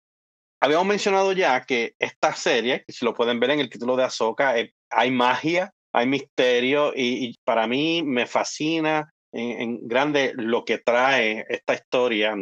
[0.62, 4.58] Habíamos mencionado ya que esta serie, si lo pueden ver en el título de Ahsoka,
[4.60, 10.66] eh, hay magia, hay misterio y, y para mí me fascina en, en grande lo
[10.66, 12.36] que trae esta historia.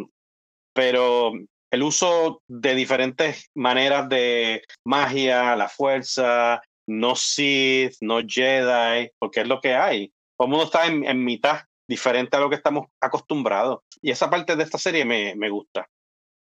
[0.73, 1.33] Pero
[1.71, 9.47] el uso de diferentes maneras de magia, la fuerza, no Sith, no Jedi, porque es
[9.47, 10.11] lo que hay.
[10.37, 13.79] Todo el mundo está en, en mitad, diferente a lo que estamos acostumbrados.
[14.01, 15.87] Y esa parte de esta serie me, me gusta.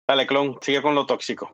[0.09, 1.53] Dale, clon, sigue con lo tóxico.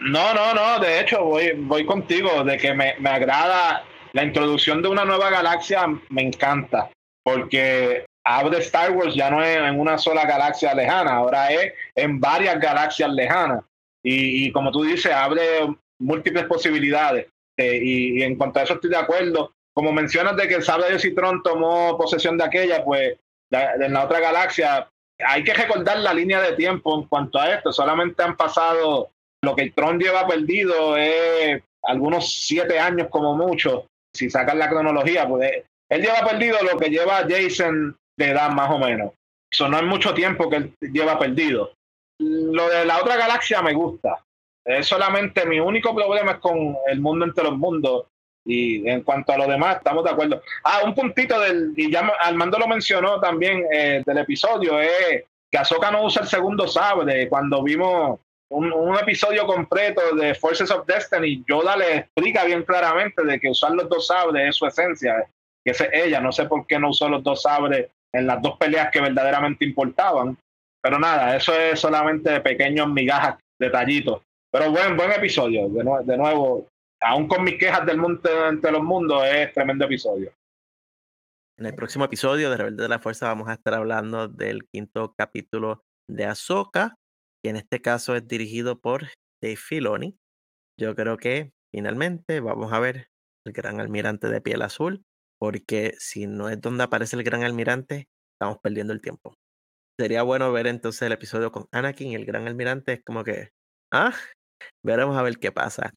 [0.00, 4.82] No, no, no, de hecho voy, voy contigo, de que me, me agrada la introducción
[4.82, 6.90] de una nueva galaxia, me encanta,
[7.22, 12.58] porque abre Star Wars ya no en una sola galaxia lejana, ahora es en varias
[12.58, 13.62] galaxias lejanas.
[14.02, 15.42] Y, y como tú dices, abre
[15.98, 17.26] múltiples posibilidades.
[17.58, 19.52] Eh, y, y en cuanto a eso estoy de acuerdo.
[19.74, 23.18] Como mencionas de que el sable de Citrón tomó posesión de aquella, pues
[23.50, 27.72] de la otra galaxia, hay que recordar la línea de tiempo en cuanto a esto.
[27.72, 29.10] Solamente han pasado
[29.42, 33.86] lo que Tron lleva perdido es algunos siete años como mucho.
[34.14, 38.70] Si sacan la cronología, pues él lleva perdido lo que lleva Jason de edad más
[38.70, 39.12] o menos.
[39.50, 41.72] Eso no es mucho tiempo que él lleva perdido.
[42.18, 44.22] Lo de la otra galaxia me gusta.
[44.64, 48.06] Es solamente mi único problema es con el mundo entre los mundos.
[48.44, 50.42] Y en cuanto a lo demás, estamos de acuerdo.
[50.64, 55.58] Ah, un puntito del, y ya Armando lo mencionó también eh, del episodio, es que
[55.58, 57.28] Ahsoka no usa el segundo sable.
[57.28, 58.18] Cuando vimos
[58.50, 63.72] un, episodio completo de Forces of Destiny, Yoda le explica bien claramente de que usar
[63.72, 65.28] los dos sabres es su esencia,
[65.64, 66.20] que es ella.
[66.20, 69.64] No sé por qué no usó los dos sabres en las dos peleas que verdaderamente
[69.64, 70.36] importaban.
[70.82, 74.22] Pero nada, eso es solamente pequeños migajas, detallitos.
[74.52, 75.68] Pero buen, buen episodio.
[75.68, 76.66] De, de nuevo,
[77.00, 78.82] aún con mis quejas del mundo entre los
[79.26, 80.32] es tremendo episodio.
[81.58, 85.14] En el próximo episodio de Rebelde de la Fuerza vamos a estar hablando del quinto
[85.16, 86.96] capítulo de Ahsoka,
[87.42, 89.08] que en este caso es dirigido por
[89.42, 90.18] Dave Filoni.
[90.78, 93.08] Yo creo que finalmente vamos a ver
[93.46, 95.04] el gran almirante de piel azul,
[95.38, 99.34] porque si no es donde aparece el gran almirante, estamos perdiendo el tiempo.
[99.98, 102.94] Sería bueno ver entonces el episodio con Anakin y el gran almirante.
[102.94, 103.50] Es como que,
[103.92, 104.14] ah,
[104.84, 105.92] veremos a ver qué pasa.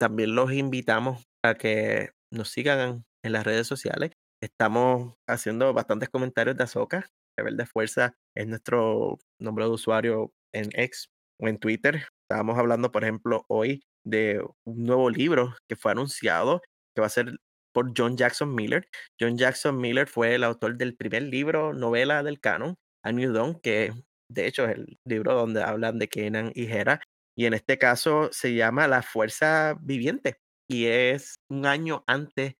[0.00, 4.12] También los invitamos a que nos sigan en las redes sociales.
[4.42, 7.06] Estamos haciendo bastantes comentarios de Azoka.
[7.36, 11.08] Rebelde Fuerza es nuestro nombre de usuario en X
[11.40, 12.06] o en Twitter.
[12.28, 16.62] Estábamos hablando, por ejemplo, hoy de un nuevo libro que fue anunciado,
[16.94, 17.38] que va a ser
[17.72, 18.88] por John Jackson Miller.
[19.20, 23.60] John Jackson Miller fue el autor del primer libro, novela del canon, A New Dawn,
[23.60, 23.92] que
[24.30, 27.00] de hecho es el libro donde hablan de Kenan y Hera.
[27.36, 30.38] Y en este caso se llama La Fuerza Viviente
[30.68, 32.54] y es un año antes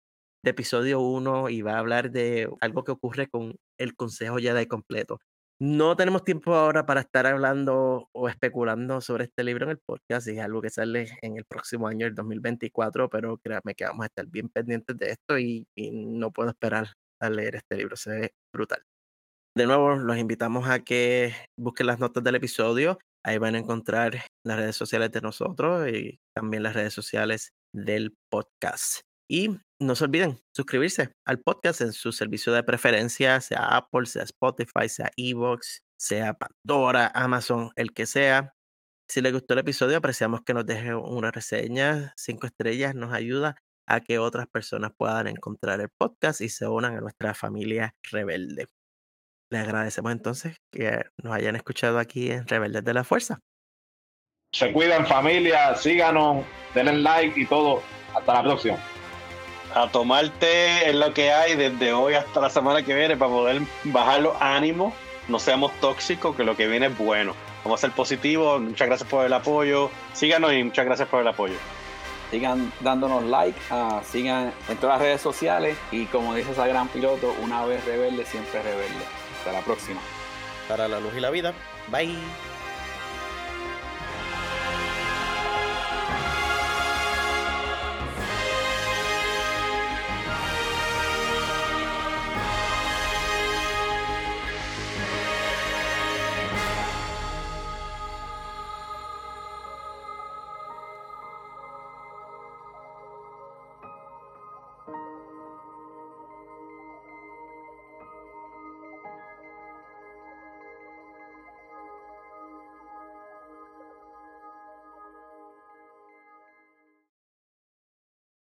[0.44, 4.66] de episodio 1 y va a hablar de algo que ocurre con el Consejo Jedi
[4.66, 5.19] completo.
[5.60, 10.28] No tenemos tiempo ahora para estar hablando o especulando sobre este libro en el podcast,
[10.28, 14.06] es algo que sale en el próximo año, el 2024, pero créanme que vamos a
[14.06, 18.10] estar bien pendientes de esto y, y no puedo esperar a leer este libro, se
[18.10, 18.82] ve brutal.
[19.56, 24.26] De nuevo, los invitamos a que busquen las notas del episodio, ahí van a encontrar
[24.47, 29.01] las redes sociales de nosotros y también las redes sociales del podcast.
[29.28, 34.24] Y no se olviden suscribirse al podcast en su servicio de preferencia, sea Apple, sea
[34.24, 38.55] Spotify, sea Evox, sea Pandora, Amazon, el que sea.
[39.09, 43.56] Si les gustó el episodio, apreciamos que nos dejen una reseña, cinco estrellas, nos ayuda
[43.86, 48.66] a que otras personas puedan encontrar el podcast y se unan a nuestra familia rebelde.
[49.50, 53.40] Les agradecemos entonces que nos hayan escuchado aquí en Rebeldes de la Fuerza.
[54.52, 56.44] Se cuidan familia, síganos,
[56.74, 57.82] denle like y todo.
[58.14, 58.78] Hasta la próxima
[59.74, 63.62] a tomarte en lo que hay desde hoy hasta la semana que viene para poder
[63.84, 64.94] bajar los ánimos,
[65.28, 67.34] no seamos tóxicos, que lo que viene es bueno.
[67.64, 71.28] Vamos a ser positivos, muchas gracias por el apoyo, síganos y muchas gracias por el
[71.28, 71.56] apoyo.
[72.30, 76.88] Sigan dándonos like, uh, sigan en todas las redes sociales y como dice esa gran
[76.88, 79.04] piloto, una vez rebelde, siempre rebelde.
[79.38, 80.00] Hasta la próxima.
[80.68, 81.54] Para la luz y la vida.
[81.90, 82.18] Bye.